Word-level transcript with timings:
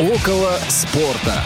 Около 0.00 0.58
спорта. 0.68 1.40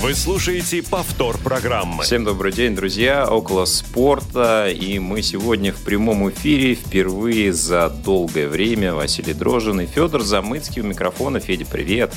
Вы 0.00 0.14
слушаете 0.14 0.82
повтор 0.82 1.36
программы. 1.36 2.02
Всем 2.02 2.24
добрый 2.24 2.50
день, 2.50 2.74
друзья. 2.74 3.28
Около 3.28 3.66
спорта. 3.66 4.70
И 4.70 4.98
мы 4.98 5.20
сегодня 5.20 5.70
в 5.70 5.82
прямом 5.82 6.30
эфире 6.30 6.74
впервые 6.74 7.52
за 7.52 7.90
долгое 7.90 8.48
время. 8.48 8.94
Василий 8.94 9.34
Дрожин 9.34 9.82
и 9.82 9.86
Федор 9.86 10.22
Замыцкий 10.22 10.80
у 10.80 10.86
микрофона. 10.86 11.40
Федя, 11.40 11.66
привет. 11.66 12.10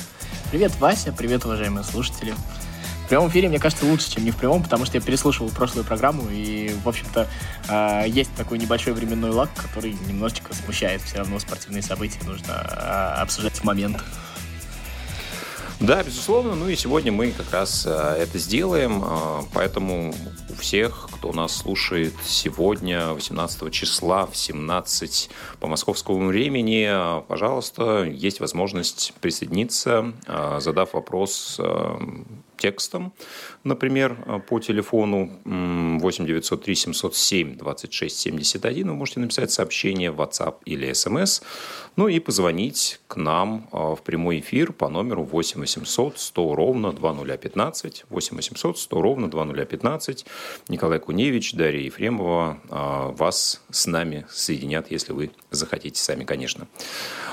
Привет, 0.50 0.72
Вася. 0.80 1.12
Привет, 1.12 1.44
уважаемые 1.44 1.84
слушатели. 1.84 2.32
В 3.04 3.08
прямом 3.10 3.28
эфире, 3.28 3.50
мне 3.50 3.58
кажется, 3.58 3.84
лучше, 3.84 4.10
чем 4.10 4.24
не 4.24 4.30
в 4.30 4.36
прямом, 4.36 4.62
потому 4.62 4.86
что 4.86 4.96
я 4.96 5.02
переслушивал 5.02 5.50
прошлую 5.50 5.84
программу, 5.84 6.28
и, 6.30 6.74
в 6.84 6.88
общем-то, 6.88 7.26
э, 7.66 8.04
есть 8.06 8.34
такой 8.34 8.58
небольшой 8.58 8.92
временной 8.92 9.30
лак, 9.30 9.48
который 9.54 9.96
немножечко 10.06 10.54
смущает. 10.54 11.00
Все 11.00 11.16
равно 11.16 11.38
спортивные 11.38 11.82
события 11.82 12.20
нужно 12.26 12.52
э, 12.52 13.20
обсуждать 13.22 13.54
в 13.54 13.64
момент. 13.64 14.02
Да, 15.80 16.02
безусловно. 16.02 16.56
Ну 16.56 16.68
и 16.68 16.74
сегодня 16.74 17.12
мы 17.12 17.30
как 17.30 17.52
раз 17.52 17.86
э, 17.86 17.90
это 17.90 18.36
сделаем. 18.38 19.00
Э, 19.04 19.42
поэтому 19.54 20.12
у 20.50 20.54
всех, 20.54 21.08
кто 21.12 21.32
нас 21.32 21.56
слушает 21.56 22.14
сегодня, 22.24 23.12
18 23.12 23.72
числа 23.72 24.26
в 24.26 24.36
17 24.36 25.30
по 25.60 25.68
московскому 25.68 26.26
времени, 26.26 26.88
э, 26.90 27.22
пожалуйста, 27.28 28.02
есть 28.02 28.40
возможность 28.40 29.14
присоединиться, 29.20 30.14
задав 30.58 30.94
вопрос 30.94 31.60
текстом, 32.58 33.12
например, 33.64 34.42
по 34.48 34.60
телефону 34.60 35.40
8 35.44 36.26
903 36.26 36.74
707 36.74 37.56
26 37.56 38.18
71. 38.18 38.88
Вы 38.88 38.94
можете 38.94 39.20
написать 39.20 39.50
сообщение 39.50 40.10
в 40.10 40.20
WhatsApp 40.20 40.56
или 40.64 40.90
SMS, 40.90 41.42
ну 41.96 42.06
и 42.06 42.20
позвонить 42.20 43.00
к 43.08 43.16
нам 43.16 43.68
а, 43.72 43.96
в 43.96 44.02
прямой 44.02 44.38
эфир 44.38 44.72
по 44.72 44.88
номеру 44.88 45.24
8 45.24 45.60
800 45.60 46.18
100 46.18 46.54
ровно 46.54 46.92
2015. 46.92 48.04
8 48.08 48.36
800 48.36 48.78
100 48.78 49.02
ровно 49.02 49.28
2015. 49.28 50.26
Николай 50.68 51.00
Куневич, 51.00 51.54
Дарья 51.54 51.80
Ефремова 51.80 52.60
а, 52.70 53.08
вас 53.08 53.62
с 53.70 53.86
нами 53.86 54.26
соединят, 54.30 54.90
если 54.90 55.12
вы 55.12 55.30
захотите 55.50 56.00
сами, 56.00 56.24
конечно. 56.24 56.68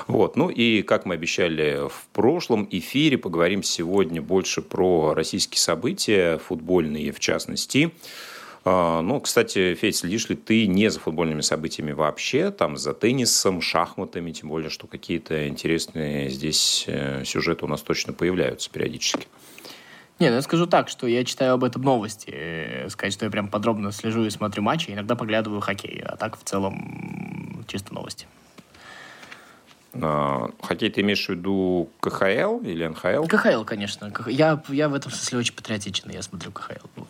Вот. 0.07 0.35
Ну 0.35 0.49
и, 0.49 0.81
как 0.81 1.05
мы 1.05 1.15
обещали 1.15 1.87
в 1.87 2.07
прошлом 2.13 2.67
эфире, 2.71 3.17
поговорим 3.17 3.63
сегодня 3.63 4.21
больше 4.21 4.61
про 4.61 5.13
российские 5.15 5.59
события, 5.59 6.37
футбольные 6.37 7.11
в 7.11 7.19
частности. 7.19 7.91
А, 8.67 9.01
ну, 9.01 9.19
кстати, 9.21 9.75
Федь, 9.75 9.95
следишь 9.95 10.27
ли 10.27 10.35
ты 10.35 10.65
не 10.65 10.89
за 10.89 10.99
футбольными 10.99 11.41
событиями 11.41 11.91
вообще, 11.91 12.49
там 12.49 12.77
за 12.77 12.93
теннисом, 12.93 13.61
шахматами, 13.61 14.31
тем 14.31 14.49
более, 14.49 14.71
что 14.71 14.87
какие-то 14.87 15.47
интересные 15.47 16.29
здесь 16.31 16.85
э, 16.87 17.23
сюжеты 17.25 17.65
у 17.65 17.67
нас 17.67 17.81
точно 17.81 18.13
появляются 18.13 18.71
периодически? 18.71 19.27
Не, 20.17 20.29
ну 20.29 20.35
я 20.35 20.41
скажу 20.41 20.65
так, 20.65 20.89
что 20.89 21.05
я 21.05 21.23
читаю 21.25 21.53
об 21.53 21.63
этом 21.63 21.83
новости. 21.83 22.31
Э, 22.33 22.89
сказать, 22.89 23.13
что 23.13 23.25
я 23.25 23.31
прям 23.31 23.49
подробно 23.49 23.91
слежу 23.91 24.25
и 24.25 24.31
смотрю 24.31 24.63
матчи, 24.63 24.89
иногда 24.89 25.15
поглядываю 25.15 25.61
хоккей, 25.61 26.01
а 26.03 26.15
так 26.15 26.35
в 26.35 26.43
целом 26.43 27.63
чисто 27.67 27.93
новости. 27.93 28.25
А, 30.01 30.49
хоккей 30.61 30.89
ты 30.89 31.01
имеешь 31.01 31.25
в 31.25 31.29
виду 31.29 31.89
КХЛ 32.01 32.59
или 32.63 32.85
НХЛ? 32.87 33.25
КХЛ, 33.27 33.63
конечно. 33.63 34.11
Я, 34.27 34.61
я 34.69 34.89
в 34.89 34.93
этом 34.93 35.11
смысле 35.11 35.39
очень 35.39 35.53
патриотичен, 35.53 36.09
я 36.09 36.21
смотрю 36.21 36.51
КХЛ. 36.51 36.87
Вот. 36.95 37.07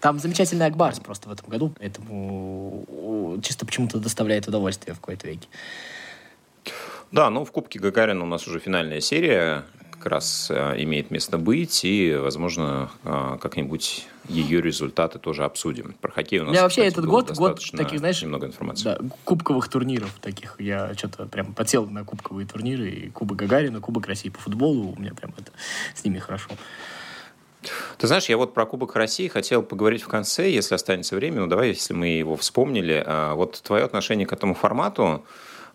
Там 0.00 0.18
замечательный 0.18 0.66
Акбарс 0.66 1.00
просто 1.00 1.28
в 1.28 1.32
этом 1.32 1.48
году, 1.48 1.72
поэтому 1.78 3.38
чисто 3.42 3.66
почему-то 3.66 3.98
доставляет 3.98 4.48
удовольствие 4.48 4.94
в 4.94 5.00
какой-то 5.00 5.26
веке. 5.26 5.48
Да, 7.12 7.30
ну 7.30 7.44
в 7.44 7.52
Кубке 7.52 7.78
Гагарина 7.78 8.24
у 8.24 8.26
нас 8.26 8.46
уже 8.48 8.58
финальная 8.58 9.00
серия 9.00 9.64
как 10.06 10.12
раз 10.12 10.52
э, 10.52 10.82
имеет 10.84 11.10
место 11.10 11.36
быть, 11.36 11.84
и, 11.84 12.14
возможно, 12.14 12.90
э, 13.02 13.38
как-нибудь 13.40 14.06
ее 14.28 14.60
результаты 14.60 15.18
тоже 15.18 15.42
обсудим. 15.42 15.96
Про 16.00 16.12
хоккей 16.12 16.38
у 16.38 16.44
нас, 16.44 16.54
Я 16.54 16.62
вообще 16.62 16.82
кстати, 16.82 16.92
этот 16.92 17.06
год, 17.06 17.32
год 17.32 17.60
таких, 17.72 17.98
знаешь, 17.98 18.22
немного 18.22 18.46
информации. 18.46 18.84
Да, 18.84 18.98
кубковых 19.24 19.68
турниров 19.68 20.10
таких. 20.20 20.54
Я 20.60 20.94
что-то 20.94 21.26
прям 21.26 21.54
подсел 21.54 21.86
на 21.86 22.04
кубковые 22.04 22.46
турниры, 22.46 22.88
и 22.88 23.10
Кубок 23.10 23.36
Гагарина, 23.36 23.80
Кубок 23.80 24.06
России 24.06 24.28
по 24.28 24.38
футболу, 24.38 24.94
у 24.96 25.00
меня 25.00 25.12
прям 25.12 25.34
это 25.36 25.50
с 25.92 26.04
ними 26.04 26.20
хорошо. 26.20 26.50
Ты 27.98 28.06
знаешь, 28.06 28.26
я 28.26 28.36
вот 28.36 28.54
про 28.54 28.64
Кубок 28.64 28.94
России 28.94 29.26
хотел 29.26 29.64
поговорить 29.64 30.02
в 30.02 30.08
конце, 30.08 30.48
если 30.48 30.76
останется 30.76 31.16
время. 31.16 31.40
Ну, 31.40 31.46
давай, 31.48 31.70
если 31.70 31.94
мы 31.94 32.06
его 32.06 32.36
вспомнили. 32.36 33.02
А, 33.04 33.34
вот 33.34 33.60
твое 33.60 33.82
отношение 33.82 34.24
к 34.24 34.32
этому 34.32 34.54
формату, 34.54 35.24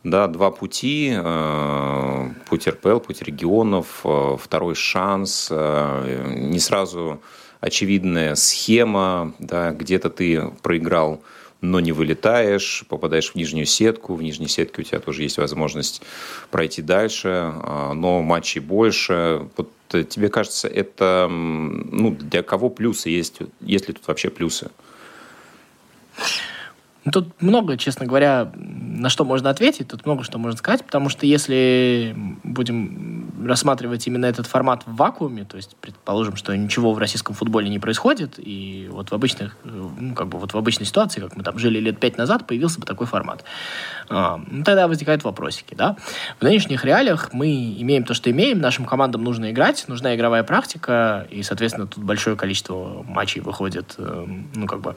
да, 0.04 0.28
два 0.28 0.52
пути, 0.52 1.14
э, 1.16 2.30
путь 2.50 2.68
РПЛ, 2.68 3.00
путь 3.00 3.22
регионов, 3.22 4.02
э, 4.04 4.38
второй 4.40 4.76
шанс, 4.76 5.50
э, 5.52 6.34
не 6.38 6.60
сразу 6.60 7.22
очевидная 7.60 8.36
схема, 8.36 9.34
да, 9.40 9.72
где-то 9.72 10.10
ты 10.10 10.50
проиграл 10.62 11.22
но 11.64 11.80
не 11.80 11.92
вылетаешь, 11.92 12.86
попадаешь 12.90 13.34
в 13.34 13.36
нижнюю 13.36 13.68
сетку, 13.68 14.16
в 14.16 14.24
нижней 14.24 14.48
сетке 14.48 14.82
у 14.82 14.84
тебя 14.84 15.00
тоже 15.00 15.22
есть 15.22 15.38
возможность 15.38 16.02
пройти 16.50 16.82
дальше, 16.82 17.54
но 17.94 18.24
матчей 18.24 18.60
больше. 18.60 19.48
Вот 19.56 19.70
тебе 20.10 20.30
кажется, 20.30 20.68
это 20.68 21.28
ну, 21.30 22.18
для 22.20 22.42
кого 22.42 22.72
плюсы 22.72 23.10
есть? 23.10 23.42
Есть 23.60 23.88
ли 23.88 23.94
тут 23.94 24.08
вообще 24.08 24.32
плюсы? 24.32 24.72
Тут 27.10 27.42
много, 27.42 27.78
честно 27.78 28.06
говоря, 28.06 28.52
на 28.56 29.10
что 29.10 29.26
можно 29.26 29.50
ответить, 29.50 29.88
тут 29.88 30.06
много 30.06 30.24
что 30.24 30.38
можно 30.38 30.58
сказать, 30.58 30.86
потому 30.86 31.10
что 31.10 31.26
если 31.26 32.16
будем 32.44 33.32
рассматривать 33.48 34.06
именно 34.06 34.28
этот 34.28 34.46
формат 34.46 34.84
в 34.86 34.96
вакууме, 34.96 35.44
то 35.46 35.58
есть 35.58 35.76
предположим, 35.82 36.36
что 36.36 36.56
ничего 36.56 36.94
в 36.94 37.00
российском 37.00 37.34
футболе 37.34 37.70
не 37.70 37.80
происходит, 37.80 38.36
и 38.38 38.88
вот 38.92 39.10
в 39.10 39.16
обычных, 39.16 39.58
ну, 39.64 40.14
как 40.14 40.28
бы 40.28 40.38
вот 40.38 40.54
в 40.54 40.58
обычной 40.58 40.86
ситуации, 40.86 41.22
как 41.22 41.36
мы 41.36 41.44
там 41.44 41.58
жили 41.58 41.80
лет 41.80 42.00
пять 42.00 42.18
назад, 42.18 42.46
появился 42.46 42.80
бы 42.80 42.86
такой 42.86 43.08
формат. 43.08 43.44
А, 44.10 44.40
ну, 44.46 44.64
тогда 44.64 44.88
возникают 44.88 45.24
вопросики, 45.24 45.74
да. 45.74 45.98
В 46.40 46.44
нынешних 46.44 46.86
реалиях 46.86 47.30
мы 47.34 47.48
имеем 47.80 48.04
то, 48.04 48.14
что 48.14 48.30
имеем, 48.30 48.60
нашим 48.60 48.86
командам 48.86 49.24
нужно 49.24 49.52
играть, 49.52 49.86
нужна 49.88 50.16
игровая 50.16 50.44
практика, 50.44 51.28
и, 51.32 51.42
соответственно, 51.42 51.88
тут 51.88 52.04
большое 52.04 52.36
количество 52.36 53.04
матчей 53.08 53.42
выходит, 53.42 53.96
э, 53.98 54.26
ну, 54.54 54.68
как 54.68 54.82
бы, 54.82 54.96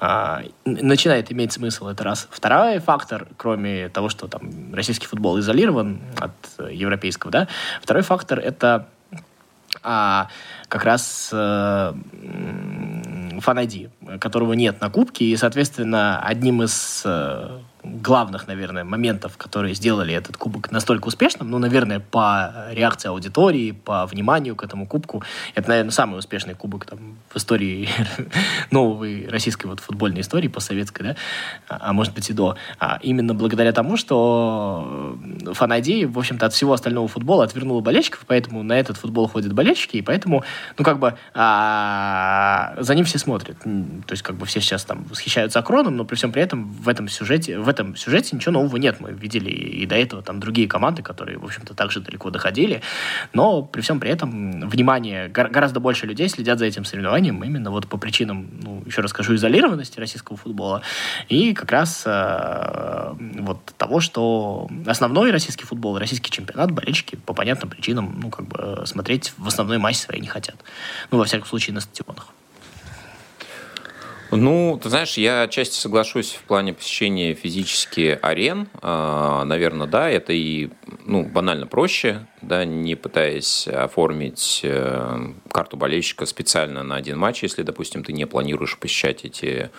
а, 0.00 0.42
начинает 0.64 1.30
иметь 1.32 1.41
иметь 1.42 1.52
смысл, 1.52 1.88
это 1.88 2.04
раз. 2.04 2.28
Второй 2.30 2.78
фактор, 2.78 3.26
кроме 3.36 3.88
того, 3.88 4.08
что 4.08 4.28
там 4.28 4.74
российский 4.74 5.06
футбол 5.06 5.38
изолирован 5.40 6.00
от 6.18 6.32
европейского, 6.70 7.32
да, 7.32 7.48
второй 7.82 8.02
фактор 8.02 8.38
это 8.38 8.86
а, 9.82 10.28
как 10.68 10.84
раз 10.84 11.30
э, 11.32 11.92
фан 13.40 13.68
которого 14.20 14.52
нет 14.52 14.80
на 14.80 14.90
Кубке, 14.90 15.24
и, 15.24 15.36
соответственно, 15.36 16.20
одним 16.20 16.62
из 16.62 17.02
э, 17.04 17.58
главных, 17.84 18.46
наверное, 18.46 18.84
моментов, 18.84 19.36
которые 19.36 19.74
сделали 19.74 20.14
этот 20.14 20.36
кубок 20.36 20.70
настолько 20.70 21.08
успешным, 21.08 21.50
ну, 21.50 21.58
наверное, 21.58 22.00
по 22.00 22.66
реакции 22.70 23.08
аудитории, 23.08 23.72
по 23.72 24.06
вниманию 24.06 24.54
к 24.54 24.62
этому 24.62 24.86
кубку, 24.86 25.22
это, 25.54 25.68
наверное, 25.68 25.90
самый 25.90 26.18
успешный 26.18 26.54
кубок 26.54 26.86
там, 26.86 27.16
в 27.30 27.36
истории 27.36 27.88
новой 28.70 29.26
российской 29.28 29.66
вот 29.66 29.80
футбольной 29.80 30.20
истории, 30.20 30.48
постсоветской, 30.48 31.06
да, 31.06 31.16
а, 31.68 31.90
а 31.90 31.92
может 31.92 32.14
быть 32.14 32.30
и 32.30 32.32
до. 32.32 32.56
А 32.78 32.98
именно 33.02 33.34
благодаря 33.34 33.72
тому, 33.72 33.96
что 33.96 35.18
фанадеи, 35.52 36.04
в 36.04 36.18
общем-то, 36.18 36.46
от 36.46 36.52
всего 36.52 36.72
остального 36.72 37.08
футбола 37.08 37.44
отвернула 37.44 37.80
болельщиков, 37.80 38.24
поэтому 38.26 38.62
на 38.62 38.78
этот 38.78 38.96
футбол 38.96 39.26
ходят 39.28 39.52
болельщики, 39.52 39.96
и 39.96 40.02
поэтому, 40.02 40.44
ну, 40.78 40.84
как 40.84 40.98
бы, 40.98 41.14
а, 41.34 42.74
за 42.78 42.94
ним 42.94 43.04
все 43.04 43.18
смотрят. 43.18 43.58
То 43.58 44.12
есть, 44.12 44.22
как 44.22 44.36
бы, 44.36 44.46
все 44.46 44.60
сейчас 44.60 44.84
там 44.84 45.04
восхищаются 45.04 45.58
Акроном, 45.58 45.96
но 45.96 46.04
при 46.04 46.14
всем 46.14 46.30
при 46.30 46.42
этом 46.42 46.70
в 46.70 46.88
этом 46.88 47.08
сюжете, 47.08 47.58
в 47.58 47.71
этом 47.72 47.96
сюжете 47.96 48.36
ничего 48.36 48.52
нового 48.52 48.76
нет. 48.76 49.00
Мы 49.00 49.12
видели 49.12 49.50
и 49.50 49.86
до 49.86 49.96
этого 49.96 50.22
там 50.22 50.38
другие 50.38 50.68
команды, 50.68 51.02
которые, 51.02 51.38
в 51.38 51.44
общем-то, 51.44 51.74
также 51.74 52.00
далеко 52.00 52.30
доходили. 52.30 52.82
Но 53.32 53.62
при 53.62 53.80
всем 53.80 53.98
при 53.98 54.10
этом 54.10 54.68
внимание, 54.68 55.28
гораздо 55.28 55.80
больше 55.80 56.06
людей 56.06 56.28
следят 56.28 56.58
за 56.58 56.66
этим 56.66 56.84
соревнованием 56.84 57.42
именно 57.42 57.70
вот 57.70 57.88
по 57.88 57.96
причинам, 57.96 58.48
ну, 58.62 58.82
еще 58.86 59.00
раз 59.00 59.10
скажу, 59.10 59.34
изолированности 59.34 59.98
российского 59.98 60.36
футбола 60.36 60.82
и 61.28 61.54
как 61.54 61.72
раз 61.72 62.04
э, 62.06 63.14
вот 63.40 63.64
того, 63.76 64.00
что 64.00 64.68
основной 64.86 65.30
российский 65.30 65.64
футбол, 65.64 65.98
российский 65.98 66.30
чемпионат 66.30 66.70
болельщики 66.70 67.16
по 67.16 67.34
понятным 67.34 67.70
причинам, 67.70 68.20
ну, 68.22 68.30
как 68.30 68.46
бы 68.46 68.82
смотреть 68.86 69.32
в 69.36 69.48
основной 69.48 69.78
массе 69.78 70.04
своей 70.04 70.20
не 70.20 70.28
хотят. 70.28 70.56
Ну, 71.10 71.18
во 71.18 71.24
всяком 71.24 71.46
случае, 71.46 71.74
на 71.74 71.80
стадионах. 71.80 72.28
Ну, 74.34 74.80
ты 74.82 74.88
знаешь, 74.88 75.18
я 75.18 75.42
отчасти 75.42 75.78
соглашусь 75.78 76.32
в 76.32 76.44
плане 76.44 76.72
посещения 76.72 77.34
физически 77.34 78.18
арен. 78.22 78.66
А, 78.80 79.44
наверное, 79.44 79.86
да, 79.86 80.08
это 80.08 80.32
и 80.32 80.70
ну, 81.04 81.22
банально 81.24 81.66
проще. 81.66 82.26
да, 82.40 82.64
не 82.64 82.94
пытаясь 82.94 83.68
оформить 83.68 84.60
э, 84.64 85.32
карту 85.50 85.76
болельщика 85.76 86.24
специально 86.24 86.82
на 86.82 86.96
один 86.96 87.18
матч, 87.18 87.42
если, 87.42 87.62
допустим, 87.62 88.02
ты 88.04 88.14
не 88.14 88.26
планируешь 88.26 88.78
посещать 88.78 89.26
эти 89.26 89.70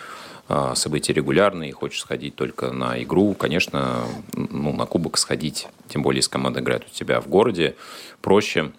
э, 0.48 0.72
события 0.76 1.12
регулярно 1.12 1.64
и 1.64 1.72
хочешь 1.72 2.00
сходить 2.00 2.36
только 2.36 2.70
на 2.70 3.02
игру, 3.02 3.34
конечно, 3.34 4.04
ну, 4.34 4.72
на 4.72 4.86
кубок 4.86 5.18
сходить, 5.18 5.66
тем 5.88 6.02
более, 6.02 6.18
если 6.18 6.30
команда 6.30 6.60
играет 6.60 6.84
у 6.86 6.94
тебя 6.94 7.20
в 7.20 7.26
городе, 7.26 7.74
проще 8.22 8.70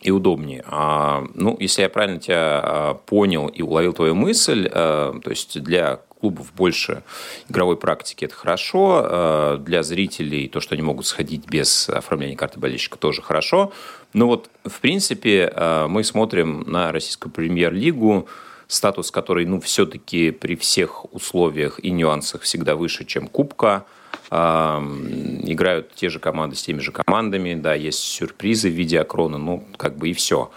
и 0.00 0.10
удобнее. 0.10 0.64
А, 0.66 1.24
ну, 1.34 1.56
если 1.60 1.82
я 1.82 1.88
правильно 1.88 2.18
тебя 2.18 2.60
а, 2.62 2.94
понял 2.94 3.48
и 3.48 3.62
уловил 3.62 3.92
твою 3.92 4.14
мысль, 4.14 4.68
а, 4.72 5.18
то 5.22 5.30
есть 5.30 5.62
для 5.62 6.00
клубов 6.20 6.52
больше 6.54 7.02
игровой 7.48 7.76
практики, 7.76 8.24
это 8.24 8.34
хорошо. 8.34 9.02
Э, 9.04 9.58
для 9.58 9.82
зрителей 9.82 10.48
то, 10.48 10.60
что 10.60 10.74
они 10.74 10.82
могут 10.82 11.06
сходить 11.06 11.46
без 11.46 11.88
оформления 11.88 12.36
карты 12.36 12.60
болельщика, 12.60 12.98
тоже 12.98 13.22
хорошо. 13.22 13.72
Но 14.12 14.26
вот, 14.26 14.50
в 14.64 14.80
принципе, 14.80 15.50
э, 15.54 15.86
мы 15.88 16.04
смотрим 16.04 16.64
на 16.66 16.92
российскую 16.92 17.32
премьер-лигу, 17.32 18.28
статус 18.68 19.10
который, 19.10 19.46
ну, 19.46 19.60
все-таки 19.60 20.30
при 20.30 20.56
всех 20.56 21.12
условиях 21.12 21.80
и 21.82 21.90
нюансах 21.90 22.42
всегда 22.42 22.76
выше, 22.76 23.04
чем 23.04 23.26
Кубка. 23.26 23.86
Играют 24.30 25.92
те 25.94 26.08
же 26.08 26.20
команды 26.20 26.54
с 26.54 26.62
теми 26.62 26.78
же 26.78 26.92
командами, 26.92 27.54
да, 27.54 27.74
есть 27.74 27.98
сюрпризы 27.98 28.70
в 28.70 28.74
виде 28.74 29.00
окрона, 29.00 29.38
ну, 29.38 29.64
как 29.76 29.96
бы 29.96 30.10
и 30.10 30.12
все. 30.12 30.50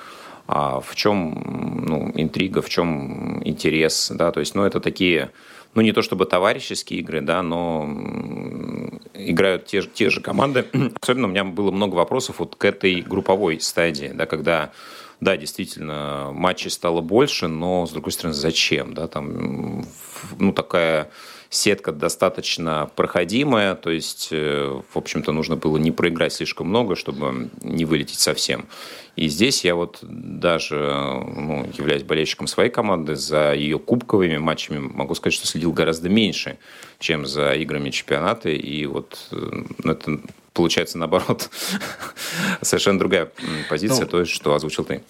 А 0.47 0.79
в 0.79 0.95
чем 0.95 1.83
ну, 1.87 2.11
интрига, 2.13 2.61
в 2.61 2.69
чем 2.69 3.41
интерес, 3.43 4.11
да, 4.13 4.31
то 4.31 4.41
есть, 4.41 4.53
ну, 4.53 4.63
это 4.63 4.79
такие 4.79 5.31
ну, 5.75 5.81
не 5.81 5.91
то 5.91 6.01
чтобы 6.03 6.25
товарищеские 6.25 6.99
игры, 6.99 7.21
да, 7.21 7.41
но 7.41 7.89
играют 9.13 9.65
те, 9.65 9.81
те 9.81 10.09
же 10.09 10.21
команды. 10.21 10.67
Особенно 11.01 11.27
у 11.27 11.31
меня 11.31 11.43
было 11.43 11.71
много 11.71 11.95
вопросов 11.95 12.39
вот 12.39 12.55
к 12.55 12.65
этой 12.65 13.01
групповой 13.01 13.59
стадии, 13.59 14.11
да, 14.13 14.25
когда 14.25 14.71
да, 15.19 15.37
действительно, 15.37 16.31
матчей 16.33 16.69
стало 16.69 16.99
больше, 17.01 17.47
но, 17.47 17.87
с 17.87 17.91
другой 17.91 18.11
стороны, 18.11 18.33
зачем? 18.33 18.93
Да, 18.93 19.07
там, 19.07 19.85
ну, 20.37 20.51
такая 20.51 21.09
сетка 21.53 21.91
достаточно 21.91 22.89
проходимая, 22.95 23.75
то 23.75 23.91
есть, 23.91 24.29
э, 24.31 24.81
в 24.91 24.97
общем-то, 24.97 25.31
нужно 25.31 25.55
было 25.55 25.77
не 25.77 25.91
проиграть 25.91 26.33
слишком 26.33 26.67
много, 26.67 26.95
чтобы 26.95 27.49
не 27.61 27.85
вылететь 27.85 28.19
совсем. 28.19 28.65
И 29.15 29.27
здесь 29.27 29.63
я 29.63 29.75
вот 29.75 29.99
даже, 30.01 30.75
ну, 30.75 31.69
являясь 31.77 32.03
болельщиком 32.03 32.47
своей 32.47 32.71
команды, 32.71 33.15
за 33.15 33.53
ее 33.53 33.77
кубковыми 33.77 34.37
матчами 34.37 34.79
могу 34.79 35.13
сказать, 35.13 35.35
что 35.35 35.45
следил 35.45 35.71
гораздо 35.71 36.09
меньше, 36.09 36.57
чем 36.99 37.25
за 37.27 37.53
играми 37.53 37.91
чемпионата. 37.91 38.49
И 38.49 38.85
вот 38.87 39.27
э, 39.31 39.63
это 39.83 40.19
получается, 40.53 40.97
наоборот, 40.97 41.51
совершенно 42.61 42.97
другая 42.97 43.31
позиция, 43.69 44.05
ну, 44.05 44.07
то 44.07 44.19
есть, 44.21 44.31
что 44.31 44.55
озвучил 44.55 44.85
ты. 44.85 45.03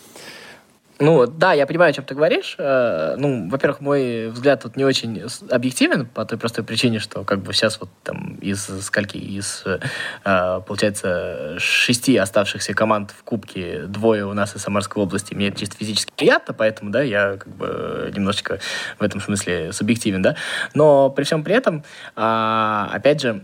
Ну, 0.99 1.25
да, 1.25 1.53
я 1.53 1.65
понимаю, 1.65 1.89
о 1.89 1.93
чем 1.93 2.05
ты 2.05 2.13
говоришь. 2.13 2.55
Э, 2.59 3.15
ну, 3.17 3.49
во-первых, 3.49 3.81
мой 3.81 4.27
взгляд 4.29 4.61
тут 4.61 4.75
не 4.75 4.85
очень 4.85 5.23
объективен 5.49 6.05
по 6.05 6.23
той 6.23 6.37
простой 6.37 6.63
причине, 6.63 6.99
что 6.99 7.23
как 7.23 7.39
бы 7.41 7.51
сейчас 7.53 7.79
вот 7.79 7.89
там 8.03 8.35
из 8.35 8.65
скольки, 8.83 9.17
из, 9.17 9.63
э, 9.65 10.61
получается, 10.65 11.57
шести 11.57 12.15
оставшихся 12.15 12.73
команд 12.73 13.11
в 13.11 13.23
Кубке 13.23 13.83
двое 13.87 14.25
у 14.25 14.33
нас 14.33 14.55
из 14.55 14.61
Самарской 14.61 15.01
области. 15.01 15.33
Мне 15.33 15.47
это 15.47 15.59
чисто 15.59 15.77
физически 15.77 16.13
приятно, 16.15 16.53
поэтому, 16.53 16.91
да, 16.91 17.01
я 17.01 17.37
как 17.37 17.55
бы 17.55 18.11
немножечко 18.15 18.59
в 18.99 19.03
этом 19.03 19.19
смысле 19.19 19.73
субъективен, 19.73 20.21
да. 20.21 20.35
Но 20.75 21.09
при 21.09 21.23
всем 21.23 21.43
при 21.43 21.55
этом, 21.55 21.83
а, 22.15 22.89
опять 22.93 23.21
же, 23.21 23.43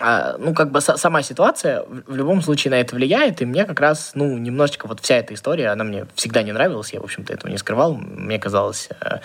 ну, 0.00 0.54
как 0.54 0.70
бы 0.70 0.80
сама 0.80 1.22
ситуация 1.22 1.84
в 2.06 2.14
любом 2.14 2.42
случае 2.42 2.70
на 2.70 2.76
это 2.76 2.94
влияет, 2.94 3.42
и 3.42 3.44
мне 3.44 3.64
как 3.64 3.80
раз, 3.80 4.12
ну, 4.14 4.38
немножечко 4.38 4.86
вот 4.86 5.00
вся 5.00 5.16
эта 5.16 5.34
история, 5.34 5.68
она 5.68 5.84
мне 5.84 6.06
всегда 6.14 6.42
не 6.42 6.52
нравилась, 6.52 6.92
я, 6.92 7.00
в 7.00 7.04
общем-то, 7.04 7.32
этого 7.32 7.50
не 7.50 7.58
скрывал. 7.58 7.94
Мне 7.94 8.38
казалось, 8.38 8.88
э, 9.00 9.18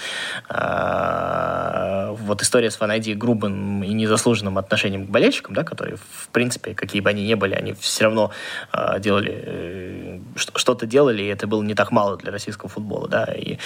э, 0.50 2.16
вот 2.20 2.42
история 2.42 2.72
с 2.72 2.76
Фанайди 2.76 3.14
грубым 3.14 3.84
и 3.84 3.94
незаслуженным 3.94 4.58
отношением 4.58 5.06
к 5.06 5.10
болельщикам, 5.10 5.54
да, 5.54 5.64
которые, 5.64 5.98
в 5.98 6.30
принципе, 6.32 6.74
какие 6.74 7.02
бы 7.02 7.10
они 7.10 7.26
ни 7.28 7.36
были, 7.36 7.54
они 7.54 7.74
все 7.74 8.06
равно 8.06 8.32
э, 8.72 9.00
делали, 9.00 10.22
что-то 10.36 10.86
делали, 10.86 11.24
и 11.24 11.28
это 11.28 11.46
было 11.46 11.62
не 11.62 11.76
так 11.76 11.92
мало 11.92 12.18
для 12.18 12.32
российского 12.32 12.70
футбола, 12.70 13.08
да, 13.08 13.26
и, 13.26 13.58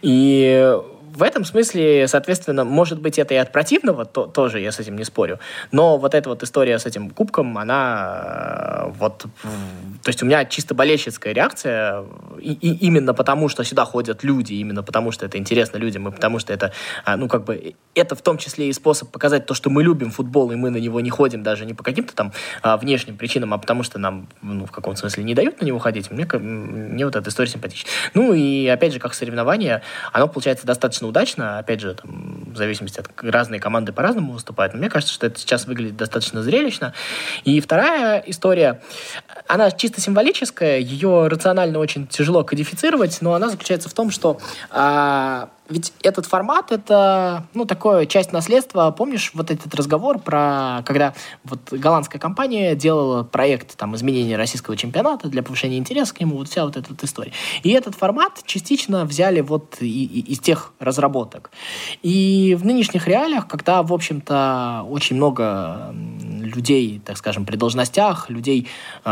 и 0.00 0.76
в 1.14 1.22
этом 1.22 1.44
смысле, 1.44 2.08
соответственно, 2.08 2.64
может 2.64 3.00
быть, 3.00 3.18
это 3.18 3.34
и 3.34 3.36
от 3.36 3.52
противного, 3.52 4.04
то, 4.04 4.26
тоже 4.26 4.60
я 4.60 4.72
с 4.72 4.78
этим 4.78 4.96
не 4.96 5.04
спорю. 5.04 5.38
Но 5.70 5.98
вот 5.98 6.14
эта 6.14 6.28
вот 6.28 6.42
история 6.42 6.78
с 6.78 6.86
этим 6.86 7.10
кубком, 7.10 7.58
она 7.58 8.86
э, 8.86 8.90
вот... 8.98 9.26
То 10.02 10.08
есть 10.08 10.22
у 10.22 10.26
меня 10.26 10.44
чисто 10.44 10.74
болельщицкая 10.74 11.32
реакция, 11.32 12.04
и, 12.40 12.52
и 12.52 12.86
именно 12.86 13.14
потому, 13.14 13.48
что 13.48 13.62
сюда 13.64 13.84
ходят 13.84 14.24
люди, 14.24 14.54
именно 14.54 14.82
потому, 14.82 15.12
что 15.12 15.26
это 15.26 15.38
интересно 15.38 15.76
людям, 15.76 16.08
и 16.08 16.10
потому 16.10 16.38
что 16.38 16.52
это, 16.52 16.72
а, 17.04 17.16
ну, 17.16 17.28
как 17.28 17.44
бы, 17.44 17.74
это 17.94 18.14
в 18.14 18.22
том 18.22 18.38
числе 18.38 18.68
и 18.68 18.72
способ 18.72 19.10
показать 19.10 19.46
то, 19.46 19.54
что 19.54 19.70
мы 19.70 19.82
любим 19.82 20.10
футбол, 20.10 20.50
и 20.50 20.56
мы 20.56 20.70
на 20.70 20.78
него 20.78 21.00
не 21.00 21.10
ходим 21.10 21.42
даже 21.42 21.66
не 21.66 21.74
по 21.74 21.84
каким-то 21.84 22.14
там 22.14 22.32
внешним 22.62 23.16
причинам, 23.16 23.54
а 23.54 23.58
потому 23.58 23.82
что 23.82 23.98
нам, 23.98 24.28
ну, 24.40 24.66
в 24.66 24.70
каком-то 24.70 25.00
смысле 25.00 25.24
не 25.24 25.34
дают 25.34 25.60
на 25.60 25.66
него 25.66 25.78
ходить. 25.78 26.10
Мне, 26.10 26.26
мне 26.32 27.04
вот 27.04 27.16
эта 27.16 27.28
история 27.28 27.50
симпатична. 27.50 27.90
Ну, 28.14 28.32
и 28.32 28.66
опять 28.66 28.92
же, 28.92 28.98
как 28.98 29.14
соревнование, 29.14 29.82
оно 30.12 30.26
получается 30.26 30.66
достаточно 30.66 31.01
достаточно 31.02 31.08
удачно. 31.08 31.58
Опять 31.58 31.80
же, 31.80 31.94
там, 31.94 32.52
в 32.52 32.56
зависимости 32.56 33.00
от 33.00 33.08
разные 33.22 33.60
команды 33.60 33.92
по-разному 33.92 34.32
выступают. 34.32 34.74
Но 34.74 34.78
мне 34.78 34.88
кажется, 34.88 35.14
что 35.14 35.26
это 35.26 35.38
сейчас 35.38 35.66
выглядит 35.66 35.96
достаточно 35.96 36.42
зрелищно. 36.42 36.92
И 37.44 37.60
вторая 37.60 38.22
история, 38.26 38.80
она 39.46 39.70
чисто 39.70 40.00
символическая, 40.00 40.78
ее 40.78 41.28
рационально 41.28 41.78
очень 41.78 42.06
тяжело 42.06 42.44
кодифицировать, 42.44 43.18
но 43.20 43.34
она 43.34 43.48
заключается 43.48 43.88
в 43.88 43.94
том, 43.94 44.10
что 44.10 44.38
а, 44.70 45.48
ведь 45.72 45.92
этот 46.02 46.26
формат— 46.26 46.70
это, 46.70 47.46
ну, 47.54 47.64
такое 47.64 48.06
часть 48.06 48.32
наследства. 48.32 48.90
Помнишь 48.90 49.32
вот 49.34 49.50
этот 49.50 49.74
разговор 49.74 50.18
про, 50.18 50.82
когда 50.86 51.14
вот 51.44 51.72
голландская 51.72 52.20
компания 52.20 52.74
делала 52.74 53.24
проект 53.24 53.76
там 53.76 53.96
изменения 53.96 54.36
российского 54.36 54.76
чемпионата 54.76 55.28
для 55.28 55.42
повышения 55.42 55.78
интереса 55.78 56.14
к 56.14 56.20
нему, 56.20 56.36
вот 56.36 56.48
вся 56.48 56.64
вот 56.64 56.76
эта 56.76 56.90
вот 56.90 57.02
история. 57.02 57.32
И 57.62 57.70
этот 57.70 57.94
формат 57.94 58.42
частично 58.44 59.04
взяли 59.04 59.40
вот 59.40 59.78
и, 59.80 60.04
и, 60.04 60.32
из 60.32 60.38
тех 60.38 60.72
разработок. 60.78 61.50
И 62.02 62.56
в 62.58 62.64
нынешних 62.64 63.08
реалиях, 63.08 63.48
когда, 63.48 63.82
в 63.82 63.92
общем-то, 63.92 64.86
очень 64.88 65.16
много 65.16 65.94
людей, 66.40 67.00
так 67.04 67.16
скажем, 67.16 67.46
при 67.46 67.56
должностях, 67.56 68.28
людей 68.30 68.68
э, 69.04 69.10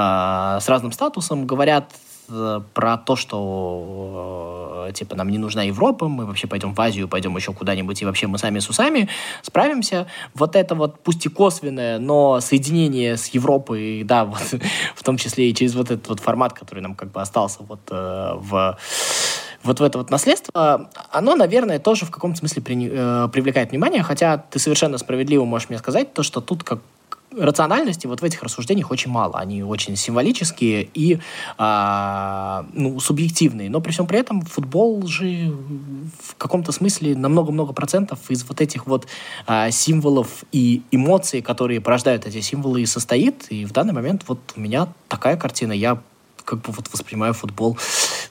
с 0.61 0.69
разным 0.69 0.93
статусом 0.93 1.47
говорят 1.47 1.91
про 2.75 2.97
то, 2.99 3.17
что 3.17 4.87
э, 4.89 4.93
типа 4.93 5.17
нам 5.17 5.29
не 5.31 5.39
нужна 5.39 5.63
Европа, 5.63 6.09
мы 6.09 6.27
вообще 6.27 6.47
пойдем 6.47 6.75
в 6.75 6.81
Азию, 6.81 7.09
пойдем 7.09 7.37
еще 7.37 7.53
куда-нибудь, 7.53 8.01
и 8.03 8.05
вообще 8.05 8.27
мы 8.27 8.39
сами 8.39 8.59
с 8.59 8.69
усами 8.69 9.09
справимся. 9.43 10.07
Вот 10.35 10.57
это 10.57 10.75
вот, 10.75 11.01
пусть 11.01 11.27
и 11.27 11.29
косвенное, 11.29 11.99
но 11.99 12.41
соединение 12.41 13.17
с 13.17 13.27
Европой, 13.29 14.03
да, 14.05 14.25
вот, 14.27 14.55
в 14.95 15.03
том 15.03 15.17
числе 15.17 15.51
и 15.51 15.55
через 15.55 15.75
вот 15.75 15.91
этот 15.91 16.09
вот 16.09 16.21
формат, 16.21 16.53
который 16.53 16.81
нам 16.81 16.95
как 16.95 17.11
бы 17.13 17.21
остался 17.21 17.63
вот 17.63 17.81
э, 17.91 18.33
в 18.37 18.79
вот 19.63 19.79
в 19.79 19.83
это 19.83 19.99
вот 19.99 20.11
наследство, 20.11 20.89
оно, 21.11 21.37
наверное, 21.37 21.79
тоже 21.79 22.07
в 22.07 22.11
каком-то 22.11 22.39
смысле 22.39 22.63
при, 22.63 22.91
э, 22.91 23.29
привлекает 23.29 23.73
внимание, 23.73 24.03
хотя 24.03 24.39
ты 24.39 24.59
совершенно 24.59 24.97
справедливо 24.97 25.45
можешь 25.45 25.69
мне 25.69 25.79
сказать 25.79 26.15
то, 26.15 26.23
что 26.23 26.41
тут 26.41 26.65
как 26.65 26.81
рациональности 27.37 28.07
вот 28.07 28.21
в 28.21 28.25
этих 28.25 28.43
рассуждениях 28.43 28.91
очень 28.91 29.11
мало. 29.11 29.39
Они 29.39 29.63
очень 29.63 29.97
символические 29.97 30.89
и 30.95 31.19
а, 31.59 32.67
ну, 32.73 32.99
субъективные. 33.01 33.71
Но 33.71 33.81
при 33.81 33.93
всем 33.93 34.07
при 34.07 34.19
этом 34.19 34.43
футбол 34.43 35.07
же 35.07 35.53
в 36.23 36.35
каком-то 36.37 36.73
смысле 36.73 37.17
на 37.17 37.29
много-много 37.29 37.73
процентов 37.73 38.19
из 38.31 38.45
вот 38.45 38.61
этих 38.61 38.87
вот 38.87 39.07
а, 39.47 39.71
символов 39.71 40.45
и 40.53 40.83
эмоций, 40.91 41.43
которые 41.43 41.81
порождают 41.81 42.27
эти 42.27 42.41
символы, 42.41 42.83
и 42.83 42.87
состоит. 42.87 43.47
И 43.51 43.65
в 43.65 43.73
данный 43.73 43.93
момент 43.93 44.25
вот 44.27 44.39
у 44.57 44.61
меня 44.61 44.89
такая 45.09 45.37
картина. 45.37 45.73
Я 45.73 46.01
как 46.51 46.63
бы 46.63 46.73
вот 46.73 46.89
воспринимаю 46.93 47.33
футбол, 47.33 47.79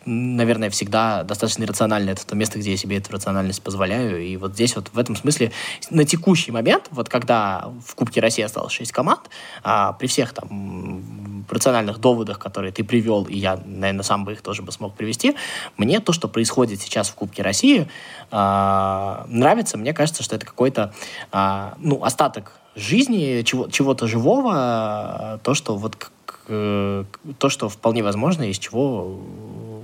наверное, 0.06 0.70
всегда 0.70 1.24
достаточно 1.24 1.66
рационально. 1.66 2.10
Это 2.10 2.28
то 2.28 2.36
место, 2.36 2.60
где 2.60 2.72
я 2.72 2.78
себе 2.78 2.98
эту 2.98 3.14
рациональность 3.14 3.64
позволяю. 3.64 4.22
И 4.22 4.36
вот 4.36 4.54
здесь 4.54 4.76
вот 4.76 4.90
в 4.92 5.00
этом 5.00 5.16
смысле 5.16 5.54
на 5.90 6.04
текущий 6.04 6.52
момент, 6.52 6.88
вот 6.92 7.08
когда 7.08 7.72
в 7.86 7.96
Кубке 7.96 8.20
России 8.20 8.44
осталось 8.44 8.74
6 8.74 8.92
команд, 8.92 9.22
а, 9.64 9.94
при 9.94 10.08
всех 10.08 10.34
там 10.34 11.46
рациональных 11.50 12.00
доводах, 12.00 12.40
которые 12.40 12.74
ты 12.74 12.84
привел, 12.84 13.24
и 13.24 13.38
я, 13.38 13.58
наверное, 13.66 14.04
сам 14.04 14.26
бы 14.26 14.34
их 14.34 14.42
тоже 14.42 14.64
бы 14.64 14.74
смог 14.74 14.96
привести, 14.96 15.36
мне 15.78 16.02
то, 16.02 16.12
что 16.12 16.28
происходит 16.28 16.82
сейчас 16.82 17.10
в 17.10 17.16
Кубке 17.16 17.42
России, 17.42 17.88
а, 18.32 19.26
нравится. 19.30 19.78
Мне 19.78 19.94
кажется, 19.94 20.24
что 20.24 20.36
это 20.36 20.46
какой-то 20.46 20.94
а, 21.32 21.76
ну, 21.78 22.04
остаток 22.04 22.52
жизни, 22.76 23.44
чего, 23.44 23.70
чего-то 23.70 24.08
живого, 24.08 25.40
то, 25.44 25.54
что 25.54 25.78
вот 25.78 26.12
Э, 26.50 27.06
то, 27.38 27.50
что 27.50 27.70
вполне 27.70 28.04
возможно, 28.04 28.50
из 28.50 28.58
чего, 28.58 29.22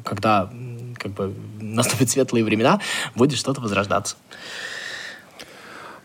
когда 0.03 0.49
как 0.97 1.11
бы 1.11 1.33
наступят 1.61 2.09
светлые 2.09 2.43
времена, 2.43 2.81
будет 3.15 3.37
что-то 3.37 3.61
возрождаться. 3.61 4.15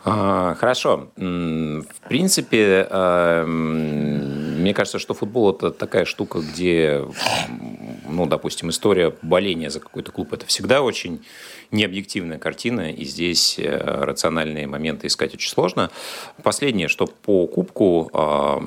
А, 0.04 0.54
хорошо. 0.54 1.10
В 1.16 2.08
принципе, 2.08 2.88
Мне 4.60 4.74
кажется, 4.74 4.98
что 4.98 5.14
футбол 5.14 5.54
это 5.54 5.70
такая 5.70 6.04
штука, 6.04 6.40
где, 6.40 7.06
ну, 8.08 8.26
допустим, 8.26 8.68
история 8.68 9.14
боления 9.22 9.70
за 9.70 9.80
какой-то 9.80 10.12
клуб 10.12 10.32
это 10.34 10.44
всегда 10.46 10.82
очень 10.82 11.24
необъективная 11.70 12.38
картина, 12.38 12.90
и 12.90 13.04
здесь 13.04 13.58
э, 13.58 13.78
рациональные 14.04 14.66
моменты 14.66 15.06
искать 15.06 15.34
очень 15.34 15.50
сложно. 15.50 15.90
Последнее, 16.42 16.88
что 16.88 17.06
по 17.06 17.46
кубку, 17.46 18.10
а, 18.12 18.62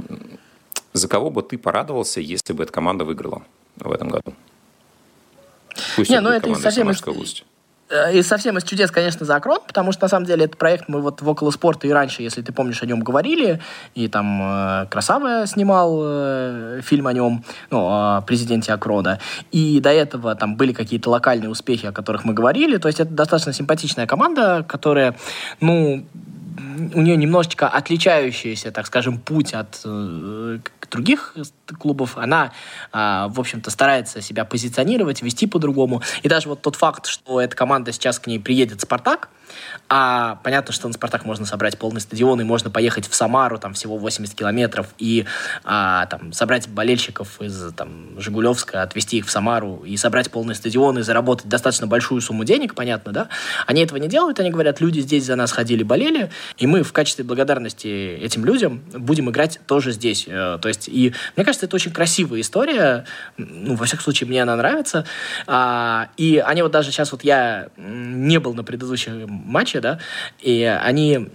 за 0.93 1.07
кого 1.07 1.29
бы 1.29 1.41
ты 1.41 1.57
порадовался, 1.57 2.21
если 2.21 2.53
бы 2.53 2.63
эта 2.63 2.71
команда 2.71 3.05
выиграла 3.05 3.43
в 3.77 3.91
этом 3.91 4.09
году? 4.09 4.33
Пусть 5.95 6.09
Не, 6.09 6.21
ну 6.21 6.29
это 6.29 6.50
не 6.50 6.55
совсем... 6.55 6.89
Из... 6.91 7.01
Э, 7.89 8.13
и 8.13 8.21
совсем 8.21 8.57
из 8.57 8.63
чудес, 8.63 8.91
конечно, 8.91 9.25
за 9.25 9.35
Акрон, 9.35 9.59
потому 9.65 9.91
что, 9.91 10.03
на 10.03 10.09
самом 10.09 10.25
деле, 10.25 10.45
этот 10.45 10.57
проект 10.57 10.88
мы 10.88 11.01
вот 11.01 11.21
в 11.21 11.29
около 11.29 11.51
спорта 11.51 11.88
и 11.88 11.91
раньше, 11.91 12.21
если 12.21 12.41
ты 12.41 12.53
помнишь, 12.53 12.81
о 12.81 12.85
нем 12.85 13.01
говорили, 13.01 13.59
и 13.95 14.07
там 14.07 14.41
э, 14.41 14.88
Красава 14.89 15.45
снимал 15.47 16.00
э, 16.01 16.81
фильм 16.83 17.07
о 17.07 17.13
нем, 17.13 17.43
ну, 17.69 17.88
о 17.88 18.21
президенте 18.21 18.73
Акрона, 18.73 19.19
и 19.51 19.79
до 19.79 19.91
этого 19.91 20.35
там 20.35 20.55
были 20.55 20.73
какие-то 20.73 21.09
локальные 21.09 21.50
успехи, 21.50 21.85
о 21.88 21.91
которых 21.91 22.23
мы 22.23 22.33
говорили, 22.33 22.77
то 22.77 22.88
есть 22.88 23.00
это 23.00 23.12
достаточно 23.12 23.53
симпатичная 23.53 24.07
команда, 24.07 24.65
которая, 24.67 25.15
ну, 25.59 26.05
у 26.93 27.01
нее 27.01 27.17
немножечко 27.17 27.67
отличающийся, 27.67 28.71
так 28.71 28.88
скажем, 28.88 29.19
путь 29.19 29.53
от 29.53 29.81
э, 29.85 30.59
других 30.93 31.35
клубов. 31.79 32.17
Она, 32.17 32.53
э, 32.93 33.25
в 33.29 33.39
общем-то, 33.39 33.71
старается 33.71 34.21
себя 34.21 34.45
позиционировать, 34.45 35.21
вести 35.21 35.47
по-другому. 35.47 36.01
И 36.21 36.29
даже 36.29 36.47
вот 36.47 36.62
тот 36.62 36.75
факт, 36.75 37.07
что 37.07 37.41
эта 37.41 37.55
команда 37.55 37.91
сейчас 37.91 38.19
к 38.19 38.27
ней 38.27 38.39
приедет 38.39 38.79
«Спартак», 38.79 39.29
а 39.89 40.39
понятно, 40.43 40.73
что 40.73 40.88
на 40.88 40.93
«Спартак» 40.93 41.25
можно 41.25 41.45
собрать 41.45 41.77
полный 41.77 42.01
стадион, 42.01 42.41
и 42.41 42.43
можно 42.43 42.69
поехать 42.69 43.07
в 43.07 43.15
Самару, 43.15 43.57
там 43.59 43.73
всего 43.73 43.97
80 43.97 44.33
километров, 44.33 44.88
и 44.97 45.25
а, 45.63 46.05
там, 46.07 46.33
собрать 46.33 46.67
болельщиков 46.67 47.41
из 47.41 47.73
там, 47.73 48.19
Жигулевска, 48.19 48.81
отвезти 48.81 49.17
их 49.17 49.27
в 49.27 49.31
Самару, 49.31 49.83
и 49.85 49.97
собрать 49.97 50.31
полный 50.31 50.55
стадион, 50.55 51.00
и 51.00 51.01
заработать 51.01 51.47
достаточно 51.47 51.88
большую 51.88 52.21
сумму 52.21 52.43
денег, 52.43 52.75
понятно, 52.75 53.12
да? 53.12 53.29
Они 53.67 53.83
этого 53.83 53.97
не 53.97 54.07
делают, 54.07 54.39
они 54.39 54.50
говорят, 54.50 54.81
люди 54.81 55.00
здесь 55.00 55.25
за 55.25 55.35
нас 55.35 55.51
ходили, 55.51 55.83
болели, 55.83 56.31
и 56.57 56.67
мы 56.67 56.83
в 56.83 56.93
качестве 56.93 57.23
благодарности 57.23 57.88
этим 57.88 58.45
людям 58.45 58.81
будем 58.93 59.29
играть 59.29 59.59
тоже 59.67 59.91
здесь. 59.91 60.25
Э, 60.27 60.57
то 60.62 60.67
есть, 60.67 60.82
и 60.87 61.13
мне 61.35 61.45
кажется, 61.45 61.65
это 61.65 61.75
очень 61.75 61.91
красивая 61.91 62.41
история, 62.41 63.05
ну, 63.37 63.75
во 63.75 63.85
всяком 63.85 64.03
случае, 64.03 64.27
мне 64.27 64.41
она 64.41 64.55
нравится, 64.55 65.05
а, 65.47 66.09
и 66.17 66.37
они 66.37 66.61
вот 66.61 66.71
даже 66.71 66.91
сейчас, 66.91 67.11
вот 67.11 67.23
я 67.23 67.67
не 67.77 68.39
был 68.39 68.53
на 68.53 68.63
предыдущем 68.63 69.29
матче, 69.29 69.79
да, 69.79 69.99
и 70.39 70.63
они 70.63 71.27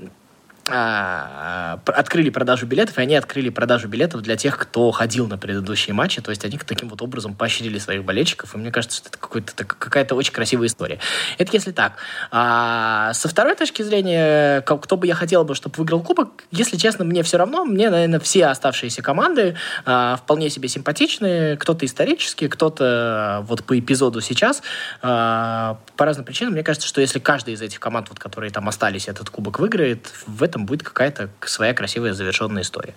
открыли 0.68 2.30
продажу 2.30 2.66
билетов, 2.66 2.98
и 2.98 3.02
они 3.02 3.16
открыли 3.16 3.48
продажу 3.48 3.88
билетов 3.88 4.22
для 4.22 4.36
тех, 4.36 4.56
кто 4.58 4.90
ходил 4.90 5.26
на 5.26 5.38
предыдущие 5.38 5.94
матчи. 5.94 6.20
То 6.20 6.30
есть 6.30 6.44
они 6.44 6.58
таким 6.58 6.88
вот 6.88 7.02
образом 7.02 7.34
поощрили 7.34 7.78
своих 7.78 8.04
болельщиков. 8.04 8.54
И 8.54 8.58
мне 8.58 8.70
кажется, 8.70 8.98
что 8.98 9.38
это 9.38 9.64
какая-то 9.64 10.14
очень 10.14 10.32
красивая 10.32 10.68
история. 10.68 10.98
Это 11.38 11.50
если 11.52 11.72
так. 11.72 11.94
А 12.30 13.12
со 13.14 13.28
второй 13.28 13.54
точки 13.54 13.82
зрения, 13.82 14.62
кто 14.62 14.96
бы 14.96 15.06
я 15.06 15.14
хотел 15.14 15.44
бы, 15.44 15.54
чтобы 15.54 15.76
выиграл 15.76 16.02
кубок, 16.02 16.44
если 16.50 16.76
честно, 16.76 17.04
мне 17.04 17.22
все 17.22 17.38
равно. 17.38 17.64
Мне, 17.64 17.90
наверное, 17.90 18.20
все 18.20 18.46
оставшиеся 18.46 19.02
команды 19.02 19.56
а, 19.84 20.16
вполне 20.16 20.50
себе 20.50 20.68
симпатичны. 20.68 21.56
Кто-то 21.56 21.86
исторически, 21.86 22.48
кто-то 22.48 23.44
вот 23.46 23.64
по 23.64 23.78
эпизоду 23.78 24.20
сейчас. 24.20 24.62
А, 25.02 25.78
по 25.96 26.04
разным 26.04 26.24
причинам. 26.24 26.52
Мне 26.52 26.62
кажется, 26.62 26.88
что 26.88 27.00
если 27.00 27.18
каждая 27.18 27.54
из 27.54 27.62
этих 27.62 27.80
команд, 27.80 28.08
вот, 28.08 28.18
которые 28.18 28.50
там 28.50 28.68
остались, 28.68 29.08
этот 29.08 29.30
кубок 29.30 29.58
выиграет, 29.58 30.08
в 30.26 30.42
этом 30.42 30.57
этом 30.58 30.66
будет 30.66 30.82
какая-то 30.82 31.30
своя 31.46 31.72
красивая 31.72 32.12
завершенная 32.12 32.62
история. 32.62 32.94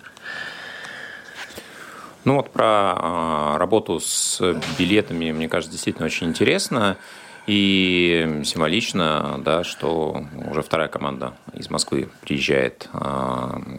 Ну 2.24 2.36
вот 2.36 2.50
про 2.50 2.94
э, 2.96 3.58
работу 3.58 3.98
с 4.00 4.40
билетами, 4.78 5.32
мне 5.32 5.48
кажется, 5.48 5.72
действительно 5.72 6.06
очень 6.06 6.28
интересно. 6.28 6.96
И 7.48 8.42
символично, 8.44 9.40
да, 9.44 9.64
что 9.64 10.24
уже 10.48 10.62
вторая 10.62 10.86
команда 10.86 11.34
из 11.54 11.70
Москвы 11.70 12.08
приезжает 12.20 12.88
э, 12.92 12.98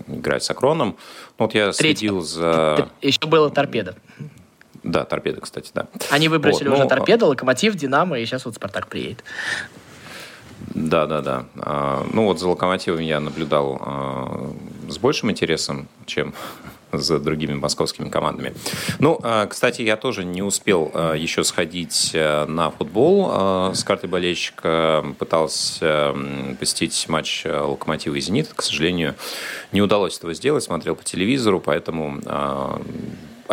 играть 0.07 0.43
с 0.43 0.51
Акроном. 0.51 0.97
Ну, 1.39 1.45
вот 1.45 1.55
я 1.55 1.71
Третья. 1.71 1.99
следил 1.99 2.21
за... 2.21 2.89
Еще 3.01 3.25
было 3.25 3.49
торпеда. 3.49 3.95
Да, 4.83 5.05
торпеда, 5.05 5.39
кстати, 5.39 5.71
да. 5.73 5.87
Они 6.09 6.27
выбросили 6.27 6.67
вот, 6.67 6.73
уже 6.73 6.83
но... 6.83 6.89
торпеду, 6.89 7.27
локомотив, 7.27 7.75
Динамо, 7.75 8.19
и 8.19 8.25
сейчас 8.25 8.43
вот 8.43 8.55
Спартак 8.55 8.87
приедет. 8.87 9.23
Да, 10.73 11.05
да, 11.05 11.21
да. 11.21 11.45
А, 11.57 12.05
ну 12.11 12.25
вот 12.25 12.39
за 12.39 12.47
локомотивом 12.47 13.01
я 13.01 13.19
наблюдал 13.19 13.77
а, 13.81 14.51
с 14.89 14.97
большим 14.97 15.31
интересом, 15.31 15.87
чем 16.05 16.33
за 16.91 17.19
другими 17.19 17.53
московскими 17.53 18.09
командами. 18.09 18.53
Ну, 18.99 19.19
а, 19.23 19.45
кстати, 19.47 19.81
я 19.81 19.97
тоже 19.97 20.23
не 20.23 20.41
успел 20.41 20.91
еще 21.15 21.43
сходить 21.43 22.11
на 22.13 22.71
футбол 22.71 23.73
с 23.73 23.83
картой 23.83 24.09
болельщика. 24.09 25.05
Пытался 25.19 26.15
посетить 26.59 27.07
матч 27.09 27.45
Локомотива 27.45 28.15
и 28.15 28.21
Зенит. 28.21 28.51
К 28.53 28.61
сожалению, 28.61 29.15
не 29.71 29.81
удалось 29.81 30.17
этого 30.17 30.33
сделать. 30.33 30.63
Смотрел 30.63 30.95
по 30.95 31.03
телевизору, 31.03 31.59
поэтому 31.59 32.19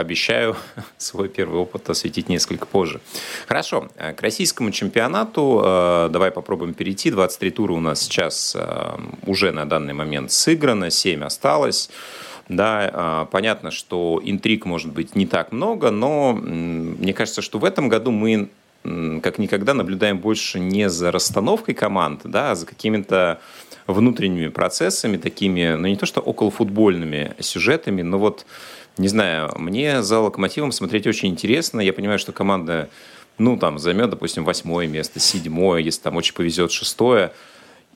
обещаю 0.00 0.56
свой 0.98 1.28
первый 1.28 1.60
опыт 1.60 1.88
осветить 1.88 2.28
несколько 2.28 2.66
позже. 2.66 3.00
Хорошо, 3.46 3.88
э, 3.96 4.12
к 4.12 4.22
российскому 4.22 4.70
чемпионату 4.70 5.62
э, 5.64 6.08
давай 6.10 6.30
попробуем 6.30 6.74
перейти. 6.74 7.10
23 7.10 7.50
тура 7.50 7.72
у 7.72 7.80
нас 7.80 8.00
сейчас 8.00 8.56
э, 8.58 8.98
уже 9.26 9.52
на 9.52 9.66
данный 9.66 9.94
момент 9.94 10.32
сыграно, 10.32 10.90
7 10.90 11.24
осталось. 11.24 11.90
Да, 12.48 13.28
понятно, 13.30 13.70
что 13.70 14.20
интриг 14.24 14.64
может 14.64 14.90
быть 14.90 15.14
не 15.14 15.24
так 15.24 15.52
много, 15.52 15.92
но 15.92 16.32
мне 16.32 17.14
кажется, 17.14 17.42
что 17.42 17.60
в 17.60 17.64
этом 17.64 17.88
году 17.88 18.10
мы 18.10 18.48
как 19.22 19.38
никогда 19.38 19.72
наблюдаем 19.72 20.18
больше 20.18 20.58
не 20.58 20.88
за 20.88 21.12
расстановкой 21.12 21.74
команд, 21.74 22.22
да, 22.24 22.50
а 22.50 22.54
за 22.56 22.66
какими-то 22.66 23.38
внутренними 23.86 24.48
процессами, 24.48 25.16
такими, 25.16 25.74
ну 25.74 25.88
не 25.88 25.96
то 25.96 26.06
что 26.06 26.20
околофутбольными 26.20 27.34
сюжетами, 27.40 28.02
но 28.02 28.18
вот 28.18 28.46
не 28.98 29.08
знаю, 29.08 29.52
мне 29.56 30.02
за 30.02 30.20
«Локомотивом» 30.20 30.72
смотреть 30.72 31.06
очень 31.06 31.30
интересно. 31.30 31.80
Я 31.80 31.92
понимаю, 31.92 32.18
что 32.18 32.32
команда, 32.32 32.90
ну, 33.38 33.56
там, 33.56 33.78
займет, 33.78 34.10
допустим, 34.10 34.44
восьмое 34.44 34.86
место, 34.86 35.20
седьмое, 35.20 35.80
если 35.80 36.02
там 36.02 36.16
очень 36.16 36.34
повезет, 36.34 36.72
шестое. 36.72 37.32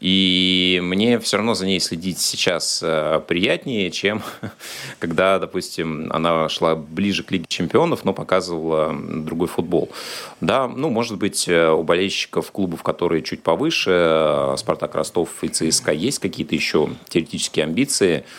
И 0.01 0.81
мне 0.83 1.19
все 1.21 1.37
равно 1.37 1.55
за 1.55 1.67
ней 1.67 1.79
следить 1.79 2.19
сейчас 2.19 2.81
э, 2.83 3.21
приятнее, 3.27 3.91
чем 3.91 4.23
когда, 4.99 5.39
допустим, 5.39 6.11
она 6.13 6.49
шла 6.49 6.75
ближе 6.75 7.23
к 7.23 7.31
Лиге 7.31 7.47
Чемпионов, 7.49 8.05
но 8.05 8.13
показывала 8.13 8.95
другой 8.95 9.49
футбол. 9.49 9.91
Да, 10.41 10.69
ну, 10.69 10.91
может 10.91 11.17
быть, 11.17 11.49
э, 11.49 11.71
у 11.71 11.85
болельщиков 11.85 12.51
клубов, 12.51 12.83
которые 12.83 13.23
чуть 13.23 13.43
повыше, 13.43 13.91
э, 13.93 14.55
Спартак 14.59 14.95
Ростов 14.95 15.29
и 15.43 15.49
ЦСКА, 15.49 15.93
есть 15.93 16.19
какие-то 16.19 16.55
еще 16.55 16.91
теоретические 17.09 17.65
амбиции– 17.65 18.25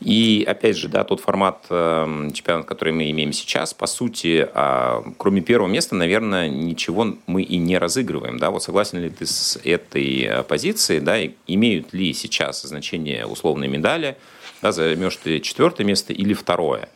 и 0.00 0.44
опять 0.46 0.76
же, 0.76 0.88
да, 0.88 1.04
тот 1.04 1.20
формат 1.20 1.64
э, 1.70 2.30
чемпионата, 2.34 2.68
который 2.68 2.92
мы 2.92 3.10
имеем 3.10 3.32
сейчас, 3.32 3.72
по 3.72 3.86
сути, 3.86 4.48
э, 4.52 5.02
кроме 5.16 5.40
первого 5.40 5.68
места, 5.68 5.94
наверное, 5.94 6.48
ничего 6.48 7.16
мы 7.26 7.42
и 7.42 7.56
не 7.56 7.78
разыгрываем. 7.78 8.38
Да? 8.38 8.50
Вот 8.50 8.62
согласен 8.62 8.98
ли 9.00 9.08
ты 9.08 9.24
с 9.24 9.58
этой 9.64 10.22
э, 10.24 10.42
позицией? 10.42 11.00
Да? 11.00 11.18
И 11.18 11.32
имеют 11.46 11.92
ли 11.94 12.12
сейчас 12.12 12.62
значение 12.62 13.24
условные 13.24 13.70
медали? 13.70 14.16
Да, 14.60 14.72
займешь 14.72 15.16
ты 15.16 15.40
четвертое 15.40 15.84
место 15.84 16.12
или 16.12 16.34
второе? 16.34 16.88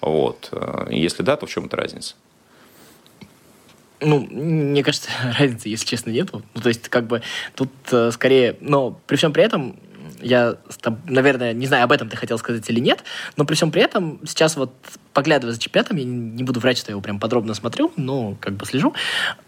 Вот. 0.00 0.50
Э, 0.52 0.88
если 0.90 1.22
да, 1.22 1.36
то 1.36 1.46
в 1.46 1.50
чем 1.50 1.66
эта 1.66 1.76
разница? 1.76 2.14
Ну, 4.00 4.20
мне 4.20 4.82
кажется, 4.82 5.10
разницы, 5.38 5.68
если 5.68 5.86
честно, 5.86 6.10
нету. 6.10 6.42
Ну, 6.54 6.60
то 6.60 6.68
есть, 6.68 6.88
как 6.88 7.06
бы, 7.06 7.22
тут 7.54 7.70
э, 7.92 8.10
скорее, 8.10 8.56
но 8.60 8.98
при 9.06 9.16
всем 9.16 9.32
при 9.32 9.44
этом 9.44 9.76
я, 10.22 10.56
наверное, 11.06 11.52
не 11.52 11.66
знаю, 11.66 11.84
об 11.84 11.92
этом 11.92 12.08
ты 12.08 12.16
хотел 12.16 12.38
сказать 12.38 12.68
или 12.70 12.80
нет, 12.80 13.04
но 13.36 13.44
при 13.44 13.54
всем 13.54 13.70
при 13.70 13.82
этом 13.82 14.20
сейчас 14.26 14.56
вот 14.56 14.72
поглядывая 15.12 15.54
за 15.54 15.60
чемпионатом, 15.60 15.96
я 15.96 16.04
не 16.04 16.44
буду 16.44 16.60
врать, 16.60 16.78
что 16.78 16.90
я 16.90 16.92
его 16.92 17.00
прям 17.00 17.18
подробно 17.18 17.54
смотрю, 17.54 17.92
но 17.96 18.36
как 18.40 18.54
бы 18.54 18.66
слежу, 18.66 18.94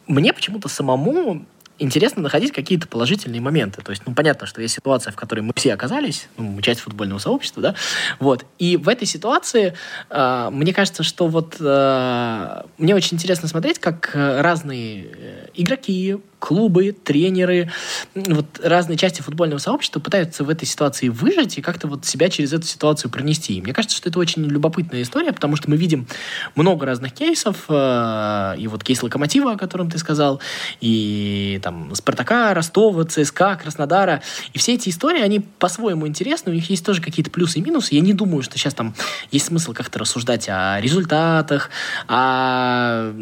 мне 0.06 0.32
почему-то 0.32 0.68
самому 0.68 1.44
интересно 1.78 2.22
находить 2.22 2.52
какие-то 2.52 2.86
положительные 2.86 3.40
моменты. 3.40 3.82
То 3.82 3.90
есть, 3.90 4.02
ну, 4.06 4.14
понятно, 4.14 4.46
что 4.46 4.62
есть 4.62 4.74
ситуация, 4.74 5.12
в 5.12 5.16
которой 5.16 5.40
мы 5.40 5.52
все 5.56 5.74
оказались, 5.74 6.28
ну, 6.36 6.44
мы 6.44 6.62
часть 6.62 6.80
футбольного 6.80 7.18
сообщества, 7.18 7.62
да, 7.62 7.74
вот. 8.20 8.46
И 8.58 8.76
в 8.76 8.88
этой 8.88 9.06
ситуации 9.06 9.74
э, 10.10 10.48
мне 10.52 10.72
кажется, 10.72 11.02
что 11.02 11.26
вот 11.26 11.56
э, 11.58 12.62
мне 12.78 12.94
очень 12.94 13.16
интересно 13.16 13.48
смотреть, 13.48 13.78
как 13.78 14.10
разные 14.14 15.48
игроки, 15.54 16.18
клубы, 16.42 16.90
тренеры, 16.90 17.70
вот 18.16 18.46
разные 18.60 18.98
части 18.98 19.22
футбольного 19.22 19.60
сообщества 19.60 20.00
пытаются 20.00 20.42
в 20.42 20.50
этой 20.50 20.66
ситуации 20.66 21.08
выжить 21.08 21.56
и 21.56 21.62
как-то 21.62 21.86
вот 21.86 22.04
себя 22.04 22.28
через 22.28 22.52
эту 22.52 22.66
ситуацию 22.66 23.12
пронести. 23.12 23.54
И 23.54 23.60
мне 23.60 23.72
кажется, 23.72 23.96
что 23.96 24.08
это 24.08 24.18
очень 24.18 24.44
любопытная 24.46 25.02
история, 25.02 25.32
потому 25.32 25.54
что 25.54 25.70
мы 25.70 25.76
видим 25.76 26.08
много 26.56 26.84
разных 26.84 27.12
кейсов, 27.12 27.66
э, 27.68 28.54
и 28.58 28.66
вот 28.66 28.82
кейс 28.82 29.00
Локомотива, 29.04 29.52
о 29.52 29.56
котором 29.56 29.88
ты 29.88 29.98
сказал, 29.98 30.40
и 30.80 31.60
там 31.62 31.94
Спартака, 31.94 32.52
Ростова, 32.54 33.04
ЦСКА, 33.04 33.60
Краснодара, 33.62 34.20
и 34.52 34.58
все 34.58 34.74
эти 34.74 34.88
истории, 34.88 35.22
они 35.22 35.38
по-своему 35.38 36.08
интересны, 36.08 36.50
у 36.50 36.54
них 36.56 36.68
есть 36.70 36.84
тоже 36.84 37.00
какие-то 37.00 37.30
плюсы 37.30 37.60
и 37.60 37.62
минусы. 37.62 37.94
Я 37.94 38.00
не 38.00 38.14
думаю, 38.14 38.42
что 38.42 38.58
сейчас 38.58 38.74
там 38.74 38.96
есть 39.30 39.46
смысл 39.46 39.74
как-то 39.74 40.00
рассуждать 40.00 40.48
о 40.48 40.80
результатах, 40.80 41.70
о 42.08 43.12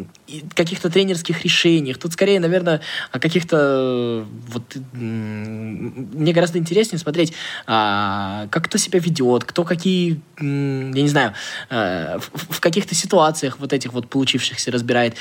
каких-то 0.55 0.89
тренерских 0.89 1.45
решениях. 1.45 1.99
Тут 1.99 2.15
скорее, 2.15 2.41
наверное, 2.41 2.81
о 3.13 3.19
каких-то 3.19 4.27
вот 4.49 4.77
мне 4.93 6.33
гораздо 6.33 6.59
интереснее 6.59 6.99
смотреть, 6.99 7.33
а, 7.67 8.47
как 8.51 8.67
кто 8.67 8.79
себя 8.79 8.99
ведет, 8.99 9.45
кто 9.45 9.65
какие, 9.65 10.21
я 10.39 10.45
не 10.45 11.09
знаю, 11.09 11.35
а, 11.69 12.19
в, 12.19 12.61
каких-то 12.61 12.95
ситуациях 12.95 13.59
вот 13.59 13.73
этих 13.73 13.93
вот 13.93 14.09
получившихся 14.09 14.71
разбирает. 14.71 15.15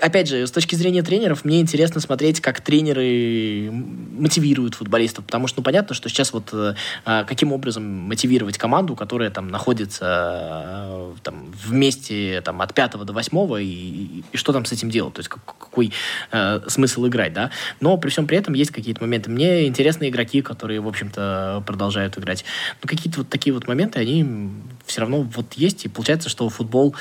Опять 0.00 0.28
же, 0.28 0.46
с 0.46 0.50
точки 0.50 0.74
зрения 0.74 1.02
тренеров, 1.02 1.44
мне 1.44 1.60
интересно 1.60 2.00
смотреть, 2.00 2.40
как 2.40 2.60
тренеры 2.60 3.70
мотивируют 3.72 4.74
футболистов, 4.74 5.24
потому 5.24 5.48
что, 5.48 5.60
ну, 5.60 5.64
понятно, 5.64 5.94
что 5.94 6.08
сейчас 6.08 6.32
вот 6.32 6.52
а, 6.52 7.24
каким 7.24 7.52
образом 7.52 7.84
мотивировать 7.84 8.58
команду, 8.58 8.94
которая 8.94 9.30
там 9.30 9.48
находится 9.48 10.06
а, 10.06 11.14
там, 11.22 11.52
вместе 11.64 12.40
там, 12.42 12.60
от 12.60 12.74
пятого 12.74 13.04
до 13.04 13.12
восьмого, 13.12 13.60
и, 13.60 13.66
и, 13.66 14.24
и 14.32 14.36
что 14.36 14.52
там 14.52 14.64
с 14.64 14.72
этим 14.72 14.90
делать, 14.90 15.14
то 15.14 15.20
есть 15.20 15.28
как, 15.28 15.44
какой 15.44 15.92
а, 16.30 16.62
смысл 16.68 17.06
играть, 17.14 17.32
да. 17.32 17.50
Но 17.80 17.96
при 17.96 18.10
всем 18.10 18.26
при 18.26 18.36
этом 18.36 18.54
есть 18.54 18.72
какие-то 18.72 19.00
моменты. 19.00 19.30
Мне 19.30 19.66
интересны 19.66 20.08
игроки, 20.08 20.42
которые, 20.42 20.80
в 20.80 20.88
общем-то, 20.88 21.62
продолжают 21.66 22.18
играть. 22.18 22.44
Но 22.82 22.88
какие-то 22.88 23.20
вот 23.20 23.28
такие 23.28 23.54
вот 23.54 23.68
моменты, 23.68 24.00
они 24.00 24.50
все 24.84 25.00
равно 25.00 25.22
вот 25.22 25.54
есть. 25.54 25.84
И 25.84 25.88
получается, 25.88 26.28
что 26.28 26.48
футбол 26.48 26.94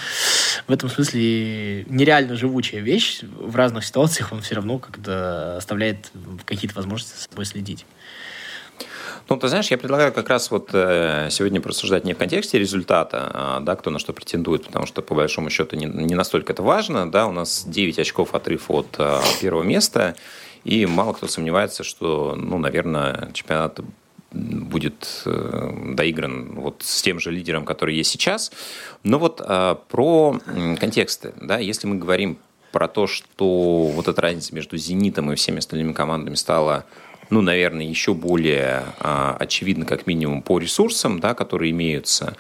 в 0.68 0.72
этом 0.72 0.90
смысле 0.90 1.84
нереально 1.86 2.36
живучая 2.36 2.82
вещь. 2.82 3.22
В 3.24 3.56
разных 3.56 3.86
ситуациях 3.86 4.32
он 4.32 4.42
все 4.42 4.56
равно 4.56 4.80
как-то 4.80 5.58
оставляет 5.58 6.12
какие-то 6.46 6.76
возможности 6.76 7.16
за 7.18 7.24
собой 7.24 7.46
следить. 7.46 7.86
Ну, 9.30 9.38
ты 9.38 9.48
знаешь, 9.48 9.72
я 9.72 9.78
предлагаю 9.78 10.12
как 10.12 10.30
раз 10.30 10.52
вот 10.52 10.70
э, 10.74 11.30
сегодня 11.32 11.62
просуждать 11.62 12.04
не 12.04 12.14
в 12.14 12.18
контексте 12.18 12.60
результата, 12.60 13.32
а, 13.34 13.60
да, 13.62 13.76
кто 13.76 13.90
на 13.90 14.00
что 14.00 14.12
претендует, 14.12 14.66
потому 14.66 14.86
что, 14.86 15.02
по 15.02 15.16
большому 15.16 15.50
счету, 15.50 15.76
не, 15.78 15.86
не 15.86 16.16
настолько 16.16 16.52
это 16.52 16.62
важно, 16.62 17.10
да, 17.10 17.28
у 17.28 17.32
нас 17.32 17.64
9 17.66 18.00
очков 18.00 18.36
отрыв 18.36 18.70
от 18.70 18.96
э, 18.98 19.20
первого 19.42 19.64
места, 19.64 20.16
и 20.66 20.86
мало 20.86 21.14
кто 21.14 21.28
сомневается, 21.28 21.84
что, 21.84 22.36
ну, 22.36 22.58
наверное, 22.58 23.32
чемпионат 23.34 23.80
будет 24.32 25.24
э, 25.26 25.94
доигран 25.94 26.56
вот 26.56 26.82
с 26.82 27.02
тем 27.02 27.20
же 27.20 27.32
лидером, 27.32 27.66
который 27.66 27.96
есть 27.96 28.12
сейчас. 28.12 28.52
Но 29.04 29.20
вот 29.20 29.38
про 29.90 30.40
контексты, 30.80 31.34
да, 31.40 31.60
если 31.60 31.88
мы 31.88 31.96
говорим 31.98 32.38
про 32.74 32.88
то, 32.88 33.06
что 33.06 33.86
вот 33.94 34.08
эта 34.08 34.20
разница 34.20 34.54
между 34.56 34.76
«Зенитом» 34.78 35.32
и 35.32 35.36
всеми 35.36 35.60
остальными 35.60 35.94
командами 35.94 36.36
стала 36.36 36.86
ну, 37.30 37.42
наверное, 37.42 37.86
еще 37.86 38.14
более 38.14 38.84
а, 39.00 39.36
очевидно, 39.40 39.86
как 39.86 40.08
минимум, 40.08 40.42
по 40.42 40.60
ресурсам, 40.60 41.20
да, 41.20 41.34
которые 41.34 41.72
имеются, 41.72 42.36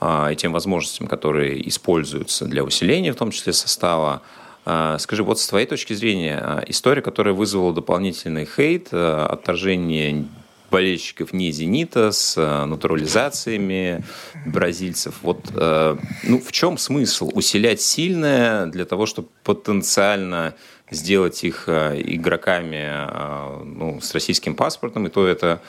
а, 0.00 0.30
и 0.32 0.36
тем 0.36 0.52
возможностям, 0.52 1.06
которые 1.06 1.68
используются 1.68 2.46
для 2.46 2.64
усиления, 2.64 3.12
в 3.12 3.16
том 3.16 3.30
числе 3.30 3.52
состава. 3.52 4.22
А, 4.64 4.98
скажи, 4.98 5.22
вот 5.22 5.40
с 5.40 5.46
твоей 5.46 5.66
точки 5.66 5.92
зрения, 5.94 6.38
а, 6.40 6.64
история, 6.66 7.02
которая 7.02 7.34
вызвала 7.34 7.72
дополнительный 7.72 8.46
хейт, 8.46 8.88
а, 8.92 9.26
отторжение 9.26 10.26
болельщиков 10.70 11.32
не 11.32 11.50
«Зенита» 11.50 12.12
с 12.12 12.34
а, 12.38 12.64
натурализациями 12.64 14.04
бразильцев. 14.46 15.16
Вот 15.22 15.50
э, 15.54 15.96
ну, 16.24 16.40
в 16.40 16.52
чем 16.52 16.78
смысл 16.78 17.30
усилять 17.34 17.80
сильное 17.80 18.66
для 18.66 18.84
того, 18.84 19.06
чтобы 19.06 19.28
потенциально 19.42 20.54
сделать 20.90 21.42
их 21.44 21.64
э, 21.66 22.00
игроками 22.04 22.88
э, 22.90 23.62
ну, 23.64 24.00
с 24.00 24.12
российским 24.12 24.54
паспортом, 24.54 25.06
и 25.06 25.10
то 25.10 25.26
это 25.26 25.60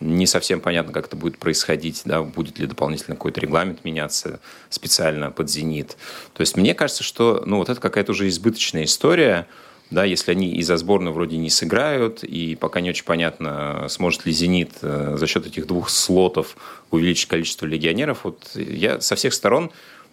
не 0.00 0.26
совсем 0.26 0.60
понятно, 0.60 0.92
как 0.92 1.06
это 1.06 1.16
будет 1.16 1.38
происходить, 1.38 2.02
да, 2.04 2.22
будет 2.22 2.58
ли 2.58 2.66
дополнительно 2.66 3.16
какой-то 3.16 3.40
регламент 3.40 3.84
меняться 3.84 4.40
специально 4.68 5.30
под 5.30 5.50
«Зенит». 5.50 5.96
То 6.34 6.42
есть 6.42 6.56
мне 6.56 6.74
кажется, 6.74 7.02
что 7.02 7.42
ну, 7.46 7.58
вот 7.58 7.70
это 7.70 7.80
какая-то 7.80 8.12
уже 8.12 8.28
избыточная 8.28 8.84
история, 8.84 9.46
да, 9.90 10.04
если 10.04 10.32
они 10.32 10.52
из-за 10.56 10.76
сборной 10.76 11.12
вроде 11.12 11.36
не 11.36 11.48
сыграют, 11.48 12.24
и 12.24 12.56
пока 12.56 12.80
не 12.80 12.90
очень 12.90 13.04
понятно, 13.04 13.86
сможет 13.88 14.26
ли 14.26 14.32
«Зенит» 14.32 14.72
э, 14.82 15.16
за 15.16 15.26
счет 15.26 15.46
этих 15.46 15.66
двух 15.66 15.88
слотов 15.88 16.56
увеличить 16.90 17.28
количество 17.28 17.66
легионеров, 17.66 18.24
вот 18.24 18.50
я 18.54 19.00
со 19.00 19.14
всех 19.16 19.32
сторон, 19.32 19.70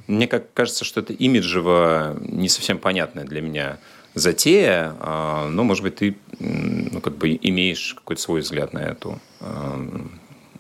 мне 0.08 0.27
как 0.27 0.53
кажется, 0.53 0.86
что 0.86 1.00
это 1.00 1.13
имиджево 1.13 2.17
не 2.20 2.50
совсем 2.50 2.77
понятное 2.77 3.24
для 3.25 3.41
меня 3.41 3.79
затея, 4.15 4.96
а, 5.00 5.48
но, 5.50 5.63
может 5.63 5.84
быть, 5.84 5.95
ты 5.95 6.17
ну, 6.39 7.02
как 7.02 7.17
бы 7.17 7.38
имеешь 7.41 7.95
какой-то 7.95 8.21
свой 8.21 8.41
взгляд 8.41 8.73
на 8.73 8.80
эту, 8.80 9.19
а, 9.39 9.80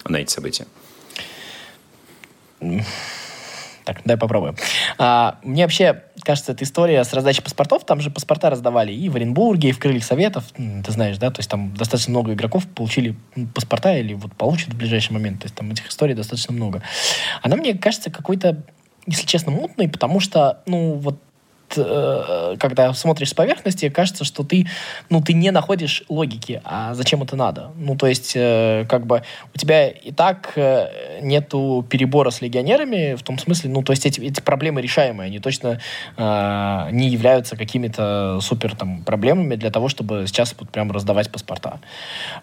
на 0.05 0.17
эти 0.17 0.31
события. 0.31 0.65
Так, 3.85 4.01
дай 4.05 4.15
попробуем. 4.15 4.55
А, 4.97 5.39
мне 5.43 5.63
вообще 5.63 6.03
кажется, 6.23 6.53
эта 6.53 6.63
история 6.63 7.03
с 7.03 7.11
раздачей 7.11 7.43
паспортов, 7.43 7.85
там 7.85 7.99
же 7.99 8.09
паспорта 8.09 8.49
раздавали 8.49 8.93
и 8.93 9.09
в 9.09 9.17
Оренбурге, 9.17 9.69
и 9.69 9.71
в 9.73 9.79
Крыльях 9.79 10.05
Советов, 10.05 10.45
ты 10.55 10.89
знаешь, 10.89 11.17
да, 11.17 11.31
то 11.31 11.39
есть 11.39 11.49
там 11.49 11.75
достаточно 11.75 12.11
много 12.11 12.33
игроков 12.33 12.65
получили 12.65 13.15
паспорта 13.53 13.97
или 13.97 14.13
вот 14.13 14.33
получат 14.35 14.69
в 14.69 14.77
ближайший 14.77 15.11
момент, 15.11 15.41
то 15.41 15.45
есть 15.45 15.55
там 15.55 15.69
этих 15.69 15.89
историй 15.89 16.15
достаточно 16.15 16.53
много. 16.53 16.81
Она 17.41 17.57
мне 17.57 17.77
кажется 17.77 18.09
какой-то 18.09 18.63
если 19.05 19.25
честно, 19.25 19.51
мутной, 19.51 19.89
потому 19.89 20.19
что, 20.19 20.61
ну, 20.65 20.93
вот 20.93 21.19
Э, 21.77 22.55
когда 22.59 22.93
смотришь 22.93 23.29
с 23.29 23.33
поверхности, 23.33 23.89
кажется, 23.89 24.23
что 24.23 24.43
ты, 24.43 24.67
ну, 25.09 25.21
ты 25.21 25.33
не 25.33 25.51
находишь 25.51 26.03
логики, 26.09 26.61
а 26.63 26.93
зачем 26.93 27.23
это 27.23 27.35
надо? 27.35 27.71
Ну, 27.77 27.95
то 27.95 28.07
есть, 28.07 28.33
э, 28.35 28.85
как 28.89 29.05
бы 29.05 29.23
у 29.53 29.57
тебя 29.57 29.89
и 29.89 30.11
так 30.11 30.53
э, 30.55 31.19
нету 31.21 31.85
перебора 31.89 32.29
с 32.29 32.41
легионерами, 32.41 33.15
в 33.15 33.23
том 33.23 33.37
смысле, 33.37 33.69
ну, 33.69 33.83
то 33.83 33.91
есть 33.91 34.05
эти, 34.05 34.19
эти 34.21 34.41
проблемы 34.41 34.81
решаемые, 34.81 35.27
они 35.27 35.39
точно 35.39 35.79
э, 36.17 36.87
не 36.91 37.09
являются 37.09 37.55
какими-то 37.55 38.39
супер 38.41 38.75
там 38.75 39.03
проблемами 39.03 39.55
для 39.55 39.71
того, 39.71 39.89
чтобы 39.89 40.25
сейчас 40.27 40.55
вот 40.59 40.69
прям 40.69 40.91
раздавать 40.91 41.31
паспорта. 41.31 41.79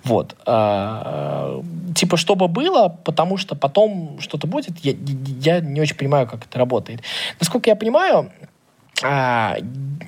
Вот. 0.05 0.37
Э, 0.47 1.63
типа, 1.95 2.17
чтобы 2.17 2.49
было, 2.49 2.89
потому 3.05 3.37
что 3.37 3.55
потом 3.55 4.19
что-то 4.21 4.47
будет, 4.47 4.79
я, 4.85 4.95
я 5.41 5.61
не 5.61 5.81
очень 5.81 5.97
понимаю, 5.97 6.27
как 6.27 6.47
это 6.47 6.59
работает. 6.59 7.01
Насколько 7.39 7.71
я 7.71 7.77
понимаю, 7.77 8.31
а, 9.03 9.57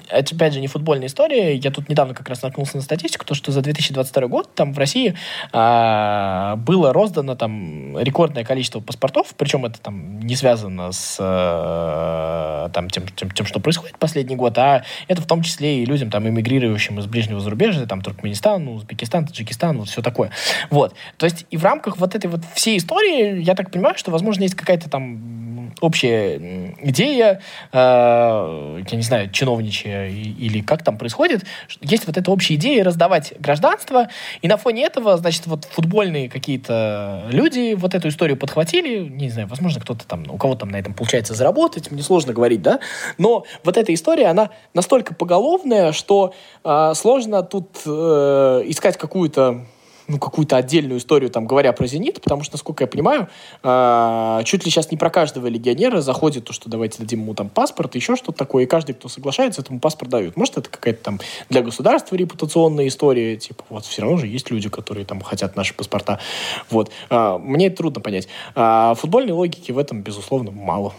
это, 0.09 0.35
опять 0.35 0.53
же, 0.53 0.61
не 0.61 0.67
футбольная 0.67 1.07
история. 1.07 1.57
Я 1.57 1.71
тут 1.71 1.89
недавно 1.89 2.15
как 2.15 2.29
раз 2.29 2.43
наткнулся 2.43 2.77
на 2.77 2.83
статистику, 2.83 3.25
то, 3.25 3.35
что 3.35 3.53
за 3.53 3.63
2022 3.63 4.27
год 4.29 4.55
там 4.55 4.73
в 4.73 4.79
России 4.79 5.15
а, 5.53 6.57
было 6.57 6.93
роздано 6.93 7.35
там 7.35 7.99
рекордное 7.99 8.45
количество 8.45 8.81
паспортов, 8.81 9.35
причем 9.37 9.65
это 9.65 9.81
там 9.81 10.21
не 10.21 10.37
связано 10.37 10.93
с 10.93 11.17
а, 11.21 12.69
там, 12.71 12.91
тем, 12.91 13.07
тем, 13.09 13.31
тем, 13.31 13.47
что 13.47 13.61
происходит 13.61 13.99
последний 13.99 14.37
год, 14.37 14.59
а 14.59 14.85
это 15.09 15.23
в 15.23 15.27
том 15.27 15.43
числе 15.43 15.83
и 15.83 15.87
людям, 15.87 16.11
там, 16.11 16.29
эмигрирующим 16.29 16.99
из 16.99 17.07
ближнего 17.07 17.41
зарубежья, 17.41 17.87
там, 17.87 18.03
Туркменистан, 18.03 18.69
Узбекистан, 18.69 19.27
Таджикистан, 19.27 19.79
вот 19.79 19.89
все 19.89 20.03
такое. 20.03 20.31
Вот. 20.71 20.95
То 21.17 21.27
есть 21.27 21.47
и 21.51 21.57
в 21.57 21.65
рамках 21.65 21.99
вот 21.99 22.15
этой 22.15 22.27
вот 22.27 22.41
всей 22.55 22.79
истории, 22.79 23.43
я 23.43 23.55
так 23.55 23.71
понимаю, 23.71 23.97
что, 23.97 24.11
возможно, 24.11 24.43
есть 24.43 24.55
какая-то 24.55 24.91
там 24.91 25.42
общая 25.81 26.75
идея, 26.83 27.41
э, 27.73 28.83
я 28.91 28.97
не 28.97 29.03
знаю, 29.03 29.31
чиновничья 29.31 30.09
или 30.09 30.61
как 30.61 30.83
там 30.83 30.99
происходит, 30.99 31.45
есть 31.81 32.07
вот 32.07 32.17
эта 32.17 32.31
общая 32.31 32.55
идея 32.55 32.85
раздавать 32.85 33.35
гражданство, 33.39 34.09
и 34.41 34.49
на 34.49 34.57
фоне 34.57 34.85
этого, 34.85 35.17
значит, 35.17 35.47
вот 35.47 35.65
футбольные 35.65 36.29
какие-то 36.29 37.27
люди 37.31 37.75
вот 37.75 37.95
эту 37.95 38.09
историю 38.09 38.37
подхватили, 38.37 39.09
не 39.09 39.31
знаю, 39.31 39.49
возможно, 39.49 39.81
кто-то 39.81 40.07
там, 40.07 40.25
у 40.29 40.37
кого 40.37 40.55
там 40.55 40.69
на 40.69 40.77
этом 40.77 40.95
получается 40.95 41.35
заработать, 41.35 41.91
мне 41.91 42.03
сложно 42.03 42.33
говорить, 42.33 42.63
да, 42.63 42.81
но 43.19 43.45
вот 43.65 43.77
эта 43.77 43.93
история, 43.95 44.27
она 44.27 44.51
настолько 44.75 45.15
поголовная, 45.15 45.93
что 45.93 46.35
э, 46.65 46.93
сложно 46.95 47.43
тут 47.43 47.69
э, 47.87 48.63
искать 48.67 48.97
какую-то 48.97 49.67
ну, 50.13 50.19
какую-то 50.19 50.57
отдельную 50.57 50.99
историю, 50.99 51.31
там, 51.31 51.47
говоря 51.47 51.73
про 51.73 51.87
«Зенит», 51.87 52.21
потому 52.21 52.45
что, 52.45 52.55
насколько 52.55 52.85
я 52.85 52.89
понимаю, 52.89 53.29
э, 53.63 54.43
чуть 54.45 54.65
ли 54.65 54.71
сейчас 54.71 54.91
не 54.91 54.99
про 54.99 55.09
каждого 55.09 55.47
легионера 55.47 56.03
заходит 56.03 56.45
то, 56.45 56.53
что 56.53 56.69
давайте 56.69 56.99
дадим 56.99 57.23
ему 57.23 57.35
там 57.35 57.49
паспорт, 57.49 57.95
еще 57.95 58.15
что-то 58.15 58.37
такое, 58.39 58.65
и 58.65 58.67
каждый, 58.67 58.93
кто 58.93 59.09
соглашается, 59.09 59.63
этому 59.63 59.81
паспорт 59.81 60.11
дают. 60.11 60.37
Может, 60.37 60.59
это 60.59 60.69
какая-то 60.69 61.03
там 61.03 61.21
для 61.49 61.63
государства 61.63 62.15
репутационная 62.15 62.89
история, 62.89 63.39
типа, 63.39 63.65
вот, 63.71 63.87
все 63.87 64.03
равно 64.03 64.19
же 64.19 64.27
есть 64.27 64.51
люди, 64.51 64.69
которые 64.69 65.07
там 65.07 65.23
хотят 65.23 65.57
наши 65.57 65.73
паспорта. 65.73 66.21
Вот. 66.69 66.91
Э, 67.09 67.39
мне 67.39 67.69
это 67.69 67.79
трудно 67.79 68.03
понять. 68.03 68.29
А 68.55 68.95
футбольной 68.95 69.33
логики 69.33 69.73
в 69.73 69.79
этом, 69.79 70.03
безусловно, 70.03 70.51
мало. 70.51 70.93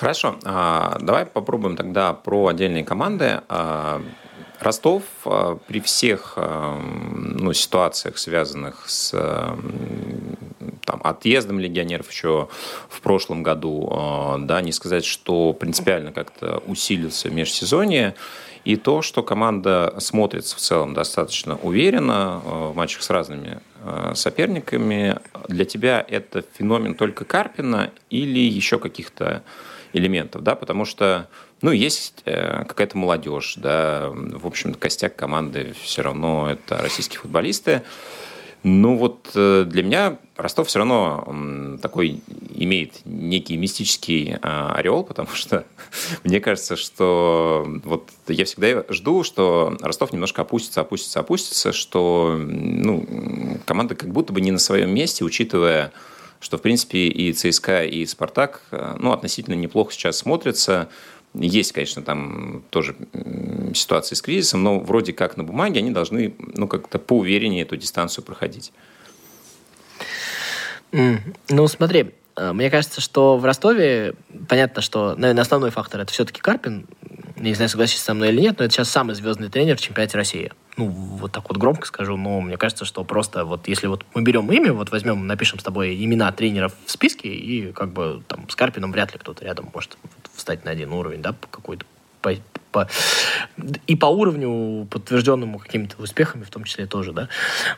Хорошо. 0.00 0.36
Давай 0.42 1.26
попробуем 1.26 1.76
тогда 1.76 2.14
про 2.14 2.46
отдельные 2.48 2.82
команды. 2.82 3.40
А, 4.58 4.64
Ростов 4.64 5.02
а, 5.24 5.58
при 5.66 5.80
всех 5.80 6.34
а, 6.36 6.78
ну, 6.78 7.52
ситуациях, 7.52 8.18
связанных 8.18 8.88
с 8.88 9.10
там, 10.84 11.00
отъездом 11.02 11.58
легионеров 11.58 12.10
еще 12.10 12.48
в 12.88 13.00
прошлом 13.00 13.42
году, 13.42 13.88
а, 13.92 14.38
да, 14.38 14.60
не 14.60 14.72
сказать, 14.72 15.04
что 15.04 15.52
принципиально 15.52 16.12
как-то 16.12 16.62
усилился 16.66 17.30
межсезонье, 17.30 18.14
и 18.64 18.74
то, 18.74 19.00
что 19.00 19.22
команда 19.22 19.94
смотрится 19.98 20.56
в 20.56 20.58
целом 20.58 20.92
достаточно 20.92 21.56
уверенно 21.56 22.40
в 22.44 22.74
матчах 22.74 23.02
с 23.02 23.10
разными 23.10 23.60
соперниками, 24.14 25.20
для 25.46 25.64
тебя 25.64 26.04
это 26.08 26.42
феномен 26.58 26.96
только 26.96 27.24
Карпина 27.24 27.92
или 28.10 28.40
еще 28.40 28.80
каких-то 28.80 29.44
элементов, 29.96 30.42
да, 30.42 30.54
потому 30.54 30.84
что 30.84 31.28
ну, 31.62 31.70
есть 31.70 32.22
э, 32.24 32.64
какая-то 32.64 32.98
молодежь, 32.98 33.54
да, 33.56 34.10
в 34.12 34.46
общем, 34.46 34.74
костяк 34.74 35.16
команды 35.16 35.74
все 35.82 36.02
равно 36.02 36.50
это 36.50 36.78
российские 36.78 37.20
футболисты. 37.20 37.82
Ну 38.62 38.96
вот 38.96 39.30
э, 39.34 39.64
для 39.64 39.82
меня 39.82 40.18
Ростов 40.36 40.66
все 40.66 40.80
равно 40.80 41.78
такой 41.80 42.20
имеет 42.52 43.00
некий 43.04 43.56
мистический 43.56 44.36
а, 44.42 44.74
ореол, 44.74 45.04
потому 45.04 45.28
что 45.28 45.64
мне 46.24 46.40
кажется, 46.40 46.76
что 46.76 47.64
вот 47.84 48.10
я 48.26 48.44
всегда 48.44 48.84
жду, 48.88 49.22
что 49.22 49.76
Ростов 49.80 50.12
немножко 50.12 50.42
опустится, 50.42 50.80
опустится, 50.80 51.20
опустится, 51.20 51.72
что 51.72 52.36
ну, 52.38 53.58
команда 53.66 53.94
как 53.94 54.10
будто 54.10 54.32
бы 54.32 54.40
не 54.40 54.50
на 54.50 54.58
своем 54.58 54.92
месте, 54.92 55.24
учитывая 55.24 55.92
что, 56.46 56.58
в 56.58 56.62
принципе, 56.62 57.08
и 57.08 57.32
ЦСКА, 57.32 57.84
и 57.84 58.06
Спартак 58.06 58.62
э, 58.70 58.94
ну, 59.00 59.10
относительно 59.10 59.54
неплохо 59.54 59.92
сейчас 59.92 60.18
смотрятся. 60.18 60.88
Есть, 61.34 61.72
конечно, 61.72 62.02
там 62.02 62.62
тоже 62.70 62.94
ситуации 63.74 64.14
с 64.14 64.22
кризисом, 64.22 64.62
но 64.62 64.78
вроде 64.78 65.12
как 65.12 65.36
на 65.36 65.42
бумаге 65.42 65.80
они 65.80 65.90
должны 65.90 66.36
ну, 66.38 66.68
как-то 66.68 67.00
поувереннее 67.00 67.62
эту 67.62 67.76
дистанцию 67.76 68.22
проходить. 68.22 68.72
Ну, 70.92 71.66
смотри, 71.66 72.14
э, 72.36 72.52
мне 72.52 72.70
кажется, 72.70 73.00
что 73.00 73.38
в 73.38 73.44
Ростове 73.44 74.14
понятно, 74.48 74.82
что, 74.82 75.16
наверное, 75.16 75.42
основной 75.42 75.72
фактор 75.72 76.02
это 76.02 76.12
все-таки 76.12 76.40
Карпин. 76.40 76.86
Не 77.34 77.54
знаю, 77.54 77.68
согласишься 77.68 78.04
со 78.04 78.14
мной 78.14 78.28
или 78.28 78.40
нет, 78.40 78.60
но 78.60 78.66
это 78.66 78.72
сейчас 78.72 78.88
самый 78.88 79.16
звездный 79.16 79.48
тренер 79.48 79.76
в 79.76 79.80
чемпионате 79.80 80.16
России 80.16 80.52
ну, 80.76 80.86
вот 80.88 81.32
так 81.32 81.48
вот 81.48 81.58
громко 81.58 81.86
скажу, 81.86 82.16
но 82.16 82.40
мне 82.40 82.56
кажется, 82.56 82.84
что 82.84 83.02
просто 83.04 83.44
вот 83.44 83.66
если 83.68 83.86
вот 83.86 84.04
мы 84.14 84.22
берем 84.22 84.50
имя, 84.52 84.72
вот 84.72 84.90
возьмем, 84.90 85.26
напишем 85.26 85.58
с 85.58 85.62
тобой 85.62 86.02
имена 86.04 86.30
тренеров 86.32 86.74
в 86.84 86.90
списке, 86.90 87.28
и 87.28 87.72
как 87.72 87.92
бы 87.92 88.22
там 88.28 88.48
с 88.48 88.56
Карпином 88.56 88.92
вряд 88.92 89.12
ли 89.12 89.18
кто-то 89.18 89.44
рядом 89.44 89.70
может 89.72 89.96
встать 90.34 90.64
на 90.64 90.70
один 90.70 90.92
уровень, 90.92 91.22
да, 91.22 91.34
какой-то 91.50 91.86
по, 92.20 92.34
по, 92.72 92.88
и 93.86 93.96
по 93.96 94.06
уровню, 94.06 94.86
подтвержденному 94.90 95.58
какими-то 95.58 95.96
успехами, 96.02 96.44
в 96.44 96.50
том 96.50 96.64
числе 96.64 96.86
тоже, 96.86 97.12
да. 97.12 97.28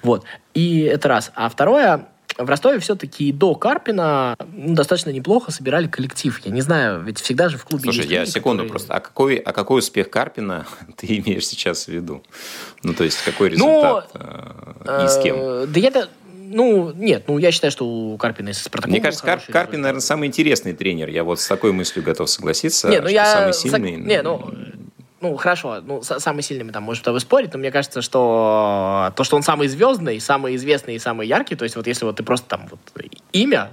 Вот. 0.03 0.25
И 0.55 0.81
это 0.81 1.09
раз. 1.09 1.31
А 1.35 1.49
второе, 1.49 2.09
в 2.39 2.49
Ростове 2.49 2.79
все-таки 2.79 3.33
до 3.33 3.55
Карпина 3.55 4.37
ну, 4.53 4.75
достаточно 4.75 5.11
неплохо 5.11 5.51
собирали 5.51 5.89
коллектив. 5.89 6.39
Я 6.45 6.53
не 6.53 6.61
знаю, 6.61 7.03
ведь 7.03 7.21
всегда 7.21 7.49
же 7.49 7.59
в 7.59 7.65
клубе 7.65 7.85
Слушай, 7.85 8.07
я 8.07 8.21
люди, 8.21 8.31
секунду 8.31 8.63
которые... 8.65 8.71
просто. 8.71 8.95
А 8.95 9.01
какой, 9.01 9.37
а 9.37 9.53
какой 9.53 9.81
успех 9.81 10.11
Карпина 10.11 10.67
ты 10.97 11.19
имеешь 11.19 11.47
сейчас 11.47 11.87
в 11.87 11.89
виду? 11.89 12.23
Ну, 12.83 12.95
то 12.95 13.05
есть, 13.05 13.23
какой 13.25 13.51
результат 13.51 14.11
ну, 14.15 15.05
и 15.05 15.09
с 15.09 15.19
кем? 15.23 15.37
Да 15.73 15.81
я 15.81 16.09
ну, 16.51 16.93
нет, 16.95 17.25
ну, 17.27 17.37
я 17.37 17.53
считаю, 17.53 17.71
что 17.71 17.87
у 17.87 18.17
Карпина 18.17 18.55
с 18.55 18.63
Спартаком... 18.63 18.93
Мне 18.93 19.03
кажется, 19.03 19.25
Карпин, 19.25 19.49
результат. 19.49 19.73
наверное, 19.73 20.01
самый 20.01 20.29
интересный 20.29 20.73
тренер. 20.73 21.11
Я 21.11 21.23
вот 21.23 21.41
с 21.41 21.47
такой 21.47 21.73
мыслью 21.73 22.03
готов 22.03 22.31
согласиться, 22.31 22.89
не, 22.89 23.01
ну, 23.01 23.09
я... 23.09 23.27
самый 23.27 23.53
сильный... 23.53 23.97
Не, 23.97 24.23
ну, 24.23 24.51
ну, 25.21 25.37
хорошо, 25.37 25.81
ну, 25.81 26.03
самый 26.03 26.43
сильный 26.43 26.65
мы 26.65 26.73
там 26.73 26.83
можем 26.83 27.03
с 27.03 27.05
тобой 27.05 27.21
спорить, 27.21 27.53
но 27.53 27.59
мне 27.59 27.71
кажется, 27.71 28.03
что 28.03 29.13
то, 29.17 29.25
что 29.25 29.37
он 29.37 29.43
самый 29.43 29.69
звездный, 29.69 30.21
самый 30.21 30.57
известный 30.57 30.95
и 30.95 30.99
самый 30.99 31.27
яркий, 31.27 31.57
то 31.57 31.65
есть 31.65 31.77
вот 31.77 31.87
если 31.87 32.05
вот 32.05 32.17
ты 32.17 32.23
просто 32.23 32.49
там 32.49 32.69
вот 32.71 32.81
имя, 33.33 33.71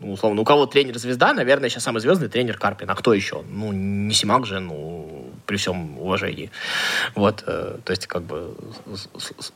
ну, 0.00 0.12
условно, 0.12 0.40
у 0.40 0.44
кого 0.44 0.66
тренер 0.66 0.98
звезда, 0.98 1.32
наверное, 1.32 1.68
сейчас 1.68 1.84
самый 1.84 2.00
звездный 2.00 2.28
тренер 2.28 2.56
Карпин. 2.58 2.90
А 2.90 2.94
кто 2.94 3.14
еще? 3.14 3.42
Ну, 3.48 3.72
не 3.72 4.14
Симак 4.14 4.46
же, 4.46 4.60
ну, 4.60 5.27
при 5.48 5.56
всем 5.56 5.98
уважении. 5.98 6.50
Вот, 7.14 7.42
э, 7.46 7.78
то 7.82 7.90
есть, 7.90 8.06
как 8.06 8.22
бы, 8.22 8.54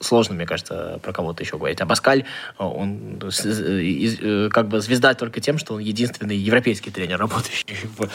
сложно, 0.01 0.35
мне 0.35 0.47
кажется, 0.47 0.99
про 1.03 1.13
кого-то 1.13 1.43
еще 1.43 1.59
говорить. 1.59 1.83
А 1.83 1.87
Баскаль, 1.87 2.25
э, 2.59 2.65
он 2.65 3.21
э, 3.21 4.49
как 4.51 4.69
бы 4.69 4.81
звезда 4.81 5.13
только 5.13 5.41
тем, 5.41 5.59
что 5.59 5.75
он 5.75 5.81
единственный 5.81 6.37
европейский 6.37 6.91
тренер, 6.91 7.19
работающий 7.19 7.77
в 7.97 8.09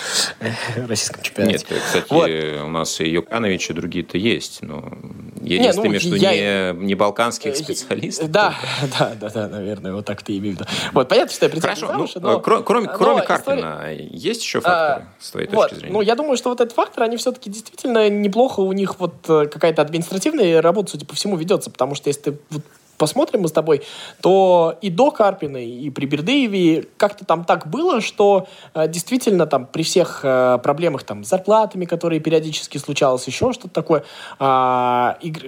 российском 0.88 1.22
чемпионате. 1.22 1.66
Нет, 1.70 1.82
кстати, 1.86 2.06
вот. 2.10 2.66
у 2.66 2.70
нас 2.70 3.00
и 3.00 3.10
Юканович, 3.10 3.70
и 3.70 3.74
другие-то 3.74 4.18
есть, 4.18 4.64
но 4.64 4.98
я 5.42 5.60
не, 5.60 5.72
ну, 5.72 6.00
что 6.00 6.16
я... 6.16 6.72
не, 6.74 6.86
не 6.86 6.96
балканских 6.96 7.56
специалистов. 7.56 8.32
Да, 8.32 8.56
да, 8.98 9.14
да, 9.20 9.30
да, 9.30 9.48
наверное, 9.48 9.94
вот 9.94 10.06
так 10.06 10.24
ты 10.24 10.36
имею 10.38 10.56
в 10.56 10.60
виду. 10.60 10.70
Вот, 10.94 11.08
понятно, 11.10 11.32
что 11.32 11.46
я 11.46 11.62
Хорошо, 11.62 11.94
ну, 11.94 12.08
но... 12.22 12.40
кроме, 12.40 12.88
кроме 12.88 13.22
Карпина, 13.22 13.82
история... 13.92 14.10
есть 14.12 14.42
еще 14.42 14.62
факторы, 14.62 15.06
а, 15.06 15.24
с 15.24 15.32
твоей 15.32 15.48
вот, 15.50 15.70
точки 15.70 15.76
зрения? 15.76 15.94
Ну, 15.94 16.02
я 16.02 16.16
думаю, 16.16 16.38
что 16.38 16.50
вот 16.50 16.60
этот 16.60 16.74
фактор, 16.74 17.04
они 17.04 17.18
все-таки 17.18 17.50
действительно 17.68 18.10
неплохо 18.10 18.62
у 18.62 18.72
них 18.72 19.00
вот 19.00 19.14
э, 19.30 19.48
какая-то 19.48 19.82
административная 19.82 20.62
работа, 20.62 20.92
судя 20.92 21.06
по 21.06 21.16
всему, 21.16 21.36
ведется, 21.36 21.70
потому 21.70 21.96
что 21.96 22.10
если 22.10 22.32
ты 22.32 22.38
вот 22.50 22.64
посмотрим 22.98 23.42
мы 23.42 23.48
с 23.48 23.52
тобой, 23.52 23.84
то 24.22 24.78
и 24.82 24.90
до 24.90 25.12
Карпина, 25.12 25.58
и 25.58 25.90
при 25.90 26.06
Бердыеве 26.06 26.88
как-то 26.98 27.26
там 27.26 27.46
так 27.46 27.68
было, 27.68 28.02
что 28.02 28.48
э, 28.74 28.88
действительно 28.88 29.46
там 29.46 29.66
при 29.66 29.84
всех 29.84 30.22
э, 30.24 30.60
проблемах 30.64 31.04
там 31.04 31.24
с 31.24 31.30
зарплатами, 31.30 31.86
которые 31.86 32.20
периодически 32.20 32.78
случалось, 32.78 33.28
еще 33.28 33.54
что-то 33.54 33.70
такое, 33.70 34.04
э, 34.40 35.14
игр... 35.22 35.42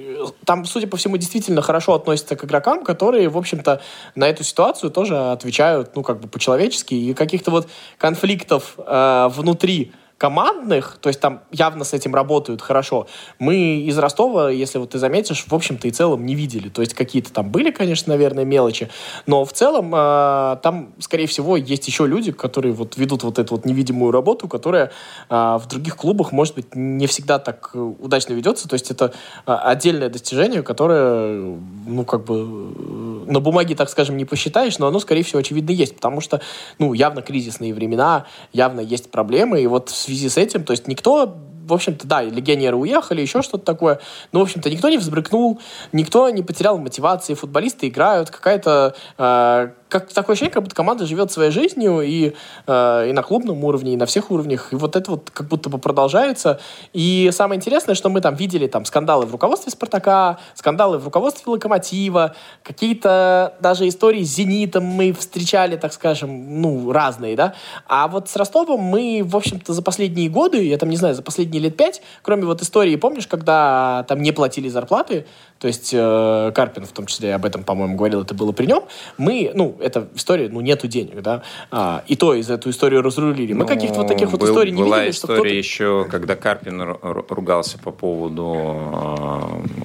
там, 0.45 0.65
судя 0.65 0.87
по 0.87 0.97
всему, 0.97 1.17
действительно 1.17 1.61
хорошо 1.61 1.95
относятся 1.95 2.35
к 2.35 2.43
игрокам, 2.43 2.83
которые, 2.83 3.29
в 3.29 3.37
общем-то, 3.37 3.81
на 4.15 4.29
эту 4.29 4.43
ситуацию 4.43 4.91
тоже 4.91 5.17
отвечают, 5.17 5.95
ну, 5.95 6.03
как 6.03 6.19
бы 6.19 6.27
по-человечески, 6.27 6.93
и 6.93 7.13
каких-то 7.13 7.51
вот 7.51 7.67
конфликтов 7.97 8.75
э, 8.77 9.27
внутри 9.31 9.91
командных, 10.19 10.97
то 11.01 11.07
есть 11.07 11.19
там 11.19 11.41
явно 11.49 11.85
с 11.85 11.93
этим 11.93 12.13
работают 12.13 12.61
хорошо, 12.61 13.07
мы 13.39 13.55
из 13.55 13.97
Ростова, 13.97 14.51
если 14.51 14.77
вот 14.77 14.91
ты 14.91 14.99
заметишь, 14.99 15.45
в 15.47 15.55
общем-то 15.55 15.87
и 15.87 15.91
целом 15.91 16.25
не 16.25 16.35
видели. 16.35 16.67
То 16.67 16.81
есть 16.81 16.93
какие-то 16.93 17.31
там 17.31 17.49
были, 17.49 17.71
конечно, 17.71 18.13
наверное, 18.13 18.43
мелочи, 18.43 18.89
но 19.25 19.45
в 19.45 19.53
целом 19.53 19.93
э, 19.95 20.57
там, 20.61 20.89
скорее 20.99 21.25
всего, 21.25 21.55
есть 21.55 21.87
еще 21.87 22.05
люди, 22.05 22.33
которые 22.33 22.73
вот 22.73 22.97
ведут 22.97 23.23
вот 23.23 23.39
эту 23.39 23.55
вот 23.55 23.65
невидимую 23.65 24.11
работу, 24.11 24.49
которая 24.49 24.91
э, 25.29 25.33
в 25.33 25.63
других 25.69 25.95
клубах, 25.95 26.33
может 26.33 26.53
быть, 26.53 26.75
не 26.75 27.07
всегда 27.07 27.39
так 27.39 27.71
удачно 27.73 28.33
ведется. 28.33 28.67
То 28.67 28.73
есть 28.73 28.91
это 28.91 29.13
э, 29.45 29.53
отдельное 29.53 30.09
достижение, 30.09 30.63
которое, 30.63 31.57
ну, 31.87 32.03
как 32.03 32.25
бы 32.25 32.35
э, 32.35 33.31
на 33.31 33.39
бумаге, 33.39 33.73
так 33.73 33.89
скажем, 33.89 34.17
не 34.17 34.25
посчитаешь, 34.25 34.79
но 34.79 34.87
оно, 34.87 34.99
скорее 34.99 35.23
всего, 35.23 35.39
очевидно 35.39 35.71
есть, 35.71 35.95
потому 35.95 36.19
что, 36.19 36.41
ну, 36.77 36.91
явно 36.91 37.21
кризисные 37.21 37.73
времена, 37.73 38.25
явно 38.51 38.81
есть 38.81 39.11
проблемы, 39.11 39.61
и 39.61 39.67
вот 39.67 39.89
связи 40.09 40.29
с 40.29 40.37
этим, 40.37 40.63
то 40.63 40.71
есть 40.71 40.87
никто 40.87 41.37
в 41.69 41.73
общем-то, 41.73 42.07
да, 42.07 42.23
легионеры 42.23 42.75
уехали, 42.75 43.21
еще 43.21 43.43
что-то 43.43 43.63
такое. 43.63 43.99
Но, 44.31 44.39
в 44.39 44.43
общем-то, 44.43 44.71
никто 44.71 44.89
не 44.89 44.97
взбрыкнул, 44.97 45.61
никто 45.91 46.27
не 46.31 46.41
потерял 46.41 46.79
мотивации, 46.79 47.35
футболисты 47.35 47.89
играют, 47.89 48.31
какая-то 48.31 48.95
э, 49.19 49.69
как 49.89 50.13
такое 50.13 50.35
ощущение, 50.35 50.53
как 50.53 50.63
будто 50.63 50.75
команда 50.75 51.05
живет 51.05 51.31
своей 51.31 51.51
жизнью 51.51 52.01
и, 52.01 52.33
э, 52.67 53.09
и 53.09 53.11
на 53.11 53.23
клубном 53.23 53.63
уровне, 53.63 53.93
и 53.93 53.97
на 53.97 54.05
всех 54.05 54.29
уровнях. 54.29 54.71
И 54.71 54.75
вот 54.75 54.95
это 54.95 55.11
вот 55.11 55.31
как 55.31 55.47
будто 55.47 55.69
бы 55.69 55.79
продолжается. 55.79 56.59
И 56.93 57.29
самое 57.33 57.57
интересное, 57.57 57.95
что 57.95 58.09
мы 58.09 58.21
там 58.21 58.35
видели 58.35 58.67
там 58.67 58.85
скандалы 58.85 59.25
в 59.25 59.31
руководстве 59.31 59.71
«Спартака», 59.71 60.37
скандалы 60.53 60.99
в 60.99 61.05
руководстве 61.05 61.51
«Локомотива», 61.51 62.35
какие-то 62.63 63.55
даже 63.61 63.87
истории 63.87 64.23
с 64.23 64.35
«Зенитом» 64.35 64.83
мы 64.85 65.11
встречали, 65.11 65.75
так 65.75 65.91
скажем, 65.91 66.61
ну, 66.61 66.91
разные, 66.91 67.35
да. 67.35 67.55
А 67.87 68.07
вот 68.07 68.29
с 68.29 68.35
Ростовом 68.35 68.81
мы, 68.81 69.23
в 69.25 69.35
общем-то, 69.35 69.73
за 69.73 69.81
последние 69.81 70.29
годы, 70.29 70.63
я 70.67 70.77
там 70.77 70.89
не 70.89 70.97
знаю, 70.97 71.15
за 71.15 71.23
последние 71.23 71.63
лет 71.63 71.75
пять, 71.75 72.03
кроме 72.21 72.45
вот 72.45 72.61
истории, 72.61 72.95
помнишь, 72.95 73.25
когда 73.25 74.05
там 74.07 74.21
не 74.21 74.31
платили 74.31 74.69
зарплаты, 74.69 75.25
то 75.59 75.67
есть 75.67 75.91
э, 75.93 76.51
Карпин 76.55 76.85
в 76.85 76.91
том 76.91 77.05
числе 77.05 77.35
об 77.35 77.45
этом, 77.45 77.63
по-моему, 77.63 77.95
говорил, 77.95 78.21
это 78.21 78.33
было 78.33 78.51
при 78.51 78.65
нем, 78.65 78.83
мы, 79.17 79.51
ну, 79.53 79.75
эта 79.81 80.07
история, 80.15 80.49
ну, 80.49 80.61
нету 80.61 80.87
денег, 80.87 81.21
да, 81.21 81.43
а, 81.69 82.03
и 82.07 82.15
то 82.15 82.33
из 82.33 82.49
эту 82.49 82.69
историю 82.69 83.01
разрулили. 83.01 83.53
Мы 83.53 83.63
ну, 83.63 83.67
каких-то 83.67 83.99
вот 83.99 84.07
таких 84.07 84.29
вот 84.31 84.39
был, 84.39 84.47
историй 84.47 84.71
не 84.71 84.81
была 84.81 84.99
видели, 84.99 85.11
история 85.11 85.39
что 85.39 85.47
еще, 85.47 86.07
когда 86.09 86.35
Карпин 86.35 86.97
ругался 87.01 87.77
по 87.77 87.91
поводу 87.91 88.55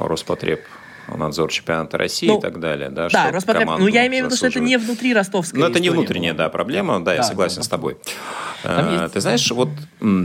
э, 0.01 0.05
Роспотреб 0.05 0.61
надзор 1.09 1.51
чемпионата 1.51 1.99
России 1.99 2.29
ну, 2.29 2.39
и 2.39 2.41
так 2.41 2.61
далее. 2.61 2.91
Да, 2.91 3.09
да 3.09 3.31
Роспотреб, 3.31 3.69
ну 3.79 3.87
я 3.87 4.07
имею 4.07 4.25
в 4.25 4.27
виду, 4.27 4.37
что 4.37 4.47
это 4.47 4.61
не 4.61 4.77
внутри 4.77 5.15
ростовской 5.15 5.61
Ну 5.61 5.67
это 5.67 5.81
не 5.81 5.91
внутренняя, 5.91 6.35
да, 6.35 6.49
проблема, 6.49 6.99
да, 6.99 7.05
да 7.05 7.15
я 7.15 7.23
согласен 7.23 7.59
да, 7.59 7.63
с 7.63 7.69
тобой. 7.69 7.97
А, 8.65 9.09
ты 9.09 9.21
знаешь, 9.21 9.51
вот 9.51 9.69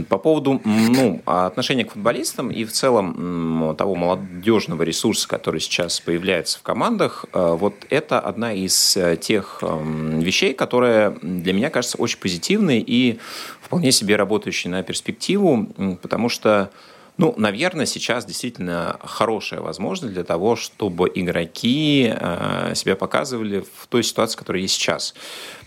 по 0.08 0.18
поводу 0.18 0.60
ну, 0.64 1.20
отношения 1.26 1.84
к 1.84 1.92
футболистам 1.92 2.50
и 2.50 2.64
в 2.64 2.72
целом 2.72 3.74
того 3.76 3.94
молодежного 3.94 4.82
ресурса, 4.82 5.28
который 5.28 5.60
сейчас 5.60 6.00
появляется 6.00 6.58
в 6.58 6.62
командах, 6.62 7.26
э, 7.32 7.56
вот 7.58 7.74
это 7.90 8.18
одна 8.18 8.52
из 8.52 8.96
э, 8.96 9.16
тех 9.16 9.62
вещей, 9.62 10.54
которая 10.54 11.10
для 11.22 11.52
меня 11.52 11.70
кажется 11.70 11.98
очень 11.98 12.18
позитивной 12.18 12.80
и 12.80 13.18
вполне 13.60 13.92
себе 13.92 14.16
работающий 14.16 14.70
на 14.70 14.82
перспективу, 14.82 15.68
потому 16.02 16.28
что 16.28 16.70
ну, 17.20 17.34
наверное, 17.36 17.84
сейчас 17.84 18.24
действительно 18.24 18.98
хорошая 19.04 19.60
возможность 19.60 20.14
для 20.14 20.24
того, 20.24 20.56
чтобы 20.56 21.12
игроки 21.14 22.10
э, 22.10 22.72
себя 22.74 22.96
показывали 22.96 23.62
в 23.76 23.86
той 23.88 24.02
ситуации, 24.02 24.38
которая 24.38 24.62
есть 24.62 24.72
сейчас. 24.72 25.14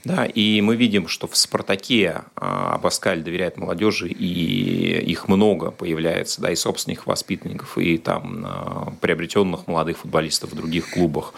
Да, 0.03 0.25
и 0.25 0.59
мы 0.59 0.75
видим, 0.75 1.07
что 1.07 1.27
в 1.27 1.37
«Спартаке» 1.37 2.23
а, 2.35 2.75
Абаскаль 2.75 3.23
доверяет 3.23 3.57
молодежи, 3.57 4.09
и 4.09 4.99
их 4.99 5.29
много 5.29 5.71
появляется, 5.71 6.41
да, 6.41 6.51
и 6.51 6.55
собственных 6.55 7.07
воспитанников, 7.07 7.77
и 7.77 7.97
там 7.97 8.43
а, 8.45 8.93
приобретенных 8.99 9.65
молодых 9.67 9.99
футболистов 9.99 10.51
в 10.51 10.55
других 10.55 10.89
клубах. 10.91 11.33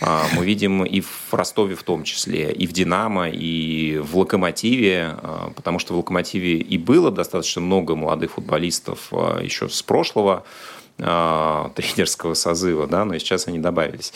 А, 0.00 0.26
мы 0.34 0.44
видим 0.44 0.84
и 0.84 1.00
в 1.00 1.32
Ростове 1.32 1.76
в 1.76 1.84
том 1.84 2.02
числе, 2.02 2.50
и 2.50 2.66
в 2.66 2.72
«Динамо», 2.72 3.28
и 3.28 3.98
в 3.98 4.18
«Локомотиве», 4.18 5.14
потому 5.54 5.78
что 5.78 5.94
в 5.94 5.98
«Локомотиве» 5.98 6.56
и 6.56 6.76
было 6.76 7.12
достаточно 7.12 7.62
много 7.62 7.94
молодых 7.94 8.32
футболистов 8.32 9.12
еще 9.40 9.68
с 9.68 9.82
прошлого 9.82 10.44
тренерского 11.76 12.34
созыва, 12.34 12.86
да, 12.86 13.04
но 13.04 13.16
сейчас 13.18 13.46
они 13.46 13.58
добавились. 13.58 14.12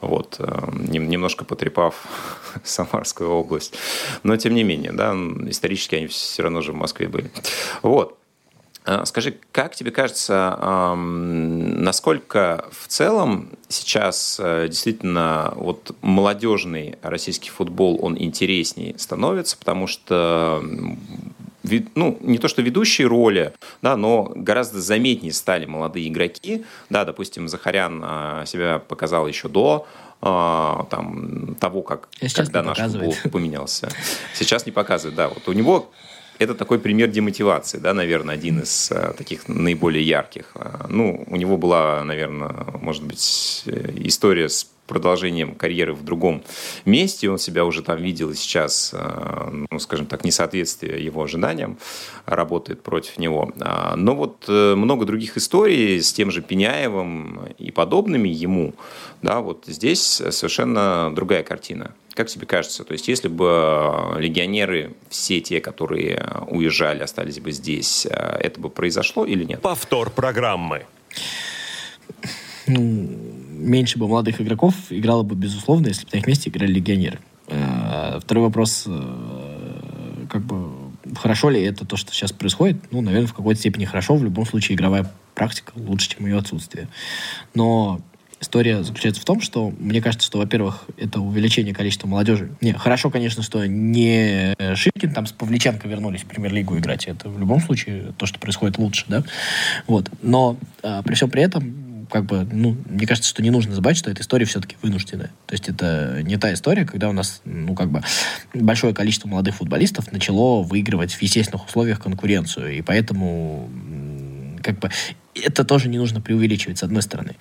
Вот, 0.00 0.36
э, 0.38 0.70
немножко 0.72 1.44
потрепав 1.44 1.94
Самарскую 2.64 3.30
область. 3.30 3.74
Но, 4.22 4.36
тем 4.36 4.54
не 4.54 4.62
менее, 4.62 4.92
да, 4.92 5.12
исторически 5.48 5.96
они 5.96 6.06
все 6.06 6.42
равно 6.42 6.60
же 6.62 6.72
в 6.72 6.76
Москве 6.76 7.08
были. 7.08 7.30
Вот. 7.82 8.16
А, 8.84 9.04
скажи, 9.04 9.36
как 9.52 9.74
тебе 9.74 9.90
кажется, 9.90 10.94
насколько 10.96 12.64
в 12.72 12.86
целом 12.88 13.50
сейчас 13.68 14.40
э, 14.42 14.68
действительно 14.68 15.52
вот 15.56 15.94
молодежный 16.00 16.96
российский 17.02 17.50
футбол, 17.50 17.98
он 18.02 18.16
интереснее 18.16 18.98
становится, 18.98 19.58
потому 19.58 19.86
что 19.86 20.64
ну, 21.94 22.18
не 22.20 22.38
то 22.38 22.48
что 22.48 22.62
ведущие 22.62 23.06
роли, 23.06 23.52
да, 23.82 23.96
но 23.96 24.32
гораздо 24.34 24.80
заметнее 24.80 25.32
стали 25.32 25.66
молодые 25.66 26.08
игроки. 26.08 26.64
Да, 26.88 27.04
допустим, 27.04 27.48
Захарян 27.48 28.00
а, 28.04 28.46
себя 28.46 28.78
показал 28.78 29.26
еще 29.26 29.48
до 29.48 29.86
а, 30.20 30.86
там, 30.90 31.54
того, 31.60 31.82
как, 31.82 32.08
когда 32.34 32.62
наш 32.62 32.78
футбол 32.78 33.14
поменялся. 33.32 33.88
Сейчас 34.34 34.66
не 34.66 34.72
показывает, 34.72 35.16
да. 35.16 35.28
Вот 35.28 35.48
у 35.48 35.52
него 35.52 35.90
это 36.38 36.54
такой 36.54 36.78
пример 36.78 37.08
демотивации, 37.08 37.78
да, 37.78 37.92
наверное, 37.92 38.34
один 38.34 38.60
из 38.60 38.90
а, 38.92 39.12
таких 39.12 39.48
наиболее 39.48 40.02
ярких. 40.06 40.54
Ну, 40.88 41.24
у 41.26 41.36
него 41.36 41.56
была, 41.56 42.02
наверное, 42.04 42.54
может 42.80 43.04
быть, 43.04 43.62
э, 43.66 43.92
история 43.96 44.48
с 44.48 44.70
продолжением 44.90 45.54
карьеры 45.54 45.94
в 45.94 46.02
другом 46.02 46.42
месте. 46.84 47.30
Он 47.30 47.38
себя 47.38 47.64
уже 47.64 47.82
там 47.82 48.02
видел 48.02 48.30
и 48.30 48.34
сейчас, 48.34 48.90
э, 48.92 49.64
ну, 49.70 49.78
скажем 49.78 50.06
так, 50.06 50.24
несоответствие 50.24 51.02
его 51.04 51.22
ожиданиям 51.22 51.78
работает 52.26 52.82
против 52.82 53.16
него. 53.18 53.52
А, 53.60 53.94
но 53.94 54.16
вот 54.16 54.46
э, 54.48 54.74
много 54.74 55.06
других 55.06 55.36
историй 55.36 56.02
с 56.02 56.12
тем 56.12 56.32
же 56.32 56.42
Пеняевым 56.42 57.46
и 57.56 57.70
подобными 57.70 58.28
ему, 58.28 58.74
да, 59.22 59.40
вот 59.40 59.64
здесь 59.68 60.00
совершенно 60.30 61.12
другая 61.14 61.44
картина. 61.44 61.94
Как 62.14 62.26
тебе 62.26 62.46
кажется, 62.46 62.82
то 62.82 62.92
есть 62.92 63.06
если 63.06 63.28
бы 63.28 64.16
легионеры, 64.18 64.90
все 65.08 65.40
те, 65.40 65.60
которые 65.60 66.26
уезжали, 66.48 67.04
остались 67.04 67.38
бы 67.38 67.52
здесь, 67.52 68.06
э, 68.06 68.10
это 68.10 68.60
бы 68.60 68.70
произошло 68.70 69.24
или 69.24 69.44
нет? 69.44 69.62
Повтор 69.62 70.10
программы. 70.10 70.84
Ну, 72.66 73.39
меньше 73.60 73.98
бы 73.98 74.08
молодых 74.08 74.40
игроков 74.40 74.74
играло 74.90 75.22
бы, 75.22 75.34
безусловно, 75.34 75.88
если 75.88 76.04
бы 76.04 76.10
на 76.12 76.18
их 76.18 76.26
месте 76.26 76.50
играли 76.50 76.72
легионеры. 76.72 77.18
Э, 77.48 78.18
второй 78.22 78.44
вопрос, 78.44 78.84
э, 78.86 80.26
как 80.28 80.42
бы, 80.42 80.70
хорошо 81.16 81.50
ли 81.50 81.62
это 81.62 81.84
то, 81.84 81.96
что 81.96 82.12
сейчас 82.12 82.32
происходит? 82.32 82.76
Ну, 82.90 83.00
наверное, 83.00 83.26
в 83.26 83.34
какой-то 83.34 83.60
степени 83.60 83.84
хорошо. 83.84 84.16
В 84.16 84.24
любом 84.24 84.46
случае, 84.46 84.76
игровая 84.76 85.10
практика 85.34 85.72
лучше, 85.74 86.10
чем 86.10 86.26
ее 86.26 86.38
отсутствие. 86.38 86.88
Но 87.54 88.00
история 88.40 88.82
заключается 88.82 89.20
в 89.20 89.24
том, 89.24 89.40
что 89.40 89.72
мне 89.78 90.00
кажется, 90.00 90.26
что, 90.26 90.38
во-первых, 90.38 90.84
это 90.96 91.20
увеличение 91.20 91.74
количества 91.74 92.06
молодежи. 92.06 92.52
Не, 92.60 92.72
хорошо, 92.72 93.10
конечно, 93.10 93.42
что 93.42 93.66
не 93.66 94.54
Шипкин 94.74 95.12
там 95.12 95.26
с 95.26 95.32
Павличенко 95.32 95.86
вернулись 95.88 96.22
в 96.22 96.26
премьер-лигу 96.26 96.78
играть. 96.78 97.06
Это 97.06 97.28
в 97.28 97.38
любом 97.38 97.60
случае 97.60 98.12
то, 98.16 98.26
что 98.26 98.38
происходит 98.38 98.78
лучше, 98.78 99.04
да? 99.08 99.24
Вот. 99.86 100.10
Но 100.22 100.56
а, 100.82 101.02
при 101.02 101.14
всем 101.14 101.30
при 101.30 101.42
этом 101.42 101.89
как 102.10 102.24
бы, 102.26 102.46
ну, 102.50 102.76
мне 102.86 103.06
кажется, 103.06 103.30
что 103.30 103.42
не 103.42 103.50
нужно 103.50 103.74
забывать, 103.74 103.96
что 103.96 104.10
эта 104.10 104.22
история 104.22 104.44
все-таки 104.44 104.76
вынужденная. 104.82 105.30
То 105.46 105.52
есть 105.52 105.68
это 105.68 106.20
не 106.22 106.36
та 106.36 106.52
история, 106.52 106.84
когда 106.84 107.08
у 107.08 107.12
нас, 107.12 107.40
ну, 107.44 107.74
как 107.74 107.90
бы, 107.90 108.02
большое 108.52 108.94
количество 108.94 109.28
молодых 109.28 109.56
футболистов 109.56 110.12
начало 110.12 110.62
выигрывать 110.62 111.14
в 111.14 111.22
естественных 111.22 111.66
условиях 111.66 112.00
конкуренцию. 112.00 112.76
И 112.76 112.82
поэтому, 112.82 113.70
как 114.62 114.78
бы, 114.78 114.90
это 115.34 115.64
тоже 115.64 115.88
не 115.88 115.98
нужно 115.98 116.20
преувеличивать, 116.20 116.78
с 116.78 116.82
одной 116.82 117.02
стороны. 117.02 117.36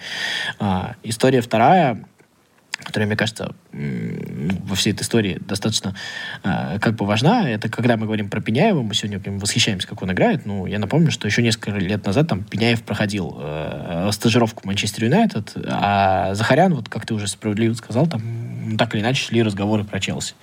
А, 0.59 0.95
история 1.03 1.41
вторая, 1.41 2.05
которая, 2.83 3.07
мне 3.07 3.15
кажется, 3.15 3.53
во 3.71 4.75
всей 4.75 4.93
этой 4.93 5.03
истории 5.03 5.37
достаточно 5.39 5.95
э, 6.43 6.79
как 6.79 6.95
бы 6.95 7.05
важна. 7.05 7.49
Это 7.49 7.69
когда 7.69 7.97
мы 7.97 8.05
говорим 8.05 8.29
про 8.29 8.41
Пеняева, 8.41 8.81
мы 8.81 8.93
сегодня 8.93 9.19
прям 9.19 9.39
восхищаемся, 9.39 9.87
как 9.87 10.01
он 10.01 10.11
играет. 10.11 10.45
Ну, 10.45 10.65
я 10.65 10.79
напомню, 10.79 11.11
что 11.11 11.27
еще 11.27 11.41
несколько 11.41 11.71
лет 11.71 12.05
назад 12.05 12.27
там 12.27 12.43
Пеняев 12.43 12.83
проходил 12.83 13.37
э, 13.39 14.09
стажировку 14.11 14.63
в 14.63 14.65
Манчестер 14.65 15.05
Юнайтед, 15.05 15.53
а 15.67 16.33
Захарян, 16.33 16.73
вот 16.73 16.89
как 16.89 17.05
ты 17.05 17.13
уже 17.13 17.27
справедливо 17.27 17.73
сказал, 17.73 18.07
там 18.07 18.21
так 18.77 18.93
или 18.95 19.01
иначе 19.01 19.23
шли 19.23 19.43
разговоры 19.43 19.83
про 19.83 19.99
Челси. 19.99 20.33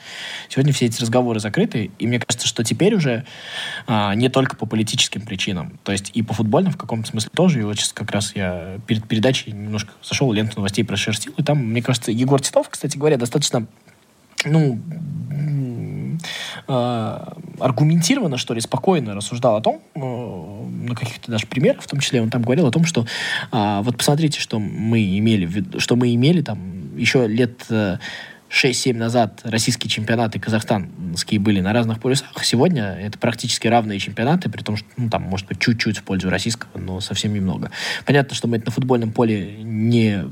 Сегодня 0.48 0.72
все 0.72 0.86
эти 0.86 1.00
разговоры 1.00 1.40
закрыты, 1.40 1.90
и 1.98 2.06
мне 2.06 2.18
кажется, 2.18 2.46
что 2.46 2.64
теперь 2.64 2.94
уже 2.94 3.24
э, 3.86 4.14
не 4.14 4.28
только 4.28 4.56
по 4.56 4.66
политическим 4.66 5.22
причинам, 5.22 5.78
то 5.84 5.92
есть 5.92 6.10
и 6.14 6.22
по 6.22 6.34
футбольным 6.34 6.72
в 6.72 6.76
каком-то 6.76 7.08
смысле 7.08 7.30
тоже. 7.34 7.60
И 7.60 7.62
вот 7.62 7.76
сейчас 7.76 7.92
как 7.92 8.10
раз 8.10 8.34
я 8.34 8.78
перед 8.86 9.06
передачей 9.06 9.52
немножко 9.52 9.92
сошел 10.02 10.32
ленту 10.32 10.56
новостей 10.56 10.84
прошерстил, 10.84 11.32
и 11.36 11.42
там, 11.42 11.58
мне 11.58 11.82
кажется, 11.82 12.12
Егор 12.12 12.40
Титов, 12.40 12.68
кстати 12.68 12.96
говоря, 12.96 13.16
достаточно 13.16 13.66
ну, 14.44 14.80
э, 16.68 17.18
аргументированно, 17.58 18.36
что 18.36 18.54
ли, 18.54 18.60
спокойно 18.60 19.14
рассуждал 19.14 19.56
о 19.56 19.60
том, 19.60 19.80
э, 19.94 20.00
на 20.00 20.94
каких-то 20.94 21.30
даже 21.30 21.46
примерах, 21.46 21.82
в 21.82 21.86
том 21.86 22.00
числе 22.00 22.22
он 22.22 22.30
там 22.30 22.42
говорил 22.42 22.66
о 22.66 22.70
том, 22.70 22.84
что 22.84 23.06
э, 23.52 23.80
вот 23.82 23.96
посмотрите, 23.96 24.40
что 24.40 24.58
мы 24.58 25.18
имели, 25.18 25.78
что 25.78 25.96
мы 25.96 26.14
имели 26.14 26.42
там 26.42 26.76
еще 26.96 27.26
лет 27.26 27.64
э, 27.70 27.98
6-7 28.50 28.94
назад 28.94 29.40
российские 29.44 29.90
чемпионаты 29.90 30.38
казахстанские 30.38 31.40
были 31.40 31.60
на 31.60 31.72
разных 31.72 32.00
полюсах. 32.00 32.28
Сегодня 32.44 32.94
это 32.94 33.18
практически 33.18 33.66
равные 33.66 33.98
чемпионаты, 33.98 34.48
при 34.48 34.62
том, 34.62 34.76
что, 34.76 34.86
ну, 34.96 35.10
там, 35.10 35.22
может 35.22 35.46
быть, 35.46 35.58
чуть-чуть 35.58 35.98
в 35.98 36.02
пользу 36.02 36.30
российского, 36.30 36.78
но 36.78 37.00
совсем 37.00 37.34
немного. 37.34 37.70
Понятно, 38.04 38.34
что 38.34 38.48
мы 38.48 38.58
это 38.58 38.66
на 38.66 38.72
футбольном 38.72 39.12
поле 39.12 39.56
не 39.62 40.24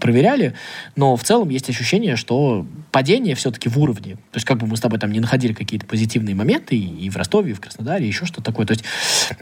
проверяли, 0.00 0.52
но 0.96 1.16
в 1.16 1.24
целом 1.24 1.48
есть 1.48 1.70
ощущение, 1.70 2.16
что 2.16 2.66
падение 2.92 3.34
все-таки 3.34 3.70
в 3.70 3.78
уровне. 3.78 4.16
То 4.16 4.36
есть 4.36 4.46
как 4.46 4.58
бы 4.58 4.66
мы 4.66 4.76
с 4.76 4.80
тобой 4.80 4.98
там 4.98 5.10
не 5.10 5.20
находили 5.20 5.54
какие-то 5.54 5.86
позитивные 5.86 6.34
моменты 6.34 6.76
и, 6.76 7.08
в 7.08 7.16
Ростове, 7.16 7.52
и 7.52 7.54
в 7.54 7.60
Краснодаре, 7.60 8.04
и 8.04 8.08
еще 8.08 8.26
что-то 8.26 8.42
такое. 8.42 8.66
То 8.66 8.72
есть, 8.72 8.84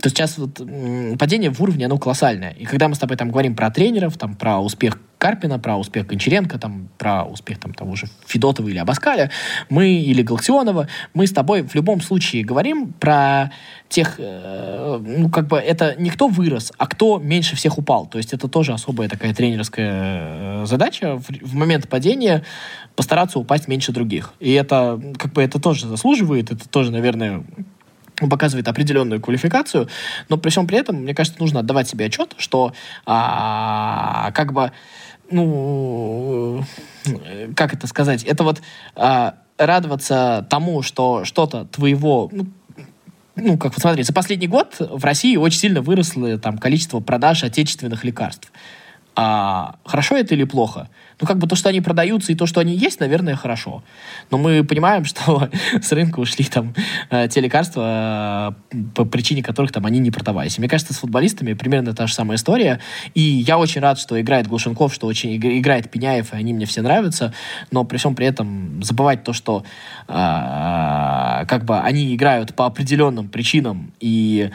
то 0.01 0.09
сейчас 0.09 0.39
вот 0.39 0.61
падение 1.19 1.51
в 1.51 1.61
уровне, 1.61 1.87
оно 1.87 1.99
колоссальное. 1.99 2.51
И 2.51 2.65
когда 2.65 2.87
мы 2.89 2.95
с 2.95 2.99
тобой 2.99 3.17
там 3.17 3.31
говорим 3.31 3.57
про 3.57 3.71
тренеров, 3.73 4.17
там 4.17 4.37
про 4.37 4.61
успех 4.61 4.99
Карпина, 5.19 5.59
про 5.59 5.77
успех 5.77 6.07
Гончаренко, 6.07 6.59
там, 6.59 6.89
про 6.99 7.25
успех 7.25 7.59
там, 7.59 7.73
того 7.73 7.97
же 7.97 8.07
Федотова 8.27 8.69
или 8.69 8.79
Абаскаля, 8.79 9.31
мы, 9.69 9.89
или 9.89 10.23
Галксионова, 10.23 10.89
мы 11.15 11.27
с 11.27 11.33
тобой 11.33 11.63
в 11.63 11.75
любом 11.75 12.01
случае 12.01 12.45
говорим 12.45 12.93
про 12.93 13.51
тех, 13.89 14.17
э, 14.19 15.01
ну, 15.01 15.31
как 15.31 15.47
бы, 15.47 15.57
это 15.59 15.95
не 15.99 16.11
кто 16.11 16.29
вырос, 16.29 16.73
а 16.79 16.87
кто 16.87 17.19
меньше 17.19 17.57
всех 17.57 17.79
упал. 17.79 18.07
То 18.07 18.19
есть 18.19 18.33
это 18.33 18.49
тоже 18.49 18.73
особая 18.73 19.09
такая 19.09 19.35
тренерская 19.35 20.63
э, 20.63 20.67
задача 20.67 21.17
в, 21.17 21.29
в 21.29 21.55
момент 21.55 21.89
падения 21.89 22.45
постараться 22.97 23.39
упасть 23.39 23.69
меньше 23.69 23.93
других. 23.93 24.35
И 24.41 24.53
это, 24.53 25.01
как 25.19 25.33
бы, 25.33 25.43
это 25.43 25.61
тоже 25.61 25.87
заслуживает, 25.87 26.51
это 26.51 26.69
тоже, 26.69 26.91
наверное, 26.91 27.45
показывает 28.29 28.69
определенную 28.69 29.21
квалификацию, 29.21 29.89
но 30.29 30.37
при 30.37 30.51
всем 30.51 30.67
при 30.67 30.79
этом, 30.79 30.97
мне 30.97 31.15
кажется, 31.15 31.41
нужно 31.41 31.61
отдавать 31.61 31.89
себе 31.89 32.07
отчет, 32.07 32.35
что 32.39 32.73
а, 33.07 34.31
как 34.33 34.53
бы 34.53 34.73
ну, 35.31 36.65
как 37.57 37.75
это 37.75 37.87
сказать, 37.87 38.25
это 38.25 38.45
вот 38.45 38.61
а, 38.95 39.37
радоваться 39.59 40.47
тому, 40.51 40.83
что 40.83 41.25
что-то 41.25 41.65
твоего, 41.67 42.29
ну, 42.33 42.47
ну, 43.37 43.59
как 43.59 43.75
вы 43.75 43.81
смотрите, 43.81 44.07
за 44.07 44.13
последний 44.13 44.47
год 44.47 44.77
в 44.79 45.05
России 45.05 45.37
очень 45.37 45.59
сильно 45.59 45.81
выросло 45.81 46.39
там 46.39 46.59
количество 46.59 47.01
продаж 47.01 47.43
отечественных 47.43 48.05
лекарств. 48.05 48.53
А 49.17 49.77
хорошо 49.85 50.17
это 50.17 50.35
или 50.35 50.45
плохо? 50.45 50.89
Ну, 51.21 51.27
как 51.27 51.39
бы 51.39 51.47
то, 51.47 51.57
что 51.57 51.69
они 51.69 51.81
продаются 51.81 52.33
и 52.33 52.35
то, 52.35 52.47
что 52.47 52.61
они 52.61 52.75
есть, 52.75 53.01
наверное, 53.01 53.37
хорошо. 53.37 53.83
Но 54.31 54.39
мы 54.39 54.65
понимаем, 54.65 55.05
что 55.05 55.49
с 55.81 55.93
рынка 55.93 56.21
ушли 56.21 56.45
там 56.45 56.75
э, 57.11 57.29
те 57.29 57.41
лекарства, 57.41 58.57
э, 58.73 58.77
по 58.95 59.05
причине 59.05 59.43
которых 59.43 59.73
там 59.73 59.87
они 59.87 59.99
не 59.99 60.11
продавались. 60.11 60.59
И 60.59 60.61
мне 60.61 60.69
кажется, 60.69 60.95
с 60.95 60.99
футболистами 60.99 61.53
примерно 61.55 61.95
та 61.95 62.07
же 62.07 62.15
самая 62.15 62.37
история. 62.37 62.81
И 63.15 63.21
я 63.21 63.59
очень 63.59 63.81
рад, 63.81 63.99
что 63.99 64.21
играет 64.21 64.47
Глушенков, 64.47 64.93
что 64.93 65.07
очень 65.07 65.37
играет 65.37 65.91
Пеняев, 65.91 66.33
и 66.33 66.37
они 66.37 66.53
мне 66.53 66.67
все 66.67 66.83
нравятся. 66.83 67.33
Но 67.71 67.85
при 67.85 67.99
всем 67.99 68.15
при 68.15 68.27
этом 68.27 68.83
забывать 68.83 69.25
то, 69.25 69.33
что 69.33 69.65
э, 70.09 70.13
как 70.13 71.65
бы 71.65 71.79
они 71.79 72.15
играют 72.15 72.55
по 72.55 72.67
определенным 72.67 73.29
причинам 73.29 73.93
и 74.01 74.51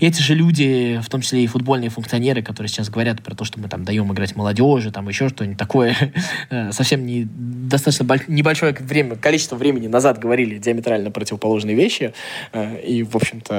эти 0.00 0.22
же 0.22 0.34
люди, 0.34 1.00
в 1.02 1.08
том 1.08 1.20
числе 1.20 1.44
и 1.44 1.46
футбольные 1.46 1.90
функционеры, 1.90 2.42
которые 2.42 2.68
сейчас 2.68 2.88
говорят 2.88 3.22
про 3.22 3.34
то, 3.34 3.44
что 3.44 3.60
мы 3.60 3.68
там 3.68 3.84
даем 3.84 4.12
играть 4.12 4.36
молодежи, 4.36 4.90
там 4.90 5.08
еще 5.08 5.28
что-нибудь 5.28 5.58
такое, 5.58 5.96
э, 6.50 6.72
совсем 6.72 7.04
не 7.06 7.26
достаточно 7.28 8.06
небольшое 8.28 8.72
время, 8.72 9.16
количество 9.16 9.56
времени 9.56 9.86
назад 9.86 10.18
говорили 10.18 10.58
диаметрально 10.58 11.10
противоположные 11.10 11.76
вещи, 11.76 12.14
э, 12.52 12.80
и, 12.80 13.02
в 13.02 13.16
общем-то, 13.16 13.54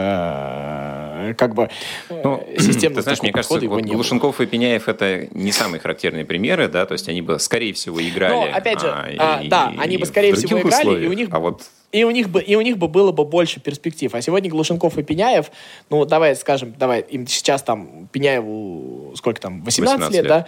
э, 1.30 1.34
как 1.38 1.54
бы 1.54 1.69
ну, 2.10 2.48
системно 2.60 2.98
ты 2.98 3.02
знаешь, 3.04 3.21
мне 3.21 3.32
кажется, 3.32 3.60
вот 3.67 3.84
Глушенков 3.84 4.41
и 4.41 4.45
Пеняев 4.45 4.88
это 4.88 5.28
не 5.32 5.52
самые 5.52 5.80
характерные 5.80 6.26
примеры, 6.26 6.67
да, 6.67 6.86
то 6.86 6.93
есть 6.93 7.08
они 7.10 7.21
бы, 7.21 7.39
скорее 7.39 7.74
всего, 7.74 8.02
играли. 8.02 8.52
Но, 8.52 8.58
опять 8.58 8.82
же, 8.82 8.88
а, 8.88 9.38
а, 9.39 9.43
и, 9.43 9.48
да, 9.48 9.74
они 9.78 9.98
бы, 9.98 10.06
скорее 10.06 10.34
всего, 10.34 10.60
играли, 10.60 10.82
условиях, 10.82 11.04
и 11.04 11.08
у 11.08 11.13
них... 11.13 11.28
А 11.32 11.39
вот 11.39 11.63
и 11.96 12.04
у 12.04 12.12
них 12.12 12.30
бы, 12.30 12.42
и 12.42 12.56
у 12.56 12.62
них 12.62 12.78
бы 12.78 12.90
было 12.90 13.14
бы 13.14 13.24
больше 13.24 13.62
перспектив. 13.62 14.14
А 14.14 14.22
сегодня 14.22 14.50
Глушенков 14.50 14.98
и 14.98 15.04
Пеняев, 15.04 15.50
ну, 15.90 16.04
давай 16.04 16.36
скажем, 16.36 16.74
давай, 16.78 17.00
им 17.00 17.26
сейчас 17.26 17.64
там 17.64 18.10
Пеняеву, 18.12 19.14
сколько 19.16 19.40
там, 19.40 19.64
18, 19.64 20.00
18 20.00 20.14
лет, 20.14 20.24
лет, 20.24 20.28
да? 20.30 20.46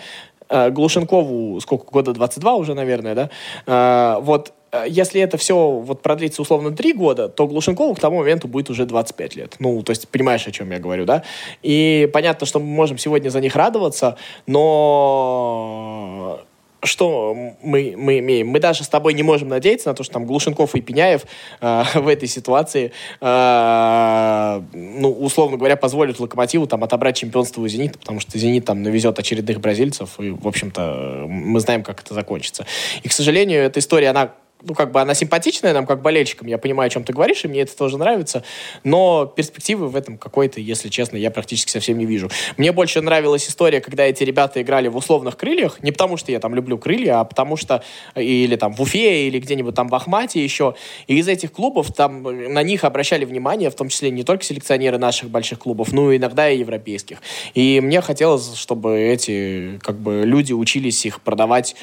А, 0.50 0.70
Глушенкову 0.70 1.58
сколько, 1.62 1.90
года 1.90 2.12
22 2.12 2.56
уже, 2.56 2.74
наверное, 2.74 3.16
да? 3.16 3.30
А, 3.66 4.20
вот 4.20 4.52
э, 4.74 4.88
если 4.90 5.22
это 5.22 5.38
все 5.38 5.56
вот 5.56 6.02
продлится 6.02 6.42
условно 6.42 6.72
3 6.72 6.92
года, 6.92 7.30
то 7.30 7.48
Глушенкову 7.48 7.96
к 7.96 8.00
тому 8.02 8.18
моменту 8.18 8.50
будет 8.50 8.70
уже 8.70 8.86
25 8.86 9.36
лет. 9.38 9.56
Ну, 9.60 9.82
то 9.84 9.92
есть 9.92 10.10
понимаешь, 10.10 10.46
о 10.48 10.52
чем 10.52 10.70
я 10.72 10.80
говорю, 10.80 11.06
да? 11.06 11.24
И 11.64 12.10
понятно, 12.12 12.46
что 12.46 12.60
мы 12.60 12.66
можем 12.66 12.98
сегодня 12.98 13.30
за 13.30 13.40
них 13.40 13.56
радоваться, 13.56 14.18
но 14.48 16.42
что 16.84 17.36
мы, 17.62 17.96
мы 17.98 18.20
имеем? 18.20 18.48
Мы 18.48 18.60
даже 18.60 18.84
с 18.84 18.88
тобой 18.88 19.14
не 19.14 19.24
можем 19.24 19.50
надеяться 19.50 19.90
на 19.90 19.96
то, 19.96 20.04
что 20.04 20.14
там 20.14 20.26
Глушенков 20.26 20.76
и 20.76 20.82
Пеняев 20.82 21.24
э, 21.62 21.84
в 21.96 22.08
этой 22.08 22.28
ситуации, 22.28 22.92
э, 23.20 24.62
ну, 24.74 25.12
условно 25.12 25.58
говоря, 25.58 25.76
позволят 25.76 26.20
Локомотиву 26.20 26.68
там 26.68 26.84
отобрать 26.84 27.18
чемпионство 27.18 27.62
у 27.62 27.68
Зенита, 27.68 27.98
потому 28.00 28.20
что 28.20 28.38
Зенит 28.38 28.66
там 28.66 28.84
навезет 28.84 29.18
очередных 29.20 29.60
бразильцев, 29.60 30.20
и, 30.20 30.32
в 30.32 30.48
общем-то, 30.48 31.26
мы 31.28 31.60
знаем, 31.60 31.84
как 31.84 32.02
это 32.02 32.14
закончится. 32.14 32.66
И, 33.04 33.10
к 33.10 33.12
сожалению, 33.12 33.62
эта 33.62 33.80
история, 33.80 34.10
она 34.10 34.34
ну, 34.62 34.74
как 34.74 34.92
бы 34.92 35.02
она 35.02 35.14
симпатичная 35.14 35.74
нам, 35.74 35.86
как 35.86 36.02
болельщикам, 36.02 36.48
я 36.48 36.58
понимаю, 36.58 36.88
о 36.88 36.90
чем 36.90 37.04
ты 37.04 37.14
говоришь, 37.14 37.46
и 37.46 37.48
мне 37.48 37.62
это 37.62 37.76
тоже 37.76 37.98
нравится, 37.98 38.44
но 38.84 39.26
перспективы 39.26 39.88
в 39.88 39.96
этом 39.96 40.18
какой-то, 40.18 40.60
если 40.60 40.90
честно, 40.90 41.18
я 41.18 41.32
практически 41.32 41.72
совсем 41.72 41.98
не 41.98 42.06
вижу. 42.06 42.30
Мне 42.58 42.72
больше 42.72 43.02
нравилась 43.02 43.48
история, 43.48 43.82
когда 43.82 44.06
эти 44.06 44.24
ребята 44.24 44.62
играли 44.62 44.88
в 44.88 44.96
условных 44.96 45.38
крыльях, 45.38 45.82
не 45.84 45.92
потому 45.92 46.18
что 46.18 46.32
я 46.32 46.40
там 46.40 46.56
люблю 46.56 46.78
крылья, 46.78 47.20
а 47.20 47.24
потому 47.24 47.56
что 47.56 47.84
или 48.16 48.56
там 48.56 48.74
в 48.74 48.82
Уфе, 48.82 49.28
или 49.28 49.40
где-нибудь 49.40 49.76
там 49.76 49.88
в 49.90 49.96
Ахмате 49.96 50.44
еще, 50.44 50.76
и 51.08 51.18
из 51.18 51.28
этих 51.28 51.52
клубов 51.52 51.94
там 51.94 52.24
на 52.24 52.64
них 52.64 52.84
обращали 52.84 53.26
внимание, 53.26 53.70
в 53.70 53.76
том 53.76 53.90
числе 53.90 54.10
не 54.10 54.24
только 54.24 54.44
селекционеры 54.44 54.98
наших 54.98 55.30
больших 55.30 55.60
клубов, 55.60 55.94
но 55.94 56.16
иногда 56.16 56.50
и 56.50 56.58
европейских. 56.58 57.22
И 57.54 57.80
мне 57.82 58.02
хотелось, 58.02 58.56
чтобы 58.56 59.00
эти 59.00 59.80
как 59.84 59.98
бы 59.98 60.24
люди 60.26 60.54
учились 60.54 61.06
их 61.06 61.22
продавать, 61.22 61.76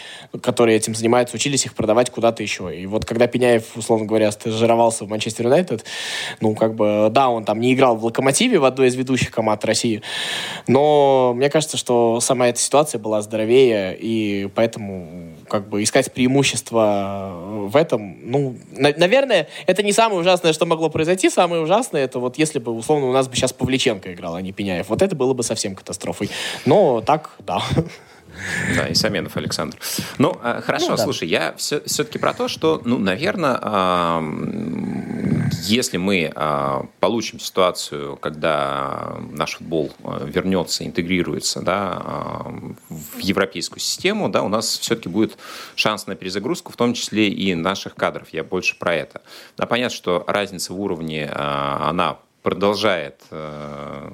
которые 0.42 0.76
этим 0.76 0.94
занимаются, 0.94 1.36
учились 1.36 1.64
их 1.66 1.74
продавать 1.74 2.10
куда-то 2.10 2.42
еще 2.42 2.63
еще. 2.68 2.82
И 2.82 2.86
вот 2.86 3.04
когда 3.04 3.26
Пеняев, 3.26 3.76
условно 3.76 4.06
говоря, 4.06 4.30
стажировался 4.30 5.04
в 5.04 5.08
Манчестер 5.08 5.46
Юнайтед, 5.46 5.84
ну, 6.40 6.54
как 6.54 6.74
бы, 6.74 7.08
да, 7.10 7.28
он 7.28 7.44
там 7.44 7.60
не 7.60 7.74
играл 7.74 7.96
в 7.96 8.04
«Локомотиве», 8.04 8.58
в 8.58 8.64
одной 8.64 8.88
из 8.88 8.94
ведущих 8.94 9.30
команд 9.30 9.64
России, 9.64 10.02
но 10.66 11.32
мне 11.34 11.50
кажется, 11.50 11.76
что 11.76 12.20
сама 12.20 12.48
эта 12.48 12.58
ситуация 12.58 12.98
была 12.98 13.22
здоровее, 13.22 13.96
и 13.98 14.48
поэтому 14.54 15.34
как 15.48 15.68
бы 15.68 15.82
искать 15.82 16.12
преимущество 16.12 17.32
в 17.68 17.76
этом, 17.76 18.16
ну, 18.22 18.56
на- 18.72 18.94
наверное, 18.96 19.48
это 19.66 19.82
не 19.82 19.92
самое 19.92 20.20
ужасное, 20.20 20.52
что 20.52 20.66
могло 20.66 20.88
произойти. 20.88 21.30
Самое 21.30 21.62
ужасное, 21.62 22.04
это 22.04 22.18
вот 22.18 22.38
если 22.38 22.58
бы, 22.58 22.72
условно, 22.72 23.08
у 23.08 23.12
нас 23.12 23.28
бы 23.28 23.36
сейчас 23.36 23.52
Павличенко 23.52 24.12
играл, 24.12 24.34
а 24.34 24.42
не 24.42 24.52
Пеняев. 24.52 24.88
Вот 24.88 25.02
это 25.02 25.14
было 25.14 25.34
бы 25.34 25.42
совсем 25.42 25.74
катастрофой. 25.74 26.30
Но 26.64 27.00
так, 27.00 27.36
да. 27.40 27.62
Да, 28.76 28.88
и 28.88 28.94
Саменов 28.94 29.36
Александр. 29.36 29.78
Ну, 30.18 30.36
а, 30.42 30.60
хорошо, 30.60 30.90
ну, 30.90 30.96
да. 30.96 31.02
слушай, 31.02 31.28
я 31.28 31.54
все, 31.56 31.80
все-таки 31.84 32.18
про 32.18 32.34
то, 32.34 32.48
что, 32.48 32.80
ну, 32.84 32.98
наверное, 32.98 33.58
если 35.62 35.96
мы 35.96 36.32
а, 36.34 36.86
получим 37.00 37.40
ситуацию, 37.40 38.16
когда 38.16 39.16
наш 39.30 39.56
футбол 39.56 39.92
а, 40.02 40.24
вернется, 40.24 40.84
интегрируется 40.84 41.60
да, 41.62 42.44
в 42.88 43.18
европейскую 43.18 43.80
систему, 43.80 44.28
да, 44.28 44.42
у 44.42 44.48
нас 44.48 44.78
все-таки 44.78 45.08
будет 45.08 45.36
шанс 45.74 46.06
на 46.06 46.14
перезагрузку, 46.14 46.72
в 46.72 46.76
том 46.76 46.94
числе 46.94 47.28
и 47.28 47.54
наших 47.54 47.94
кадров. 47.94 48.28
Я 48.32 48.44
больше 48.44 48.78
про 48.78 48.94
это. 48.94 49.22
Да, 49.56 49.66
понятно, 49.66 49.94
что 49.94 50.24
разница 50.26 50.72
в 50.72 50.80
уровне, 50.80 51.30
она 51.30 52.18
продолжает 52.44 53.22
э, 53.30 54.10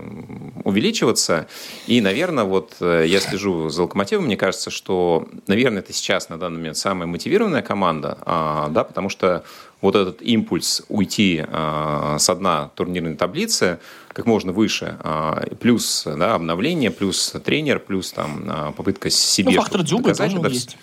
увеличиваться. 0.63 1.49
И, 1.89 2.01
наверное, 2.01 2.45
вот 2.45 2.77
э, 2.81 3.05
я 3.09 3.19
слежу 3.19 3.69
за 3.71 3.83
Локомотивом, 3.83 4.27
мне 4.27 4.37
кажется, 4.37 4.71
что, 4.71 5.27
наверное, 5.49 5.81
это 5.81 5.93
сейчас 5.93 6.29
на 6.29 6.39
данный 6.39 6.59
момент 6.59 6.77
самая 6.77 7.09
мотивированная 7.09 7.63
команда, 7.63 8.19
э, 8.25 8.67
да, 8.71 8.85
потому 8.85 9.09
что 9.09 9.43
вот 9.81 9.97
этот 9.97 10.23
импульс 10.23 10.85
уйти 10.89 11.45
э, 11.45 12.17
с 12.21 12.33
дна 12.33 12.71
турнирной 12.77 13.17
таблицы 13.17 13.81
как 14.13 14.27
можно 14.27 14.53
выше, 14.53 14.97
э, 15.03 15.57
плюс 15.59 16.05
да, 16.07 16.37
обновление, 16.37 16.93
плюс 16.93 17.35
тренер, 17.45 17.81
плюс 17.81 18.13
там 18.13 18.75
попытка 18.77 19.11
себе 19.11 19.51
ну, 19.51 19.63
фактор 19.63 19.83
Дзюбы 19.83 20.15
тоже 20.15 20.37
есть. 20.37 20.77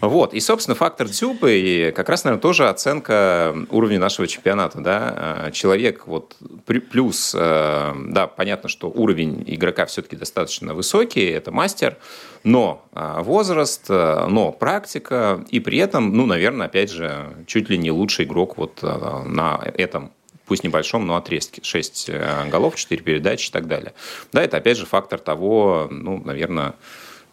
Вот. 0.00 0.32
И, 0.32 0.40
собственно, 0.40 0.74
фактор 0.74 1.08
Дзюбы 1.08 1.58
и 1.58 1.92
как 1.92 2.08
раз, 2.08 2.24
наверное, 2.24 2.40
тоже 2.40 2.68
оценка 2.68 3.54
уровня 3.70 3.98
нашего 3.98 4.26
чемпионата. 4.26 4.80
Да? 4.80 5.14
А, 5.16 5.50
человек 5.50 6.06
вот 6.06 6.36
плюс, 6.64 7.34
э, 7.36 7.92
да, 8.06 8.26
понятно, 8.26 8.68
что 8.68 8.88
уровень 8.88 9.44
игрока 9.46 9.86
все-таки 9.86 10.16
достаточно 10.16 10.74
высокий, 10.74 11.24
это 11.26 11.52
мастер, 11.52 11.98
но 12.44 12.86
а, 12.92 13.22
возраст, 13.22 13.86
э, 13.88 14.26
но 14.28 14.52
практика, 14.52 15.44
и 15.50 15.60
при 15.60 15.78
этом, 15.78 16.16
ну, 16.16 16.26
наверное, 16.26 16.66
опять 16.66 16.90
же, 16.90 17.26
чуть 17.46 17.68
ли 17.68 17.76
не 17.76 17.90
лучший 17.90 18.24
игрок 18.24 18.56
вот 18.56 18.78
э, 18.82 19.22
на 19.26 19.60
этом 19.74 20.12
пусть 20.46 20.64
небольшом, 20.64 21.06
но 21.06 21.14
отрезке. 21.14 21.60
6 21.62 22.10
голов, 22.50 22.74
4 22.74 23.00
передачи 23.02 23.50
и 23.50 23.52
так 23.52 23.68
далее. 23.68 23.92
Да, 24.32 24.42
это 24.42 24.56
опять 24.56 24.78
же 24.78 24.84
фактор 24.84 25.20
того, 25.20 25.86
ну, 25.92 26.20
наверное, 26.24 26.74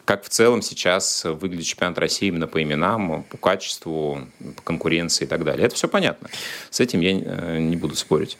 как 0.08 0.24
в 0.24 0.30
целом 0.30 0.62
сейчас 0.62 1.26
выглядит 1.26 1.66
чемпионат 1.66 2.00
России 2.00 2.30
именно 2.30 2.48
по 2.48 2.64
именам, 2.64 3.24
по 3.30 3.36
качеству, 3.36 4.22
по 4.56 4.62
конкуренции 4.64 5.26
и 5.26 5.28
так 5.28 5.44
далее. 5.44 5.66
Это 5.66 5.76
все 5.76 5.90
понятно. 5.90 6.30
С 6.70 6.80
этим 6.80 7.02
я 7.02 7.12
э, 7.12 7.60
не 7.60 7.76
буду 7.76 7.96
спорить. 7.96 8.38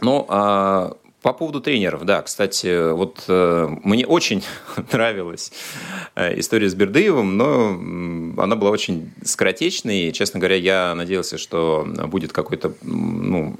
Но 0.00 0.26
а, 0.28 0.96
по 1.22 1.32
поводу 1.32 1.60
тренеров, 1.60 2.04
да, 2.04 2.22
кстати, 2.22 2.92
вот 2.92 3.24
э, 3.26 3.68
мне 3.82 4.06
очень 4.06 4.44
нравилась 4.92 5.52
э, 6.14 6.38
история 6.38 6.68
с 6.68 6.74
Бердыевым, 6.74 7.36
но 7.36 8.42
она 8.42 8.54
была 8.54 8.70
очень 8.70 9.10
скоротечной. 9.24 10.08
И, 10.08 10.12
честно 10.12 10.38
говоря, 10.38 10.54
я 10.54 10.94
надеялся, 10.94 11.36
что 11.36 11.84
будет 12.06 12.32
какой-то 12.32 12.72
ну, 12.82 13.56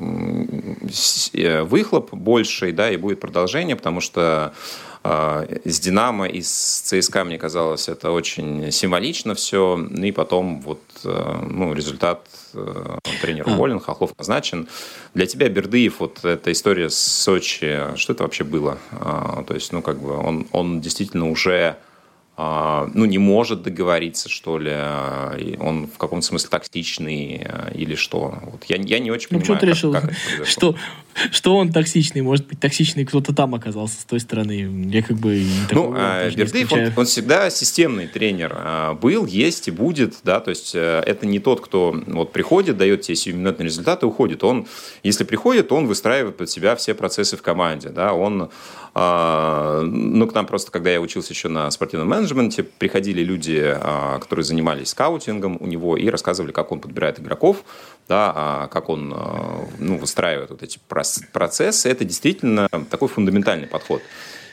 э, 1.34 1.62
выхлоп 1.62 2.14
больший, 2.14 2.70
да, 2.72 2.88
и 2.88 2.96
будет 2.96 3.18
продолжение, 3.18 3.74
потому 3.74 4.00
что 4.00 4.54
с 5.02 5.80
«Динамо» 5.80 6.26
и 6.26 6.42
с 6.42 6.82
ЦСКА, 6.84 7.24
мне 7.24 7.38
казалось, 7.38 7.88
это 7.88 8.10
очень 8.10 8.70
символично 8.70 9.34
все. 9.34 9.78
И 9.78 10.12
потом 10.12 10.60
вот 10.60 10.82
э, 11.04 11.38
ну, 11.48 11.72
результат 11.72 12.20
э, 12.52 12.98
тренер 13.22 13.48
уволен, 13.48 13.80
Хохлов 13.80 14.12
назначен. 14.18 14.68
Для 15.14 15.26
тебя, 15.26 15.48
Бердыев, 15.48 16.00
вот 16.00 16.24
эта 16.24 16.52
история 16.52 16.90
с 16.90 16.98
Сочи, 16.98 17.96
что 17.96 18.12
это 18.12 18.24
вообще 18.24 18.44
было? 18.44 18.78
А, 18.92 19.42
то 19.46 19.54
есть, 19.54 19.72
ну, 19.72 19.80
как 19.80 20.00
бы 20.00 20.16
он, 20.16 20.46
он 20.52 20.80
действительно 20.82 21.30
уже 21.30 21.54
а, 21.60 21.89
ну, 22.94 23.04
не 23.04 23.18
может 23.18 23.62
договориться, 23.62 24.28
что 24.28 24.58
ли, 24.58 24.70
а, 24.72 25.36
он 25.58 25.88
в 25.88 25.98
каком-то 25.98 26.24
смысле 26.24 26.48
токсичный 26.48 27.42
а, 27.44 27.70
или 27.74 27.94
что. 27.94 28.38
Вот 28.44 28.64
я, 28.64 28.76
я 28.76 28.98
не 28.98 29.10
очень 29.10 29.28
ну, 29.30 29.40
понимаю, 29.40 29.44
что 29.44 29.54
ты 29.54 29.66
как, 29.66 29.76
решил, 29.76 29.92
как 29.92 30.04
это 30.04 30.44
что, 30.44 30.76
что 31.32 31.56
он 31.56 31.72
токсичный, 31.72 32.22
может 32.22 32.46
быть, 32.46 32.60
токсичный 32.60 33.04
кто-то 33.04 33.34
там 33.34 33.54
оказался 33.54 34.00
с 34.00 34.04
той 34.04 34.20
стороны. 34.20 34.88
Я 34.90 35.02
как 35.02 35.16
бы 35.16 35.44
Ну, 35.72 35.92
Бердыев, 35.92 36.72
он, 36.72 36.92
он 36.96 37.06
всегда 37.06 37.50
системный 37.50 38.06
тренер 38.06 38.96
был, 39.00 39.26
есть 39.26 39.68
и 39.68 39.70
будет, 39.70 40.18
да, 40.22 40.40
то 40.40 40.50
есть 40.50 40.74
э, 40.74 41.02
это 41.04 41.26
не 41.26 41.40
тот, 41.40 41.60
кто 41.60 41.94
вот 42.06 42.32
приходит, 42.32 42.76
дает 42.76 43.02
тебе 43.02 43.16
сиюминутные 43.16 43.66
результаты, 43.66 44.06
уходит. 44.06 44.44
Он, 44.44 44.66
если 45.02 45.24
приходит, 45.24 45.72
он 45.72 45.86
выстраивает 45.86 46.36
под 46.36 46.48
себя 46.48 46.76
все 46.76 46.94
процессы 46.94 47.36
в 47.36 47.42
команде, 47.42 47.88
да, 47.88 48.12
он 48.12 48.50
а, 48.92 49.82
ну, 49.82 50.26
к 50.26 50.34
нам 50.34 50.46
просто, 50.46 50.70
когда 50.72 50.90
я 50.90 51.00
учился 51.00 51.32
еще 51.32 51.48
на 51.48 51.70
спортивном 51.70 52.08
менеджменте, 52.34 52.62
приходили 52.62 53.22
люди, 53.22 53.60
а, 53.62 54.18
которые 54.18 54.44
занимались 54.44 54.90
скаутингом 54.90 55.56
у 55.60 55.66
него 55.66 55.96
и 55.96 56.08
рассказывали, 56.08 56.52
как 56.52 56.72
он 56.72 56.80
подбирает 56.80 57.20
игроков, 57.20 57.64
да, 58.08 58.32
а, 58.34 58.66
как 58.68 58.88
он 58.88 59.14
ну, 59.78 59.96
выстраивает 59.98 60.50
вот 60.50 60.62
эти 60.62 60.78
процессы. 61.32 61.88
Это 61.88 62.04
действительно 62.04 62.68
такой 62.90 63.08
фундаментальный 63.08 63.66
подход. 63.66 64.02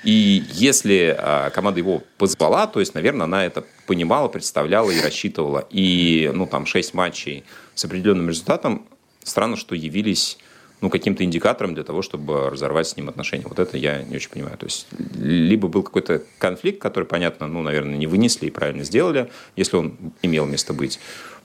И 0.03 0.43
если 0.53 1.17
команда 1.53 1.79
его 1.79 2.03
позвала, 2.17 2.67
то 2.67 2.79
есть, 2.79 2.93
наверное, 2.93 3.25
она 3.25 3.45
это 3.45 3.65
понимала, 3.87 4.27
представляла 4.27 4.91
и 4.91 5.01
рассчитывала. 5.01 5.67
И, 5.71 6.31
ну, 6.33 6.45
там, 6.45 6.65
шесть 6.65 6.93
матчей 6.93 7.43
с 7.73 7.83
определенным 7.83 8.29
результатом, 8.29 8.85
странно, 9.23 9.57
что 9.57 9.75
явились 9.75 10.37
ну, 10.81 10.89
каким-то 10.89 11.23
индикатором 11.23 11.73
для 11.73 11.83
того, 11.83 12.01
чтобы 12.01 12.49
разорвать 12.49 12.87
с 12.87 12.97
ним 12.97 13.09
отношения. 13.09 13.45
Вот 13.47 13.59
это 13.59 13.77
я 13.77 14.03
не 14.03 14.15
очень 14.15 14.29
понимаю. 14.29 14.57
То 14.57 14.65
есть, 14.67 14.87
либо 15.15 15.67
был 15.67 15.83
какой-то 15.83 16.23
конфликт, 16.37 16.79
который, 16.79 17.05
понятно, 17.05 17.47
ну, 17.47 17.61
наверное, 17.63 17.97
не 17.97 18.07
вынесли 18.07 18.47
и 18.47 18.51
правильно 18.51 18.83
сделали, 18.83 19.29
если 19.55 19.77
он 19.77 19.97
имел 20.21 20.45
место 20.45 20.73
быть. 20.73 20.99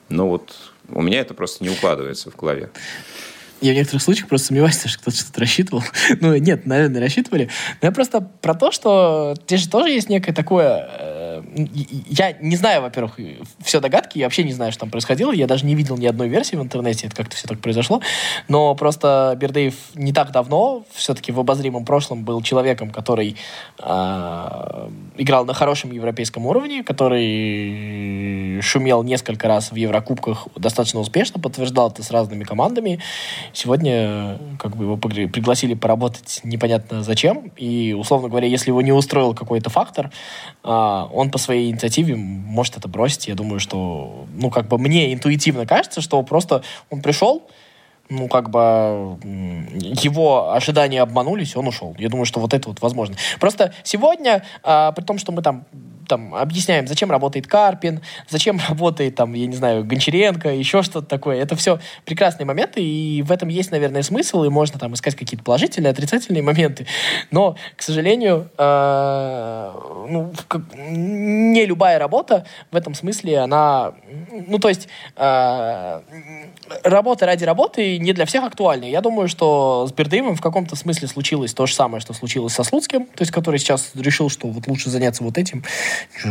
Но 0.08 0.28
вот 0.28 0.54
у 0.88 1.00
меня 1.00 1.20
это 1.20 1.32
просто 1.32 1.64
не 1.64 1.70
укладывается 1.70 2.30
в 2.30 2.36
голове. 2.36 2.70
Я 3.62 3.72
в 3.72 3.76
некоторых 3.76 4.02
случаях 4.02 4.28
просто 4.28 4.48
сомневаюсь, 4.48 4.74
что 4.84 4.98
кто-то 4.98 5.16
что-то 5.16 5.40
рассчитывал. 5.40 5.84
ну, 6.20 6.34
нет, 6.36 6.66
наверное, 6.66 7.00
рассчитывали. 7.00 7.48
Но 7.80 7.88
я 7.88 7.92
просто 7.92 8.20
про 8.20 8.54
то, 8.54 8.72
что 8.72 9.34
здесь 9.46 9.60
же 9.60 9.70
тоже 9.70 9.90
есть 9.90 10.08
некое 10.08 10.32
такое... 10.32 11.31
Э, 11.56 11.66
я 12.08 12.32
не 12.32 12.56
знаю, 12.56 12.82
во-первых, 12.82 13.18
все 13.60 13.80
догадки, 13.80 14.18
я 14.18 14.26
вообще 14.26 14.44
не 14.44 14.52
знаю, 14.52 14.72
что 14.72 14.80
там 14.80 14.90
происходило. 14.90 15.32
Я 15.32 15.46
даже 15.46 15.66
не 15.66 15.74
видел 15.74 15.96
ни 15.96 16.06
одной 16.06 16.28
версии 16.28 16.56
в 16.56 16.62
интернете, 16.62 17.06
это 17.06 17.16
как-то 17.16 17.36
все 17.36 17.48
так 17.48 17.60
произошло. 17.60 18.00
Но 18.48 18.74
просто 18.74 19.36
Бердеев 19.38 19.74
не 19.94 20.12
так 20.12 20.32
давно, 20.32 20.84
все-таки 20.92 21.32
в 21.32 21.40
обозримом 21.40 21.84
прошлом, 21.84 22.24
был 22.24 22.42
человеком, 22.42 22.90
который 22.90 23.36
э, 23.78 24.88
играл 25.16 25.44
на 25.44 25.54
хорошем 25.54 25.92
европейском 25.92 26.46
уровне, 26.46 26.82
который 26.82 28.60
шумел 28.62 29.02
несколько 29.02 29.48
раз 29.48 29.72
в 29.72 29.76
Еврокубках 29.76 30.48
достаточно 30.56 31.00
успешно, 31.00 31.40
подтверждал 31.40 31.90
это 31.90 32.02
с 32.02 32.10
разными 32.10 32.44
командами. 32.44 33.00
Сегодня 33.52 34.38
как 34.58 34.76
бы 34.76 34.84
его 34.84 34.96
пригласили 34.96 35.74
поработать 35.74 36.40
непонятно 36.44 37.02
зачем. 37.02 37.50
И, 37.56 37.94
условно 37.98 38.28
говоря, 38.28 38.46
если 38.46 38.70
его 38.70 38.82
не 38.82 38.92
устроил 38.92 39.34
какой-то 39.34 39.70
фактор, 39.70 40.10
а, 40.62 41.08
он 41.12 41.30
по 41.30 41.38
своей 41.42 41.70
инициативе 41.70 42.16
может 42.16 42.76
это 42.76 42.88
бросить. 42.88 43.28
Я 43.28 43.34
думаю, 43.34 43.60
что, 43.60 44.26
ну, 44.34 44.50
как 44.50 44.68
бы 44.68 44.78
мне 44.78 45.12
интуитивно 45.12 45.66
кажется, 45.66 46.00
что 46.00 46.22
просто 46.22 46.62
он 46.90 47.02
пришел, 47.02 47.46
ну, 48.12 48.28
как 48.28 48.50
бы 48.50 49.18
его 49.22 50.52
ожидания 50.52 51.02
обманулись, 51.02 51.56
он 51.56 51.68
ушел. 51.68 51.94
Я 51.98 52.08
думаю, 52.08 52.26
что 52.26 52.40
вот 52.40 52.54
это 52.54 52.68
вот 52.68 52.80
возможно. 52.80 53.16
Просто 53.40 53.72
сегодня, 53.82 54.44
а, 54.62 54.92
при 54.92 55.02
том, 55.02 55.18
что 55.18 55.32
мы 55.32 55.42
там 55.42 55.64
там 56.12 56.34
объясняем, 56.34 56.86
зачем 56.86 57.10
работает 57.10 57.46
Карпин, 57.46 58.02
зачем 58.28 58.60
работает 58.68 59.14
там, 59.14 59.32
я 59.32 59.46
не 59.46 59.56
знаю, 59.56 59.84
Гончаренко, 59.84 60.50
еще 60.50 60.82
что-то 60.82 61.06
такое. 61.06 61.40
Это 61.40 61.56
все 61.56 61.78
прекрасные 62.04 62.46
моменты, 62.46 62.82
и 62.82 63.22
в 63.22 63.32
этом 63.32 63.48
есть, 63.48 63.70
наверное, 63.70 64.02
смысл, 64.02 64.44
и 64.44 64.50
можно 64.50 64.78
там 64.78 64.92
искать 64.92 65.14
какие-то 65.14 65.42
положительные, 65.42 65.90
отрицательные 65.90 66.42
моменты. 66.42 66.86
Но, 67.30 67.56
к 67.76 67.82
сожалению, 67.82 68.50
э, 68.58 69.72
ну, 70.10 70.32
не 70.76 71.64
любая 71.64 71.98
работа 71.98 72.44
в 72.70 72.76
этом 72.76 72.94
смысле, 72.94 73.38
она, 73.38 73.92
ну, 74.30 74.58
то 74.58 74.68
есть, 74.68 74.88
э, 75.16 76.00
работа 76.84 77.26
ради 77.26 77.44
работы 77.44 77.98
не 78.02 78.12
для 78.12 78.26
всех 78.26 78.44
актуальна. 78.44 78.84
Я 78.84 79.00
думаю, 79.00 79.28
что 79.28 79.86
с 79.88 79.92
Бердыевым 79.92 80.36
в 80.36 80.40
каком-то 80.40 80.76
смысле 80.76 81.08
случилось 81.08 81.54
то 81.54 81.66
же 81.66 81.74
самое, 81.74 82.00
что 82.00 82.12
случилось 82.12 82.52
со 82.52 82.64
Слуцким, 82.64 83.06
то 83.06 83.22
есть, 83.22 83.32
который 83.32 83.58
сейчас 83.58 83.92
решил, 83.94 84.28
что 84.28 84.48
вот 84.48 84.66
лучше 84.66 84.90
заняться 84.90 85.24
вот 85.24 85.38
этим, 85.38 85.64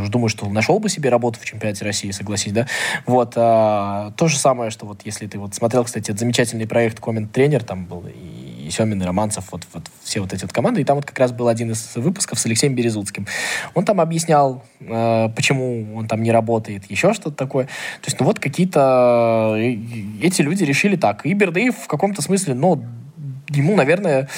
Думаю, 0.09 0.29
что 0.29 0.47
нашел 0.47 0.79
бы 0.79 0.89
себе 0.89 1.09
работу 1.09 1.39
в 1.39 1.45
чемпионате 1.45 1.85
России, 1.85 2.11
согласись, 2.11 2.51
да? 2.51 2.67
Вот. 3.05 3.33
А, 3.35 4.11
то 4.17 4.27
же 4.27 4.37
самое, 4.37 4.71
что 4.71 4.85
вот 4.85 5.01
если 5.05 5.27
ты 5.27 5.37
вот 5.39 5.53
смотрел, 5.53 5.83
кстати, 5.83 6.05
этот 6.05 6.19
замечательный 6.19 6.67
проект 6.67 6.99
«Коммент-тренер», 6.99 7.63
там 7.63 7.85
был 7.85 8.03
и 8.07 8.40
Семин, 8.71 9.01
Романцев, 9.01 9.45
вот, 9.51 9.67
вот 9.73 9.83
все 10.03 10.19
вот 10.21 10.33
эти 10.33 10.43
вот 10.43 10.53
команды, 10.53 10.81
и 10.81 10.83
там 10.83 10.95
вот 10.95 11.05
как 11.05 11.17
раз 11.19 11.31
был 11.31 11.47
один 11.47 11.71
из 11.71 11.95
выпусков 11.95 12.39
с 12.39 12.45
Алексеем 12.45 12.75
Березуцким. 12.75 13.27
Он 13.73 13.85
там 13.85 14.01
объяснял, 14.01 14.63
э, 14.79 15.29
почему 15.35 15.95
он 15.95 16.07
там 16.07 16.23
не 16.23 16.31
работает, 16.31 16.89
еще 16.89 17.13
что-то 17.13 17.35
такое. 17.35 17.65
То 17.65 18.07
есть, 18.07 18.19
ну 18.19 18.25
вот 18.25 18.39
какие-то 18.39 19.55
э, 19.57 19.77
эти 20.21 20.41
люди 20.41 20.63
решили 20.63 20.95
так. 20.95 21.25
И 21.25 21.33
Бердыев 21.33 21.75
в 21.77 21.87
каком-то 21.87 22.21
смысле, 22.21 22.53
ну, 22.53 22.83
ему, 23.49 23.75
наверное, 23.75 24.29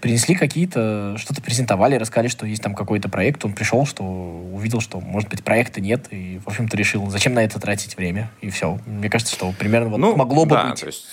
принесли 0.00 0.34
какие-то, 0.34 1.16
что-то 1.18 1.42
презентовали, 1.42 1.96
рассказали, 1.96 2.28
что 2.28 2.46
есть 2.46 2.62
там 2.62 2.74
какой-то 2.74 3.08
проект. 3.08 3.44
Он 3.44 3.52
пришел, 3.52 3.86
что 3.86 4.04
увидел, 4.04 4.80
что, 4.80 5.00
может 5.00 5.28
быть, 5.28 5.42
проекта 5.42 5.80
нет, 5.80 6.06
и, 6.10 6.40
в 6.44 6.48
общем-то, 6.48 6.76
решил, 6.76 7.08
зачем 7.10 7.34
на 7.34 7.40
это 7.40 7.58
тратить 7.58 7.96
время, 7.96 8.30
и 8.40 8.50
все. 8.50 8.78
Мне 8.86 9.08
кажется, 9.10 9.34
что 9.34 9.52
примерно 9.58 9.90
вот 9.90 9.98
ну, 9.98 10.16
могло 10.16 10.44
бы 10.44 10.54
да, 10.54 10.70
быть. 10.70 10.80
То 10.80 10.86
есть... 10.86 11.06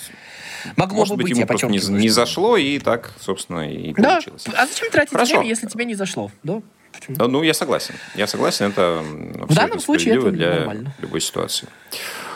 Могло 0.76 0.98
Может 1.00 1.16
бы 1.16 1.22
быть, 1.22 1.30
ему 1.30 1.46
просто 1.46 1.66
не, 1.68 1.78
не 1.78 2.08
зашло, 2.08 2.56
и 2.56 2.78
так, 2.78 3.12
собственно, 3.20 3.70
и 3.70 3.92
да. 3.94 4.14
получилось. 4.14 4.46
А 4.56 4.66
зачем 4.66 4.90
тратить 4.90 5.12
Хорошо. 5.12 5.36
время, 5.36 5.48
если 5.48 5.66
тебе 5.66 5.84
не 5.84 5.94
зашло? 5.94 6.30
Да? 6.42 6.62
Почему? 6.92 7.28
Ну, 7.28 7.42
я 7.42 7.54
согласен. 7.54 7.94
Я 8.14 8.26
согласен, 8.26 8.66
это 8.66 9.02
в 9.02 9.54
данном 9.54 9.80
случае 9.80 10.16
это 10.16 10.30
для 10.30 10.54
нормально. 10.54 10.94
любой 11.00 11.20
ситуации. 11.20 11.68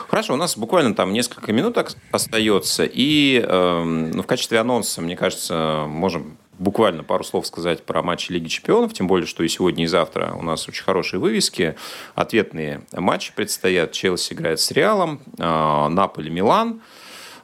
Хорошо, 0.09 0.35
у 0.35 0.37
нас 0.37 0.57
буквально 0.57 0.95
там 0.95 1.13
несколько 1.13 1.53
минут 1.53 1.77
остается, 2.11 2.85
и 2.85 3.45
э, 3.47 3.83
ну, 3.85 4.23
в 4.23 4.27
качестве 4.27 4.59
анонса, 4.59 5.03
мне 5.03 5.17
кажется, 5.17 5.85
можем 5.87 6.39
буквально 6.59 7.05
пару 7.05 7.23
слов 7.25 7.47
сказать 7.47 7.85
про 7.85 8.03
матчи 8.03 8.33
Лиги 8.33 8.49
Чемпионов, 8.49 8.95
тем 8.95 9.07
более, 9.07 9.27
что 9.27 9.45
и 9.45 9.49
сегодня, 9.49 9.85
и 9.85 9.87
завтра 9.87 10.33
у 10.33 10.43
нас 10.43 10.67
очень 10.67 10.83
хорошие 10.83 11.21
вывески. 11.21 11.77
Ответные 12.15 12.81
матчи 12.93 13.33
предстоят. 13.35 13.93
Челси 13.93 14.33
играет 14.33 14.61
с 14.61 14.71
Реалом, 14.71 15.21
э, 15.39 15.89
Наполи, 15.89 16.31
Милан– 16.31 16.81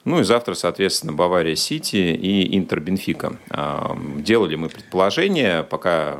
ну 0.05 0.20
и 0.20 0.22
завтра, 0.24 0.55
соответственно, 0.55 1.12
Бавария 1.14 1.55
Сити 1.55 1.96
и 1.96 2.57
Интер 2.57 2.80
Бенфика. 2.80 3.38
А, 3.48 3.96
делали 4.18 4.55
мы 4.55 4.68
предположения, 4.68 5.62
пока, 5.62 6.16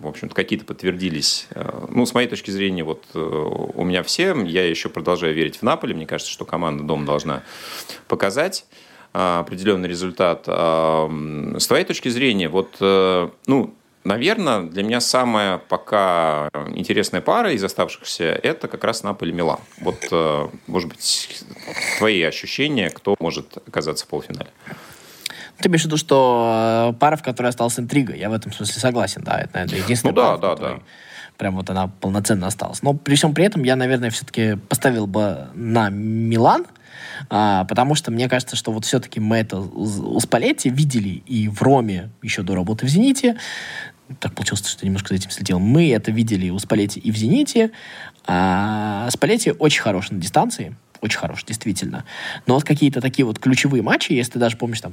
в 0.00 0.06
общем-то, 0.06 0.34
какие-то 0.34 0.64
подтвердились. 0.64 1.46
А, 1.50 1.86
ну, 1.90 2.06
с 2.06 2.14
моей 2.14 2.28
точки 2.28 2.50
зрения, 2.50 2.82
вот 2.82 3.04
э, 3.14 3.18
у 3.18 3.84
меня 3.84 4.02
все. 4.02 4.34
Я 4.42 4.66
еще 4.66 4.88
продолжаю 4.88 5.34
верить 5.34 5.58
в 5.58 5.62
Наполе. 5.62 5.94
Мне 5.94 6.06
кажется, 6.06 6.32
что 6.32 6.46
команда 6.46 6.84
дома 6.84 7.04
должна 7.04 7.42
показать 8.08 8.64
а, 9.12 9.40
определенный 9.40 9.88
результат. 9.88 10.46
С 10.46 11.66
твоей 11.66 11.84
точки 11.84 12.08
зрения, 12.08 12.48
вот, 12.48 12.76
э, 12.80 13.28
ну, 13.46 13.74
Наверное, 14.06 14.60
для 14.62 14.84
меня 14.84 15.00
самая 15.00 15.58
пока 15.58 16.48
интересная 16.76 17.20
пара 17.20 17.52
из 17.52 17.64
оставшихся– 17.64 18.24
это 18.42 18.68
как 18.68 18.84
раз 18.84 19.02
Наполе-Милан. 19.02 19.58
Вот, 19.80 19.96
э, 20.12 20.48
может 20.68 20.88
быть, 20.88 21.44
твои 21.98 22.22
ощущения, 22.22 22.90
кто 22.90 23.16
может 23.18 23.56
оказаться 23.66 24.04
в 24.04 24.08
полуфинале? 24.08 24.50
Ты 25.58 25.68
имеешь 25.68 25.82
в 25.82 25.86
виду, 25.86 25.96
что 25.96 26.92
э, 26.92 26.98
пара, 27.00 27.16
в 27.16 27.24
которой 27.24 27.48
осталась 27.48 27.80
интрига, 27.80 28.14
я 28.14 28.30
в 28.30 28.32
этом 28.32 28.52
смысле 28.52 28.80
согласен, 28.80 29.22
да, 29.24 29.40
это, 29.40 29.50
наверное, 29.54 29.80
единственная 29.80 30.14
ну, 30.14 30.20
да, 30.20 30.36
пара, 30.36 30.56
да, 30.56 30.68
да. 30.68 30.78
прям 31.36 31.56
вот 31.56 31.68
она 31.68 31.88
полноценно 31.88 32.46
осталась. 32.46 32.82
Но 32.82 32.94
при 32.94 33.16
всем 33.16 33.34
при 33.34 33.44
этом 33.44 33.64
я, 33.64 33.74
наверное, 33.74 34.10
все-таки 34.10 34.54
поставил 34.68 35.08
бы 35.08 35.48
на 35.54 35.90
Милан, 35.90 36.66
а, 37.28 37.64
потому 37.64 37.96
что 37.96 38.12
мне 38.12 38.28
кажется, 38.28 38.54
что 38.54 38.70
вот 38.70 38.84
все-таки 38.84 39.18
мы 39.18 39.38
это 39.38 39.58
у 39.58 40.20
Спалетти 40.20 40.70
видели 40.70 41.22
и 41.26 41.48
в 41.48 41.60
Роме 41.62 42.10
еще 42.22 42.42
до 42.42 42.54
работы 42.54 42.86
в 42.86 42.88
«Зените», 42.88 43.36
так 44.20 44.34
получилось, 44.34 44.66
что 44.66 44.84
немножко 44.86 45.08
за 45.08 45.16
этим 45.16 45.30
следил. 45.30 45.58
Мы 45.58 45.90
это 45.90 46.10
видели 46.10 46.50
у 46.50 46.58
Спалетти 46.58 47.00
и 47.00 47.10
в 47.10 47.16
«Зените». 47.16 47.70
А 48.26 49.08
Спалетти 49.10 49.52
очень 49.52 49.82
хорош 49.82 50.10
на 50.10 50.18
дистанции 50.18 50.76
очень 51.00 51.18
хорош, 51.18 51.44
действительно. 51.44 52.04
Но 52.46 52.54
вот 52.54 52.64
какие-то 52.64 53.00
такие 53.00 53.24
вот 53.24 53.38
ключевые 53.38 53.82
матчи, 53.82 54.12
если 54.12 54.32
ты 54.32 54.38
даже 54.38 54.56
помнишь, 54.56 54.80
там, 54.80 54.92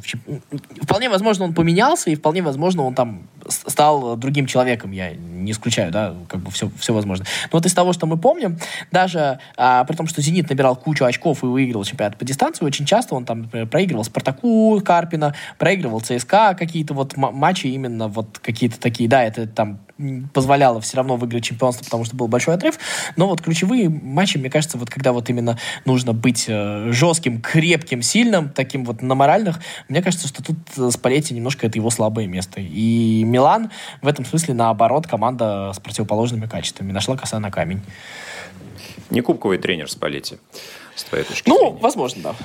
вполне 0.81 1.09
возможно, 1.09 1.45
он 1.45 1.53
поменялся, 1.53 2.09
и 2.09 2.15
вполне 2.15 2.41
возможно, 2.41 2.83
он 2.83 2.93
там 2.93 3.27
стал 3.47 4.15
другим 4.17 4.45
человеком, 4.45 4.91
я 4.91 5.13
не 5.43 5.51
исключаю, 5.51 5.91
да, 5.91 6.15
как 6.27 6.41
бы 6.41 6.51
все, 6.51 6.69
все 6.77 6.93
возможно. 6.93 7.25
Но 7.51 7.57
вот 7.57 7.65
из 7.65 7.73
того, 7.73 7.93
что 7.93 8.05
мы 8.05 8.17
помним, 8.17 8.57
даже 8.91 9.39
а, 9.57 9.83
при 9.85 9.95
том, 9.95 10.07
что 10.07 10.21
«Зенит» 10.21 10.49
набирал 10.49 10.75
кучу 10.75 11.05
очков 11.05 11.43
и 11.43 11.45
выиграл 11.45 11.83
чемпионат 11.83 12.17
по 12.17 12.25
дистанции, 12.25 12.65
очень 12.65 12.85
часто 12.85 13.15
он 13.15 13.25
там, 13.25 13.43
например, 13.43 13.67
проигрывал 13.67 14.03
«Спартаку» 14.03 14.81
Карпина, 14.83 15.35
проигрывал 15.57 16.01
ЦСКА, 16.01 16.55
какие-то 16.57 16.93
вот 16.93 17.15
матчи 17.17 17.67
именно 17.67 18.07
вот 18.07 18.39
какие-то 18.39 18.79
такие, 18.79 19.09
да, 19.09 19.23
это 19.23 19.47
там 19.47 19.79
позволяло 20.33 20.81
все 20.81 20.97
равно 20.97 21.15
выиграть 21.15 21.43
чемпионство, 21.43 21.83
потому 21.83 22.05
что 22.05 22.15
был 22.15 22.27
большой 22.27 22.55
отрыв. 22.55 22.77
Но 23.15 23.27
вот 23.27 23.41
ключевые 23.41 23.89
матчи, 23.89 24.37
мне 24.37 24.49
кажется, 24.49 24.77
вот 24.77 24.89
когда 24.89 25.11
вот 25.11 25.29
именно 25.29 25.57
нужно 25.85 26.13
быть 26.13 26.45
э, 26.47 26.91
жестким, 26.91 27.41
крепким, 27.41 28.01
сильным, 28.01 28.49
таким 28.49 28.85
вот 28.85 29.01
на 29.01 29.15
моральных, 29.15 29.59
мне 29.89 30.01
кажется, 30.01 30.27
что 30.27 30.43
тут 30.43 30.57
э, 30.77 30.89
Спалетти 30.91 31.33
немножко 31.33 31.67
это 31.67 31.77
его 31.77 31.89
слабое 31.89 32.27
место. 32.27 32.59
И 32.61 33.23
Милан 33.23 33.71
в 34.01 34.07
этом 34.07 34.25
смысле, 34.25 34.53
наоборот, 34.53 35.07
команда 35.07 35.71
с 35.73 35.79
противоположными 35.79 36.47
качествами. 36.47 36.91
Нашла 36.91 37.17
коса 37.17 37.39
на 37.39 37.51
камень. 37.51 37.81
Не 39.09 39.21
кубковый 39.21 39.57
тренер 39.57 39.89
Спалетти, 39.89 40.37
с 40.95 41.03
твоей 41.03 41.23
точки 41.23 41.49
ну, 41.49 41.57
зрения. 41.57 41.73
Ну, 41.73 41.79
возможно, 41.79 42.21
да. 42.23 42.35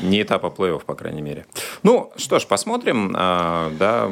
Не 0.00 0.22
этапа 0.22 0.46
плей-офф, 0.46 0.84
по 0.84 0.94
крайней 0.94 1.22
мере. 1.22 1.46
Ну, 1.82 2.12
что 2.16 2.38
ж, 2.38 2.46
посмотрим. 2.46 3.14
А, 3.16 3.70
да, 3.78 4.10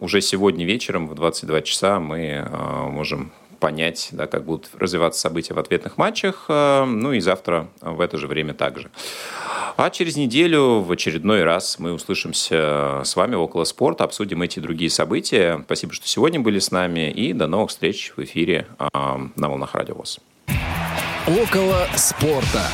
уже 0.00 0.20
сегодня 0.20 0.64
вечером 0.64 1.06
в 1.08 1.14
22 1.14 1.62
часа 1.62 2.00
мы 2.00 2.44
а, 2.46 2.88
можем 2.88 3.32
понять, 3.58 4.08
да, 4.12 4.26
как 4.26 4.44
будут 4.44 4.70
развиваться 4.78 5.20
события 5.20 5.54
в 5.54 5.58
ответных 5.58 5.98
матчах. 5.98 6.46
А, 6.48 6.84
ну 6.84 7.12
и 7.12 7.20
завтра 7.20 7.68
в 7.80 8.00
это 8.00 8.18
же 8.18 8.26
время 8.26 8.54
также. 8.54 8.90
А 9.76 9.88
через 9.90 10.16
неделю 10.16 10.80
в 10.80 10.90
очередной 10.90 11.44
раз 11.44 11.78
мы 11.78 11.92
услышимся 11.92 13.02
с 13.04 13.16
вами 13.16 13.34
около 13.34 13.64
спорта, 13.64 14.04
обсудим 14.04 14.42
эти 14.42 14.58
другие 14.60 14.90
события. 14.90 15.62
Спасибо, 15.64 15.92
что 15.92 16.06
сегодня 16.06 16.40
были 16.40 16.58
с 16.58 16.70
нами, 16.70 17.10
и 17.10 17.32
до 17.32 17.46
новых 17.46 17.70
встреч 17.70 18.12
в 18.16 18.22
эфире 18.22 18.66
на 18.92 19.48
волнах 19.48 19.74
Радио 19.74 19.94
ВОЗ. 19.94 20.20
Около 21.26 21.86
спорта. 21.96 22.66